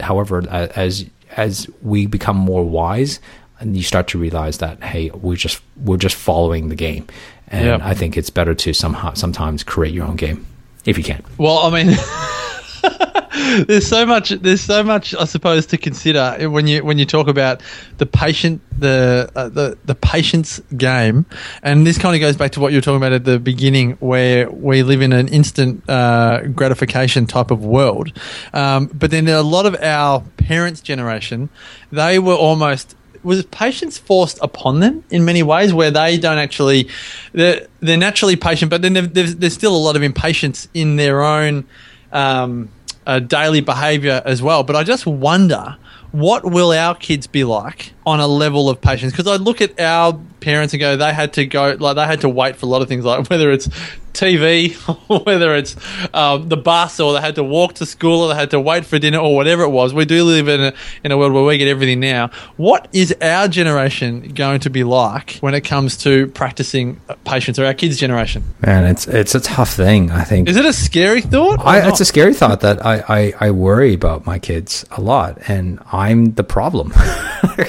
however, 0.00 0.42
as 0.48 1.04
as 1.36 1.68
we 1.82 2.06
become 2.06 2.36
more 2.36 2.64
wise 2.64 3.20
and 3.60 3.76
you 3.76 3.82
start 3.82 4.08
to 4.08 4.18
realize 4.18 4.58
that 4.58 4.82
hey 4.82 5.10
we're 5.10 5.36
just 5.36 5.60
we're 5.76 5.96
just 5.98 6.16
following 6.16 6.68
the 6.68 6.74
game 6.74 7.06
and 7.48 7.66
Yeah. 7.66 7.78
i 7.82 7.94
think 7.94 8.16
it's 8.16 8.30
better 8.30 8.54
to 8.54 8.72
somehow 8.72 9.12
sometimes 9.14 9.62
create 9.62 9.94
your 9.94 10.06
own 10.06 10.16
game 10.16 10.46
if 10.84 10.96
you 10.98 11.04
can 11.04 11.22
Well, 11.38 11.58
I 11.58 11.70
mean, 11.84 11.96
there's 13.66 13.86
so 13.86 14.06
much. 14.06 14.30
There's 14.30 14.60
so 14.60 14.82
much, 14.82 15.14
I 15.14 15.24
suppose, 15.24 15.66
to 15.66 15.76
consider 15.78 16.48
when 16.50 16.66
you 16.66 16.84
when 16.84 16.98
you 16.98 17.04
talk 17.06 17.28
about 17.28 17.60
the 17.98 18.06
patient, 18.06 18.60
the 18.78 19.30
uh, 19.36 19.48
the 19.48 19.76
the 19.84 19.94
patient's 19.94 20.60
game, 20.76 21.26
and 21.62 21.86
this 21.86 21.98
kind 21.98 22.14
of 22.14 22.20
goes 22.20 22.36
back 22.36 22.52
to 22.52 22.60
what 22.60 22.72
you 22.72 22.78
were 22.78 22.82
talking 22.82 22.96
about 22.96 23.12
at 23.12 23.24
the 23.24 23.38
beginning, 23.38 23.92
where 24.00 24.50
we 24.50 24.82
live 24.82 25.02
in 25.02 25.12
an 25.12 25.28
instant 25.28 25.88
uh, 25.88 26.42
gratification 26.48 27.26
type 27.26 27.50
of 27.50 27.64
world. 27.64 28.12
Um, 28.52 28.86
but 28.86 29.10
then 29.10 29.28
a 29.28 29.42
lot 29.42 29.66
of 29.66 29.76
our 29.82 30.22
parents' 30.36 30.80
generation, 30.80 31.50
they 31.92 32.18
were 32.18 32.34
almost 32.34 32.96
was 33.22 33.44
patience 33.46 33.98
forced 33.98 34.38
upon 34.42 34.80
them 34.80 35.04
in 35.10 35.24
many 35.24 35.42
ways 35.42 35.72
where 35.74 35.90
they 35.90 36.18
don't 36.18 36.38
actually 36.38 36.88
they're, 37.32 37.66
they're 37.80 37.96
naturally 37.96 38.36
patient 38.36 38.70
but 38.70 38.82
then 38.82 38.92
there- 38.94 39.06
there's, 39.06 39.36
there's 39.36 39.54
still 39.54 39.74
a 39.76 39.78
lot 39.78 39.96
of 39.96 40.02
impatience 40.02 40.68
in 40.74 40.96
their 40.96 41.22
own 41.22 41.64
um, 42.12 42.68
uh, 43.06 43.18
daily 43.18 43.60
behavior 43.60 44.22
as 44.24 44.42
well. 44.42 44.62
But 44.62 44.76
i 44.76 44.84
just 44.84 45.06
wonder 45.06 45.76
what 46.12 46.44
will 46.44 46.72
our 46.72 46.94
kids 46.94 47.26
be 47.26 47.44
like 47.44 47.92
on 48.04 48.20
a 48.20 48.26
level 48.26 48.68
of 48.68 48.80
patience? 48.80 49.12
Because 49.12 49.26
i 49.28 49.36
look 49.36 49.60
at 49.60 49.78
our 49.80 50.18
parents 50.40 50.72
and 50.74 50.80
go 50.80 50.96
they 50.96 51.12
had 51.12 51.32
to 51.34 51.46
go 51.46 51.76
like 51.78 51.96
they 51.96 52.06
had 52.06 52.20
to 52.22 52.28
wait 52.28 52.56
for 52.56 52.66
a 52.66 52.68
lot 52.68 52.82
of 52.82 52.88
things 52.88 53.04
like 53.04 53.26
whether 53.30 53.50
it's 53.50 53.68
TV, 54.12 54.74
or 55.08 55.20
whether 55.20 55.54
it's 55.54 55.76
um, 56.12 56.48
the 56.48 56.56
bus, 56.56 56.98
or 56.98 57.12
they 57.12 57.20
had 57.20 57.36
to 57.36 57.44
walk 57.44 57.74
to 57.74 57.86
school, 57.86 58.22
or 58.22 58.28
they 58.28 58.34
had 58.34 58.50
to 58.50 58.60
wait 58.60 58.84
for 58.84 58.98
dinner, 58.98 59.18
or 59.18 59.36
whatever 59.36 59.62
it 59.62 59.68
was. 59.68 59.94
We 59.94 60.04
do 60.04 60.24
live 60.24 60.48
in 60.48 60.60
a, 60.60 60.72
in 61.04 61.12
a 61.12 61.16
world 61.16 61.32
where 61.32 61.44
we 61.44 61.58
get 61.58 61.68
everything 61.68 62.00
now. 62.00 62.30
What 62.56 62.88
is 62.92 63.14
our 63.22 63.46
generation 63.46 64.34
going 64.34 64.60
to 64.60 64.70
be 64.70 64.82
like 64.82 65.36
when 65.38 65.54
it 65.54 65.60
comes 65.60 65.96
to 65.98 66.26
practicing 66.26 67.00
patience, 67.24 67.58
or 67.60 67.64
our 67.66 67.74
kids' 67.74 67.98
generation? 67.98 68.42
man 68.60 68.84
it's 68.84 69.06
it's 69.06 69.34
a 69.34 69.40
tough 69.40 69.72
thing 69.72 70.10
i 70.10 70.22
think 70.22 70.48
Is 70.48 70.56
it 70.56 70.64
a 70.64 70.72
scary 70.72 71.20
thought? 71.20 71.60
I, 71.60 71.88
it's 71.88 72.00
a 72.00 72.04
scary 72.04 72.34
thought 72.34 72.60
that 72.60 72.84
I, 72.84 73.04
I, 73.08 73.32
I 73.40 73.50
worry 73.50 73.94
about 73.94 74.26
my 74.26 74.38
kids 74.38 74.84
a 74.90 75.00
lot 75.00 75.38
and 75.48 75.78
i'm 75.92 76.34
the 76.34 76.44
problem 76.44 76.92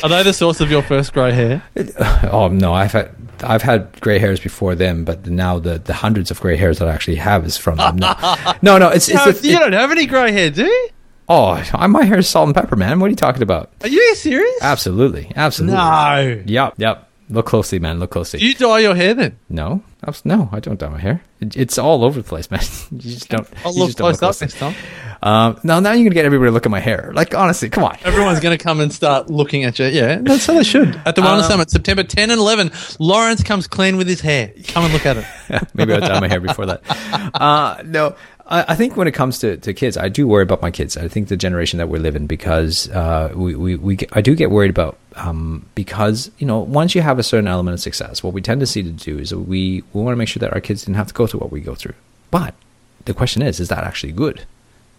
Are 0.03 0.09
they 0.09 0.23
the 0.23 0.33
source 0.33 0.61
of 0.61 0.69
your 0.69 0.81
first 0.81 1.13
grey 1.13 1.31
hair? 1.31 1.63
oh 2.31 2.49
no 2.61 2.73
i've 2.73 2.91
had 2.93 3.09
I've 3.43 3.63
had 3.63 3.99
gray 4.01 4.19
hairs 4.19 4.39
before 4.39 4.75
them, 4.75 5.03
but 5.03 5.25
now 5.25 5.57
the, 5.57 5.79
the 5.79 5.95
hundreds 5.95 6.29
of 6.29 6.39
gray 6.39 6.55
hairs 6.55 6.77
that 6.77 6.87
I 6.87 6.93
actually 6.93 7.15
have 7.15 7.43
is 7.43 7.57
from 7.57 7.77
them. 7.77 7.95
No, 7.95 8.13
no, 8.61 8.77
no 8.77 8.89
it's, 8.89 9.09
it's 9.09 9.15
No, 9.25 9.31
the- 9.31 9.47
you 9.47 9.55
it- 9.55 9.59
don't 9.59 9.73
have 9.73 9.89
any 9.91 10.05
grey 10.05 10.31
hair, 10.31 10.51
do 10.51 10.65
you? 10.65 10.89
oh, 11.27 11.53
I- 11.73 11.87
my 11.87 12.03
hair 12.05 12.19
is 12.19 12.29
salt 12.29 12.45
and 12.49 12.55
pepper, 12.55 12.75
man. 12.75 12.99
What 12.99 13.07
are 13.07 13.09
you 13.09 13.15
talking 13.15 13.41
about? 13.41 13.71
Are 13.81 13.87
you 13.87 14.13
serious? 14.15 14.59
Absolutely, 14.61 15.31
absolutely. 15.35 15.75
No. 15.75 16.43
Yep, 16.45 16.73
yep. 16.77 17.09
Look 17.31 17.47
closely, 17.47 17.79
man. 17.79 17.99
Look 17.99 18.11
closely. 18.11 18.39
Do 18.41 18.45
you 18.45 18.53
dye 18.53 18.79
your 18.79 18.93
hair 18.93 19.15
then? 19.15 19.39
no, 19.49 19.81
Abs- 20.07 20.25
no, 20.25 20.49
I 20.51 20.59
don't 20.59 20.79
dye 20.79 20.89
my 20.89 20.99
hair. 20.99 21.21
It, 21.39 21.55
it's 21.55 21.77
all 21.77 22.03
over 22.03 22.19
the 22.21 22.27
place, 22.27 22.49
man. 22.51 22.61
You 22.91 22.97
just 22.99 23.29
don't. 23.29 23.47
I'll 23.65 23.73
you 23.73 23.79
look 23.81 23.89
just 23.89 23.97
don't 23.99 24.05
close 24.05 24.15
up 24.15 24.37
closely. 24.37 24.45
next 24.47 24.57
time. 24.59 24.75
Um, 25.23 25.59
no, 25.63 25.79
now 25.79 25.91
you're 25.91 26.05
gonna 26.05 26.15
get 26.15 26.25
everybody 26.25 26.49
to 26.49 26.53
look 26.53 26.65
at 26.65 26.71
my 26.71 26.79
hair. 26.79 27.11
Like 27.13 27.35
honestly, 27.35 27.69
come 27.69 27.83
on. 27.83 27.95
Everyone's 28.03 28.39
going 28.39 28.57
to 28.57 28.63
come 28.63 28.79
and 28.79 28.91
start 28.91 29.29
looking 29.29 29.63
at 29.65 29.77
you. 29.77 29.85
Yeah, 29.85 30.17
that's 30.21 30.47
how 30.47 30.55
they 30.55 30.63
should. 30.63 30.99
At 31.05 31.13
the 31.15 31.21
Wellness 31.21 31.43
Um, 31.43 31.51
Summit, 31.51 31.69
September 31.69 32.01
10 32.03 32.31
and 32.31 32.39
11, 32.39 32.71
Lawrence 32.99 33.43
comes 33.43 33.67
clean 33.67 33.97
with 33.97 34.07
his 34.07 34.21
hair. 34.21 34.51
Come 34.69 34.85
and 34.85 34.93
look 34.93 35.05
at 35.05 35.17
it. 35.17 35.67
Maybe 35.75 35.93
I'll 35.93 35.99
dye 35.99 36.19
my 36.19 36.27
hair 36.27 36.39
before 36.39 36.65
that. 36.65 36.81
Uh, 37.35 37.83
no, 37.85 38.15
I, 38.51 38.65
I 38.67 38.75
think 38.75 38.97
when 38.97 39.07
it 39.07 39.13
comes 39.13 39.39
to, 39.39 39.57
to 39.57 39.73
kids, 39.73 39.97
I 39.97 40.09
do 40.09 40.27
worry 40.27 40.43
about 40.43 40.61
my 40.61 40.69
kids. 40.69 40.97
I 40.97 41.07
think 41.07 41.29
the 41.29 41.37
generation 41.37 41.77
that 41.79 41.89
we're 41.89 42.01
living 42.01 42.27
because 42.27 42.89
uh, 42.89 43.31
we, 43.33 43.55
we, 43.55 43.75
we 43.77 43.97
I 44.11 44.21
do 44.21 44.35
get 44.35 44.51
worried 44.51 44.69
about 44.69 44.97
um, 45.15 45.65
because 45.73 46.29
you 46.37 46.45
know 46.45 46.59
once 46.59 46.93
you 46.93 47.01
have 47.01 47.17
a 47.17 47.23
certain 47.23 47.47
element 47.47 47.73
of 47.73 47.79
success, 47.79 48.21
what 48.21 48.33
we 48.33 48.41
tend 48.41 48.59
to 48.59 48.67
see 48.67 48.83
to 48.83 48.91
do 48.91 49.17
is 49.17 49.33
we 49.33 49.83
we 49.93 50.01
want 50.01 50.13
to 50.13 50.17
make 50.17 50.27
sure 50.27 50.41
that 50.41 50.53
our 50.53 50.61
kids 50.61 50.81
didn't 50.83 50.97
have 50.97 51.07
to 51.07 51.13
go 51.13 51.25
through 51.25 51.39
what 51.39 51.51
we 51.51 51.61
go 51.61 51.73
through. 51.73 51.95
But 52.29 52.53
the 53.05 53.13
question 53.13 53.41
is, 53.41 53.59
is 53.59 53.69
that 53.69 53.83
actually 53.83 54.11
good? 54.11 54.43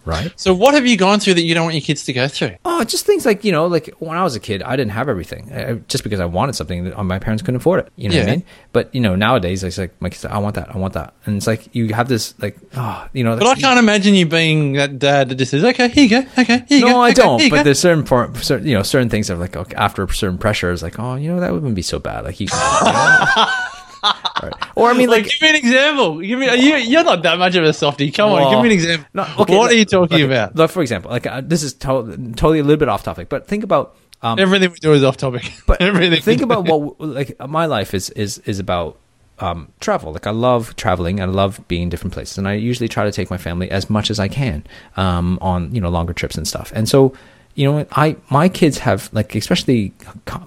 Right? 0.05 0.31
So, 0.35 0.53
what 0.53 0.73
have 0.73 0.85
you 0.85 0.97
gone 0.97 1.19
through 1.19 1.35
that 1.35 1.43
you 1.43 1.53
don't 1.53 1.63
want 1.63 1.75
your 1.75 1.81
kids 1.81 2.05
to 2.05 2.13
go 2.13 2.27
through? 2.27 2.55
Oh, 2.65 2.83
just 2.83 3.05
things 3.05 3.25
like 3.25 3.43
you 3.43 3.51
know, 3.51 3.67
like 3.67 3.93
when 3.99 4.17
I 4.17 4.23
was 4.23 4.35
a 4.35 4.39
kid, 4.39 4.61
I 4.63 4.75
didn't 4.75 4.91
have 4.91 5.09
everything 5.09 5.51
I, 5.53 5.73
just 5.87 6.03
because 6.03 6.19
I 6.19 6.25
wanted 6.25 6.55
something 6.55 6.85
that 6.85 6.99
uh, 6.99 7.03
my 7.03 7.19
parents 7.19 7.41
couldn't 7.41 7.57
afford 7.57 7.81
it. 7.81 7.91
You 7.95 8.09
know 8.09 8.17
what 8.17 8.27
I 8.27 8.31
mean? 8.31 8.43
But 8.71 8.93
you 8.93 9.01
know, 9.01 9.15
nowadays 9.15 9.63
it's 9.63 9.77
like 9.77 9.99
my 10.01 10.09
kids, 10.09 10.25
I 10.25 10.37
want 10.37 10.55
that, 10.55 10.73
I 10.73 10.77
want 10.77 10.93
that, 10.93 11.13
and 11.25 11.37
it's 11.37 11.47
like 11.47 11.73
you 11.75 11.93
have 11.93 12.07
this 12.07 12.33
like, 12.39 12.57
oh, 12.75 13.07
you 13.13 13.23
know. 13.23 13.37
But 13.37 13.47
I 13.47 13.55
can't 13.55 13.79
imagine 13.79 14.13
you 14.13 14.25
being 14.25 14.73
that 14.73 14.99
dad 14.99 15.29
that 15.29 15.35
just 15.35 15.51
says, 15.51 15.63
"Okay, 15.63 15.89
here 15.89 16.03
you 16.03 16.09
go. 16.09 16.29
Okay, 16.41 16.63
here 16.67 16.79
you 16.79 16.81
no, 16.81 16.87
go." 16.87 16.93
No, 16.93 17.01
I 17.01 17.11
okay, 17.11 17.21
don't. 17.21 17.49
But 17.49 17.57
go." 17.57 17.63
there's 17.63 17.79
certain, 17.79 18.03
por- 18.03 18.33
certain, 18.35 18.67
you 18.67 18.75
know, 18.75 18.83
certain 18.83 19.09
things 19.09 19.27
that 19.27 19.35
are 19.35 19.37
like 19.37 19.55
okay, 19.55 19.75
after 19.75 20.03
a 20.03 20.09
certain 20.13 20.37
pressure 20.37 20.71
is 20.71 20.83
like, 20.83 20.99
oh, 20.99 21.15
you 21.15 21.29
know, 21.29 21.39
that 21.39 21.53
wouldn't 21.53 21.75
be 21.75 21.81
so 21.81 21.99
bad. 21.99 22.25
Like 22.25 22.39
you, 22.39 22.47
you 22.51 22.91
know? 22.91 23.45
Right. 24.03 24.53
or 24.75 24.89
I 24.89 24.93
mean, 24.93 25.09
like, 25.09 25.23
like, 25.23 25.31
give 25.31 25.41
me 25.41 25.49
an 25.49 25.55
example. 25.55 26.19
Give 26.19 26.39
me. 26.39 26.45
You, 26.55 26.75
you're 26.75 27.03
not 27.03 27.23
that 27.23 27.39
much 27.39 27.55
of 27.55 27.63
a 27.63 27.73
softie. 27.73 28.11
Come 28.11 28.31
on, 28.31 28.51
give 28.53 28.61
me 28.61 28.69
an 28.69 28.73
example. 28.73 29.07
no, 29.13 29.27
okay, 29.39 29.57
what 29.57 29.71
are 29.71 29.75
you 29.75 29.85
talking 29.85 30.15
okay, 30.15 30.25
about? 30.25 30.55
Like, 30.55 30.69
for 30.69 30.81
example, 30.81 31.11
like 31.11 31.25
uh, 31.25 31.41
this 31.41 31.63
is 31.63 31.73
to- 31.75 32.33
totally 32.35 32.59
a 32.59 32.63
little 32.63 32.77
bit 32.77 32.89
off 32.89 33.03
topic, 33.03 33.29
but 33.29 33.47
think 33.47 33.63
about. 33.63 33.95
Um, 34.21 34.39
Everything 34.39 34.71
we 34.71 34.77
do 34.77 34.93
is 34.93 35.03
off 35.03 35.17
topic. 35.17 35.51
but 35.67 35.81
everything. 35.81 36.21
think 36.21 36.41
about 36.41 36.63
what 36.65 36.99
like 36.99 37.37
my 37.47 37.65
life 37.65 37.93
is 37.93 38.09
is 38.11 38.37
is 38.39 38.59
about 38.59 38.97
um, 39.39 39.71
travel. 39.79 40.13
Like 40.13 40.27
I 40.27 40.31
love 40.31 40.75
traveling. 40.75 41.19
And 41.19 41.31
I 41.31 41.33
love 41.33 41.61
being 41.67 41.83
in 41.83 41.89
different 41.89 42.13
places, 42.13 42.37
and 42.37 42.47
I 42.47 42.53
usually 42.53 42.87
try 42.87 43.03
to 43.03 43.11
take 43.11 43.29
my 43.29 43.37
family 43.37 43.69
as 43.69 43.89
much 43.89 44.09
as 44.09 44.19
I 44.19 44.27
can 44.27 44.65
um, 44.95 45.37
on 45.41 45.73
you 45.75 45.81
know 45.81 45.89
longer 45.89 46.13
trips 46.13 46.37
and 46.37 46.47
stuff. 46.47 46.71
And 46.75 46.87
so 46.87 47.13
you 47.55 47.71
know, 47.71 47.85
I 47.91 48.15
my 48.29 48.49
kids 48.49 48.77
have 48.79 49.09
like 49.13 49.35
especially 49.35 49.93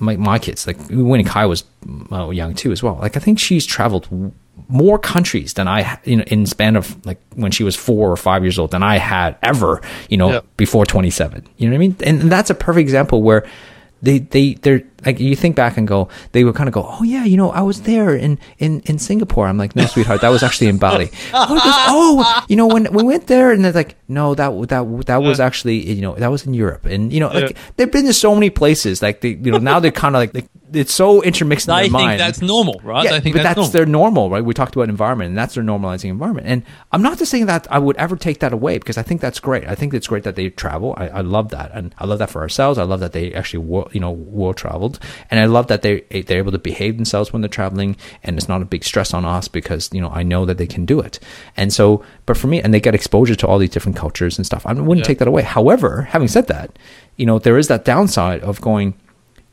my 0.01 0.17
my 0.17 0.39
kids 0.39 0.67
like 0.67 0.77
when 0.91 1.25
Kai 1.25 1.47
was 1.47 1.65
uh, 2.13 2.31
young 2.31 2.55
too 2.55 2.73
as 2.73 2.83
well. 2.83 2.97
Like 3.01 3.17
I 3.17 3.21
think 3.21 3.39
she's 3.39 3.65
traveled 3.67 4.09
more 4.69 4.99
countries 4.99 5.53
than 5.55 5.69
I 5.69 5.99
you 6.05 6.17
know 6.17 6.25
in 6.27 6.47
span 6.47 6.75
of 6.77 7.05
like 7.07 7.21
when 7.35 7.53
she 7.53 7.63
was 7.63 7.77
four 7.77 8.11
or 8.11 8.17
five 8.17 8.43
years 8.43 8.59
old 8.59 8.73
than 8.73 8.83
I 8.83 8.99
had 8.99 9.37
ever 9.43 9.81
you 10.09 10.17
know 10.17 10.33
Yep. 10.33 10.45
before 10.57 10.85
27 10.87 11.47
you 11.59 11.69
know 11.69 11.73
what 11.73 11.77
i 11.77 11.79
mean 11.79 11.97
and, 12.05 12.23
and 12.23 12.33
that's 12.33 12.51
a 12.51 12.55
perfect 12.55 12.81
example 12.83 13.23
where 13.23 13.47
they 14.03 14.19
they 14.19 14.55
they're 14.55 14.83
like 15.05 15.21
you 15.21 15.37
think 15.37 15.55
back 15.57 15.77
and 15.77 15.87
go 15.87 16.09
they 16.33 16.43
would 16.45 16.55
kind 16.55 16.69
of 16.69 16.73
go 16.73 16.87
oh 16.89 17.03
yeah 17.03 17.25
you 17.25 17.37
know 17.37 17.51
i 17.51 17.61
was 17.61 17.83
there 17.83 18.15
in 18.17 18.39
in 18.59 18.81
in 18.87 18.99
singapore 18.99 19.47
i'm 19.47 19.59
like 19.59 19.77
no 19.77 19.85
sweetheart 19.87 20.21
that 20.23 20.31
was 20.31 20.43
actually 20.43 20.69
in 20.69 20.79
bali 20.79 21.11
oh, 21.35 21.59
"Oh, 21.89 22.45
you 22.49 22.57
know 22.57 22.67
when 22.67 22.91
we 22.93 23.03
went 23.03 23.27
there 23.27 23.53
and 23.53 23.65
they're 23.65 23.73
like 23.73 23.97
no 24.09 24.35
that 24.35 24.51
that 24.69 25.07
that 25.07 25.23
was 25.23 25.39
actually 25.41 25.93
you 25.93 26.01
know 26.01 26.15
that 26.15 26.31
was 26.31 26.47
in 26.47 26.55
europe 26.55 26.87
and 26.87 27.13
you 27.13 27.21
know 27.21 27.29
like 27.29 27.51
Yeah. 27.51 27.57
they've 27.77 27.93
been 27.93 28.07
to 28.07 28.13
so 28.15 28.35
many 28.35 28.49
places 28.51 29.03
like 29.03 29.21
they 29.21 29.31
you 29.31 29.51
know 29.53 29.59
now 29.59 29.81
they're 29.81 29.91
kind 29.93 30.15
of 30.17 30.21
like, 30.21 30.35
like 30.35 30.49
it's 30.73 30.93
so 30.93 31.23
intermixed 31.23 31.69
in 31.69 31.75
they 31.75 31.83
their 31.83 31.91
think 31.91 31.93
mind 31.93 32.21
that's 32.21 32.43
normal, 32.43 32.81
right? 32.83 33.05
yeah, 33.05 33.13
they 33.13 33.21
think 33.21 33.37
but 33.37 33.45
that's, 33.45 33.55
that's, 33.55 33.73
normal. 33.73 33.73
their 33.73 33.87
normal, 33.87 34.31
right? 34.31 34.45
We 34.45 34.53
talked 34.53 34.75
about 34.75 34.89
environment, 34.89 35.29
and 35.29 35.39
that's 35.39 35.55
their 35.55 35.63
normalizing 35.63 36.11
environment. 36.11 36.49
And 36.49 36.65
I'm 36.91 37.03
not 37.03 37.19
just 37.19 37.31
saying 37.31 37.47
that 37.47 37.69
I 37.71 37.79
would 37.79 37.97
ever 37.97 38.17
take 38.17 38.41
that 38.41 38.53
away 38.53 38.77
because 38.79 38.99
I 38.99 39.03
think 39.03 39.21
that's 39.21 39.39
great. 39.39 39.67
I 39.69 39.77
think 39.77 39.95
it's 39.95 40.09
great 40.09 40.25
that 40.25 40.35
they 40.35 40.51
travel. 40.51 40.93
I, 40.99 41.09
I 41.09 41.21
love 41.21 41.51
that, 41.51 41.71
and 41.73 41.95
I 41.99 42.05
love 42.05 42.19
that 42.19 42.31
for 42.31 42.43
ourselves. 42.43 42.79
I 42.81 42.83
love 42.83 42.99
that 42.99 43.13
they 43.13 43.33
actually, 43.33 43.61
wor- 43.61 43.89
you 43.93 44.01
know, 44.01 44.11
world 44.11 44.57
traveled, 44.57 44.96
and 45.31 45.39
I 45.41 45.45
love 45.47 45.67
that 45.69 45.83
they 45.83 46.01
they're 46.23 46.39
able 46.39 46.53
to 46.53 46.59
behave 46.59 46.97
themselves 46.97 47.33
when 47.33 47.43
they're 47.43 47.49
traveling, 47.49 47.97
and 48.23 48.37
it's 48.37 48.49
not 48.49 48.63
a 48.63 48.65
big 48.65 48.85
stress 48.85 49.13
on 49.15 49.25
us 49.25 49.49
because 49.49 49.91
you 49.93 50.01
know 50.01 50.11
I 50.11 50.23
know 50.23 50.45
that 50.47 50.59
they 50.59 50.67
can 50.67 50.85
do 50.87 51.01
it. 51.01 51.19
And 51.57 51.73
so, 51.73 52.05
but 52.27 52.37
for 52.37 52.47
me, 52.47 52.61
and 52.63 52.73
they 52.75 52.81
get 52.81 52.95
exposure 52.95 53.35
to 53.37 53.47
all 53.47 53.59
these 53.59 53.71
different 53.71 53.97
cultures 53.97 54.39
and 54.39 54.45
stuff. 54.47 54.67
I 54.67 54.73
wouldn't 54.73 54.99
Yeah. 54.99 55.05
take 55.05 55.19
that 55.19 55.29
away. 55.29 55.43
However, 55.43 56.03
having 56.03 56.29
said 56.29 56.47
that, 56.49 56.79
you 57.17 57.27
know, 57.27 57.39
there 57.39 57.59
is 57.59 57.69
that 57.69 57.85
downside 57.85 58.43
of 58.43 58.61
going 58.61 58.95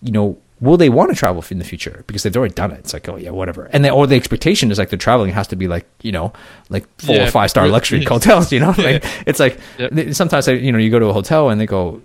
you 0.02 0.12
know, 0.12 0.38
will 0.60 0.76
they 0.76 0.90
want 0.90 1.10
to 1.10 1.16
travel 1.16 1.42
in 1.50 1.60
the 1.60 1.64
future 1.64 2.04
because 2.08 2.24
they've 2.24 2.36
already 2.36 2.54
done 2.54 2.72
it? 2.72 2.80
It's 2.80 2.92
like, 2.94 3.08
oh 3.08 3.16
yeah, 3.16 3.30
whatever. 3.30 3.70
And 3.72 3.86
then, 3.86 3.94
or 3.94 4.06
the 4.06 4.18
expectation 4.18 4.70
is 4.70 4.78
like 4.78 4.90
the 4.90 4.98
traveling 4.98 5.32
has 5.32 5.48
to 5.48 5.56
be 5.56 5.70
like, 5.70 5.86
you 6.02 6.12
know, 6.12 6.34
like 6.70 6.86
four 7.00 7.16
Yeah. 7.16 7.28
or 7.28 7.32
five 7.32 7.50
star 7.50 7.68
luxury 7.78 8.04
hotels. 8.04 8.52
You 8.52 8.60
know, 8.60 8.74
like 8.78 9.04
it's 9.26 9.40
like 9.40 9.58
Yep. 9.80 10.14
sometimes 10.14 10.48
you 10.50 10.74
know 10.74 10.78
you 10.78 10.90
go 10.92 11.00
to 11.00 11.06
a 11.06 11.14
hotel 11.14 11.50
and 11.50 11.60
they 11.62 11.66
go, 11.66 12.02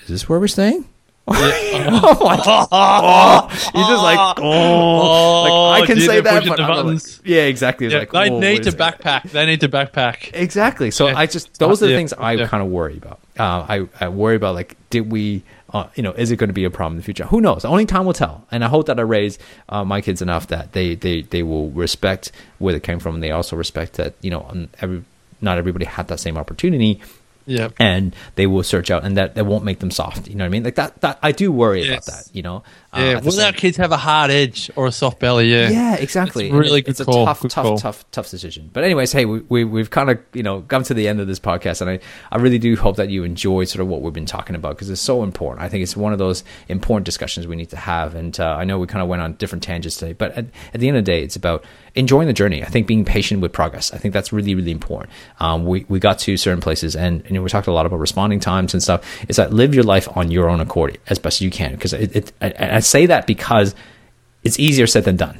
"Is 0.00 0.08
this 0.08 0.28
where 0.30 0.40
we're 0.40 0.48
staying?" 0.48 0.86
Oh 1.28 2.18
my 2.20 2.36
god! 2.44 3.50
You're 3.74 3.88
just 3.88 4.02
like, 4.02 4.38
oh, 4.40 5.70
like 5.70 5.82
I 5.82 5.86
can 5.86 5.96
gee, 5.96 6.06
say 6.06 6.20
that, 6.20 6.44
but 6.46 6.58
like- 6.58 7.02
yeah, 7.24 7.42
exactly. 7.42 7.88
Yeah, 7.88 7.98
like, 7.98 8.10
they 8.10 8.30
oh, 8.30 8.38
need 8.40 8.62
to 8.64 8.72
backpack. 8.72 9.30
They 9.30 9.46
need 9.46 9.60
to 9.60 9.68
backpack. 9.68 10.30
Exactly. 10.34 10.90
So 10.90 11.06
Yeah. 11.08 11.18
I 11.18 11.26
just 11.26 11.58
those 11.58 11.82
are 11.82 11.86
the 11.86 11.92
Yeah. 11.92 11.98
things 11.98 12.12
I 12.12 12.44
kind 12.46 12.62
of 12.62 12.70
worry 12.70 12.96
about. 12.98 13.20
Uh, 13.38 13.66
I 13.68 13.88
I 14.00 14.08
worry 14.08 14.36
about 14.36 14.54
like 14.54 14.76
did 14.90 15.10
we 15.10 15.42
uh, 15.72 15.86
you 15.94 16.02
know 16.02 16.12
is 16.12 16.30
it 16.30 16.36
going 16.36 16.48
to 16.48 16.54
be 16.54 16.64
a 16.64 16.70
problem 16.70 16.94
in 16.94 16.98
the 16.98 17.04
future? 17.04 17.24
Who 17.26 17.40
knows? 17.40 17.64
Only 17.64 17.86
time 17.86 18.04
will 18.04 18.12
tell. 18.12 18.44
And 18.50 18.64
I 18.64 18.68
hope 18.68 18.86
that 18.86 18.98
I 18.98 19.02
raise 19.02 19.38
uh, 19.68 19.84
my 19.84 20.00
kids 20.00 20.22
enough 20.22 20.48
that 20.48 20.72
they 20.72 20.94
they 20.96 21.22
they 21.22 21.42
will 21.42 21.70
respect 21.70 22.32
where 22.58 22.74
they 22.74 22.80
came 22.80 22.98
from. 22.98 23.14
and 23.14 23.22
They 23.22 23.30
also 23.30 23.56
respect 23.56 23.94
that 23.94 24.14
you 24.22 24.30
know 24.30 24.66
every 24.80 25.04
not 25.40 25.58
everybody 25.58 25.84
had 25.84 26.08
that 26.08 26.20
same 26.20 26.36
opportunity. 26.36 27.00
Yeah. 27.46 27.68
And 27.78 28.14
they 28.34 28.46
will 28.46 28.62
search 28.62 28.90
out, 28.90 29.04
and 29.04 29.16
that 29.16 29.34
that 29.34 29.44
won't 29.44 29.64
make 29.64 29.80
them 29.80 29.90
soft. 29.90 30.28
You 30.28 30.34
know 30.34 30.44
what 30.44 30.48
I 30.48 30.50
mean? 30.50 30.64
Like 30.64 30.76
that. 30.76 31.00
That 31.00 31.18
I 31.22 31.32
do 31.32 31.50
worry 31.50 31.88
about 31.88 32.06
that. 32.06 32.28
You 32.32 32.42
know? 32.42 32.62
Yeah. 33.00 33.16
at 33.18 33.24
Will 33.24 33.40
our 33.40 33.52
kids 33.52 33.76
have 33.78 33.90
a 33.92 33.96
hard 33.96 34.30
edge 34.30 34.70
or 34.76 34.86
a 34.86 34.92
soft 34.92 35.18
belly? 35.18 35.50
Yeah. 35.50 35.70
yeah, 35.70 35.94
exactly. 35.96 36.46
It's 36.46 36.54
really 36.54 36.80
And 36.80 36.88
it's 36.88 36.98
good 37.00 37.08
a 37.08 37.24
tough, 37.24 37.40
good 37.40 37.50
tough, 37.50 37.64
call. 37.64 37.78
tough, 37.78 38.10
tough 38.10 38.30
decision. 38.30 38.68
But 38.72 38.84
anyways, 38.84 39.12
hey, 39.12 39.24
we, 39.24 39.40
we 39.48 39.64
we've 39.64 39.90
kind 39.90 40.10
of 40.10 40.18
you 40.34 40.42
know 40.42 40.60
come 40.62 40.82
to 40.84 40.94
the 40.94 41.08
end 41.08 41.20
of 41.20 41.26
this 41.26 41.38
podcast, 41.40 41.80
and 41.80 41.88
I 41.90 42.00
I 42.30 42.36
really 42.38 42.58
do 42.58 42.76
hope 42.76 42.96
that 42.96 43.08
you 43.08 43.24
enjoyed 43.24 43.68
sort 43.68 43.80
of 43.80 43.88
what 43.88 44.02
we've 44.02 44.12
been 44.12 44.26
talking 44.26 44.54
about 44.56 44.76
because 44.76 44.90
it's 44.90 45.00
so 45.00 45.22
important. 45.22 45.62
I 45.64 45.68
think 45.68 45.82
it's 45.82 45.96
one 45.96 46.12
of 46.12 46.18
those 46.18 46.44
important 46.68 47.06
discussions 47.06 47.46
we 47.46 47.56
need 47.56 47.70
to 47.70 47.76
have. 47.76 48.14
And 48.14 48.38
uh, 48.38 48.56
I 48.56 48.64
know 48.64 48.78
we 48.78 48.86
kind 48.86 49.02
of 49.02 49.08
went 49.08 49.22
on 49.22 49.34
different 49.34 49.62
tangents 49.62 49.96
today, 49.96 50.12
but 50.12 50.32
at, 50.32 50.46
at 50.74 50.80
the 50.80 50.88
end 50.88 50.96
of 50.98 51.04
the 51.04 51.10
day, 51.10 51.22
it's 51.22 51.36
about 51.36 51.64
enjoying 51.94 52.26
the 52.26 52.32
journey. 52.32 52.62
I 52.62 52.66
think 52.66 52.86
being 52.86 53.04
patient 53.04 53.40
with 53.42 53.52
progress. 53.52 53.92
I 53.92 53.98
think 53.98 54.12
that's 54.14 54.32
really 54.32 54.54
really 54.54 54.70
important. 54.70 55.12
Um, 55.40 55.64
we 55.64 55.86
we 55.88 55.98
got 55.98 56.18
to 56.20 56.36
certain 56.36 56.60
places, 56.60 56.94
and 56.94 57.24
you 57.26 57.32
know, 57.32 57.42
we 57.42 57.48
talked 57.48 57.68
a 57.68 57.72
lot 57.72 57.86
about 57.86 58.00
responding 58.00 58.40
times 58.40 58.74
and 58.74 58.82
stuff. 58.82 59.02
Is 59.30 59.36
that 59.36 59.52
live 59.52 59.74
your 59.74 59.84
life 59.84 60.08
on 60.16 60.30
your 60.30 60.50
own 60.50 60.60
accord 60.60 60.98
as 61.08 61.18
best 61.18 61.40
you 61.40 61.50
can 61.50 61.72
because 61.72 61.94
it, 61.94 62.14
it 62.14 62.32
I, 62.42 62.76
I 62.76 62.80
say 62.82 63.06
that 63.06 63.26
because 63.26 63.74
it's 64.42 64.58
easier 64.58 64.86
said 64.86 65.04
than 65.04 65.16
done. 65.16 65.38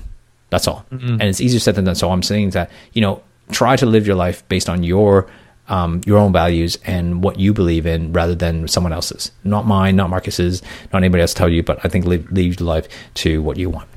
That's 0.51 0.69
all. 0.69 0.85
And 0.91 1.23
it's 1.23 1.41
easier 1.41 1.61
said 1.61 1.75
than 1.75 1.85
done. 1.85 1.95
So 1.95 2.11
I'm 2.11 2.23
saying 2.23 2.51
that, 2.51 2.71
you 2.93 3.01
know, 3.01 3.23
try 3.51 3.77
to 3.77 3.87
live 3.87 4.07
your 4.07 4.17
life 4.17 4.47
based 4.49 4.69
on 4.69 4.83
your 4.83 5.27
um, 5.69 6.01
your 6.05 6.19
own 6.19 6.33
values 6.33 6.79
and 6.85 7.23
what 7.23 7.39
you 7.39 7.55
believe 7.55 7.87
in 7.87 8.13
rather 8.13 8.35
than 8.35 8.69
someone 8.69 8.93
else's. 8.93 9.31
Not 9.45 9.67
mine, 9.67 9.97
not 9.97 10.11
Marcus's, 10.11 10.63
not 10.93 10.99
anybody 10.99 11.23
else 11.23 11.33
tell 11.33 11.49
you, 11.49 11.63
but 11.63 11.79
I 11.85 11.89
think 11.89 12.05
live, 12.05 12.31
leave 12.31 12.61
your 12.61 12.67
life 12.67 12.89
to 13.15 13.41
what 13.41 13.57
you 13.57 13.71
want. 13.71 13.89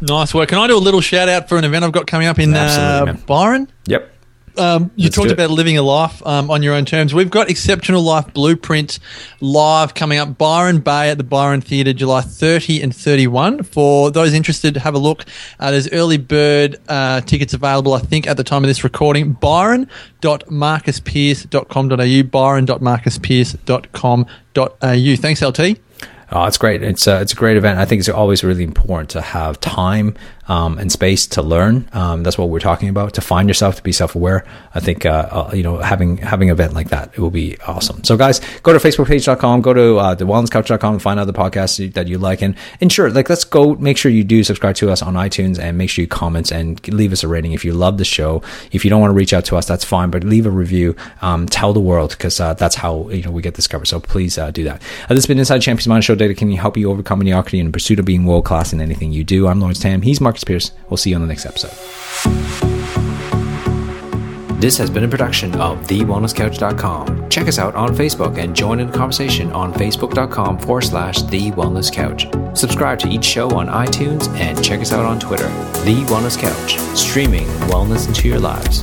Nice 0.00 0.32
work. 0.32 0.50
Can 0.50 0.58
I 0.58 0.66
do 0.68 0.76
a 0.76 0.78
little 0.78 1.00
shout 1.00 1.28
out 1.28 1.48
for 1.48 1.58
an 1.58 1.64
event 1.64 1.84
I've 1.84 1.92
got 1.92 2.06
coming 2.06 2.28
up 2.28 2.38
in 2.38 2.54
uh. 2.54 3.16
Byron? 3.26 3.68
Yep. 3.86 4.12
Um, 4.58 4.90
you 4.96 5.04
Let's 5.04 5.16
talked 5.16 5.30
about 5.30 5.50
living 5.50 5.78
a 5.78 5.82
life 5.82 6.20
um, 6.26 6.50
on 6.50 6.62
your 6.62 6.74
own 6.74 6.84
terms. 6.84 7.14
We've 7.14 7.30
got 7.30 7.48
Exceptional 7.48 8.02
Life 8.02 8.34
Blueprint 8.34 8.98
live 9.40 9.94
coming 9.94 10.18
up, 10.18 10.36
Byron 10.36 10.80
Bay 10.80 11.10
at 11.10 11.18
the 11.18 11.24
Byron 11.24 11.60
Theatre, 11.60 11.92
July 11.92 12.22
30 12.22 12.82
and 12.82 12.92
31. 12.94 13.62
For 13.62 14.10
those 14.10 14.34
interested, 14.34 14.76
have 14.78 14.94
a 14.94 14.98
look. 14.98 15.24
Uh, 15.60 15.70
there's 15.70 15.88
early 15.92 16.18
bird 16.18 16.76
uh, 16.88 17.20
tickets 17.20 17.54
available, 17.54 17.94
I 17.94 18.00
think, 18.00 18.26
at 18.26 18.36
the 18.36 18.42
time 18.44 18.64
of 18.64 18.68
this 18.68 18.82
recording. 18.84 19.32
Byron.marcuspierce.com.au, 19.34 22.22
byron.marcuspierce.com.au. 22.22 25.16
Thanks, 25.16 25.42
LT. 25.42 25.60
Oh, 26.30 26.44
it's 26.44 26.58
great. 26.58 26.82
It's 26.82 27.06
a, 27.06 27.22
it's 27.22 27.32
a 27.32 27.36
great 27.36 27.56
event. 27.56 27.78
I 27.78 27.86
think 27.86 28.00
it's 28.00 28.08
always 28.08 28.44
really 28.44 28.64
important 28.64 29.08
to 29.10 29.22
have 29.22 29.58
time 29.60 30.14
um, 30.48 30.78
and 30.78 30.90
space 30.90 31.26
to 31.28 31.42
learn. 31.42 31.88
Um, 31.92 32.22
that's 32.22 32.36
what 32.38 32.48
we're 32.48 32.60
talking 32.60 32.88
about. 32.88 33.14
To 33.14 33.20
find 33.20 33.48
yourself, 33.48 33.76
to 33.76 33.82
be 33.82 33.92
self 33.92 34.14
aware. 34.14 34.44
I 34.74 34.80
think 34.80 35.06
uh, 35.06 35.28
uh, 35.30 35.50
you 35.54 35.62
know 35.62 35.78
having 35.78 36.16
having 36.18 36.50
an 36.50 36.54
event 36.54 36.72
like 36.72 36.88
that 36.88 37.12
it 37.14 37.18
will 37.18 37.30
be 37.30 37.56
awesome. 37.66 38.02
So 38.04 38.16
guys, 38.16 38.40
go 38.62 38.72
to 38.72 38.78
facebookpage.com, 38.78 39.60
go 39.62 39.74
to 39.74 39.98
uh, 39.98 40.14
thewellnesscouch.com 40.16 40.94
and 40.94 41.02
find 41.02 41.20
out 41.20 41.26
the 41.26 41.32
podcasts 41.32 41.92
that 41.94 42.08
you 42.08 42.18
like 42.18 42.42
and 42.42 42.56
and 42.80 42.92
sure, 42.92 43.10
like 43.10 43.28
let's 43.28 43.44
go. 43.44 43.74
Make 43.76 43.96
sure 43.96 44.10
you 44.10 44.24
do 44.24 44.42
subscribe 44.42 44.76
to 44.76 44.90
us 44.90 45.02
on 45.02 45.14
iTunes 45.14 45.58
and 45.58 45.76
make 45.76 45.90
sure 45.90 46.02
you 46.02 46.08
comment 46.08 46.50
and 46.50 46.86
leave 46.88 47.12
us 47.12 47.22
a 47.22 47.28
rating 47.28 47.52
if 47.52 47.64
you 47.64 47.72
love 47.72 47.98
the 47.98 48.04
show. 48.04 48.42
If 48.72 48.84
you 48.84 48.90
don't 48.90 49.00
want 49.00 49.10
to 49.10 49.16
reach 49.16 49.32
out 49.32 49.44
to 49.46 49.56
us, 49.56 49.66
that's 49.66 49.84
fine, 49.84 50.10
but 50.10 50.24
leave 50.24 50.46
a 50.46 50.50
review. 50.50 50.96
Um, 51.22 51.46
tell 51.46 51.72
the 51.72 51.80
world 51.80 52.10
because 52.10 52.40
uh, 52.40 52.54
that's 52.54 52.74
how 52.74 53.08
you 53.10 53.22
know 53.22 53.30
we 53.30 53.42
get 53.42 53.54
discovered. 53.54 53.86
So 53.86 54.00
please 54.00 54.38
uh, 54.38 54.50
do 54.50 54.64
that. 54.64 54.82
Uh, 55.04 55.08
this 55.08 55.18
has 55.18 55.26
been 55.26 55.38
Inside 55.38 55.60
Champions 55.60 55.88
Mind 55.88 56.04
Show. 56.04 56.14
Data 56.14 56.34
can 56.34 56.50
help 56.52 56.76
you 56.76 56.90
overcome 56.90 57.18
mediocrity 57.18 57.58
in 57.58 57.70
pursuit 57.72 57.98
of 57.98 58.04
being 58.04 58.24
world 58.24 58.44
class 58.44 58.72
in 58.72 58.80
anything 58.80 59.12
you 59.12 59.24
do. 59.24 59.46
I'm 59.46 59.60
Lawrence 59.60 59.80
Tam. 59.80 60.02
He's 60.02 60.20
Marcus 60.38 60.44
Pierce. 60.44 60.72
We'll 60.88 60.96
see 60.96 61.10
you 61.10 61.16
on 61.16 61.22
the 61.22 61.28
next 61.28 61.46
episode. 61.46 61.72
This 64.60 64.76
has 64.78 64.90
been 64.90 65.04
a 65.04 65.08
production 65.08 65.54
of 65.54 65.78
TheWellnessCouch.com. 65.86 67.28
Check 67.30 67.46
us 67.46 67.58
out 67.60 67.76
on 67.76 67.94
Facebook 67.94 68.38
and 68.38 68.56
join 68.56 68.80
in 68.80 68.88
the 68.90 68.96
conversation 68.96 69.52
on 69.52 69.72
Facebook.com 69.72 70.58
forward 70.58 70.82
slash 70.82 71.22
The 71.22 71.52
Wellness 71.52 71.92
Couch. 71.92 72.26
Subscribe 72.58 72.98
to 73.00 73.08
each 73.08 73.24
show 73.24 73.50
on 73.56 73.68
iTunes 73.68 74.28
and 74.36 74.62
check 74.62 74.80
us 74.80 74.92
out 74.92 75.04
on 75.04 75.20
Twitter. 75.20 75.48
The 75.84 76.04
Wellness 76.08 76.36
Couch, 76.36 76.76
streaming 76.96 77.46
wellness 77.70 78.08
into 78.08 78.26
your 78.26 78.40
lives. 78.40 78.82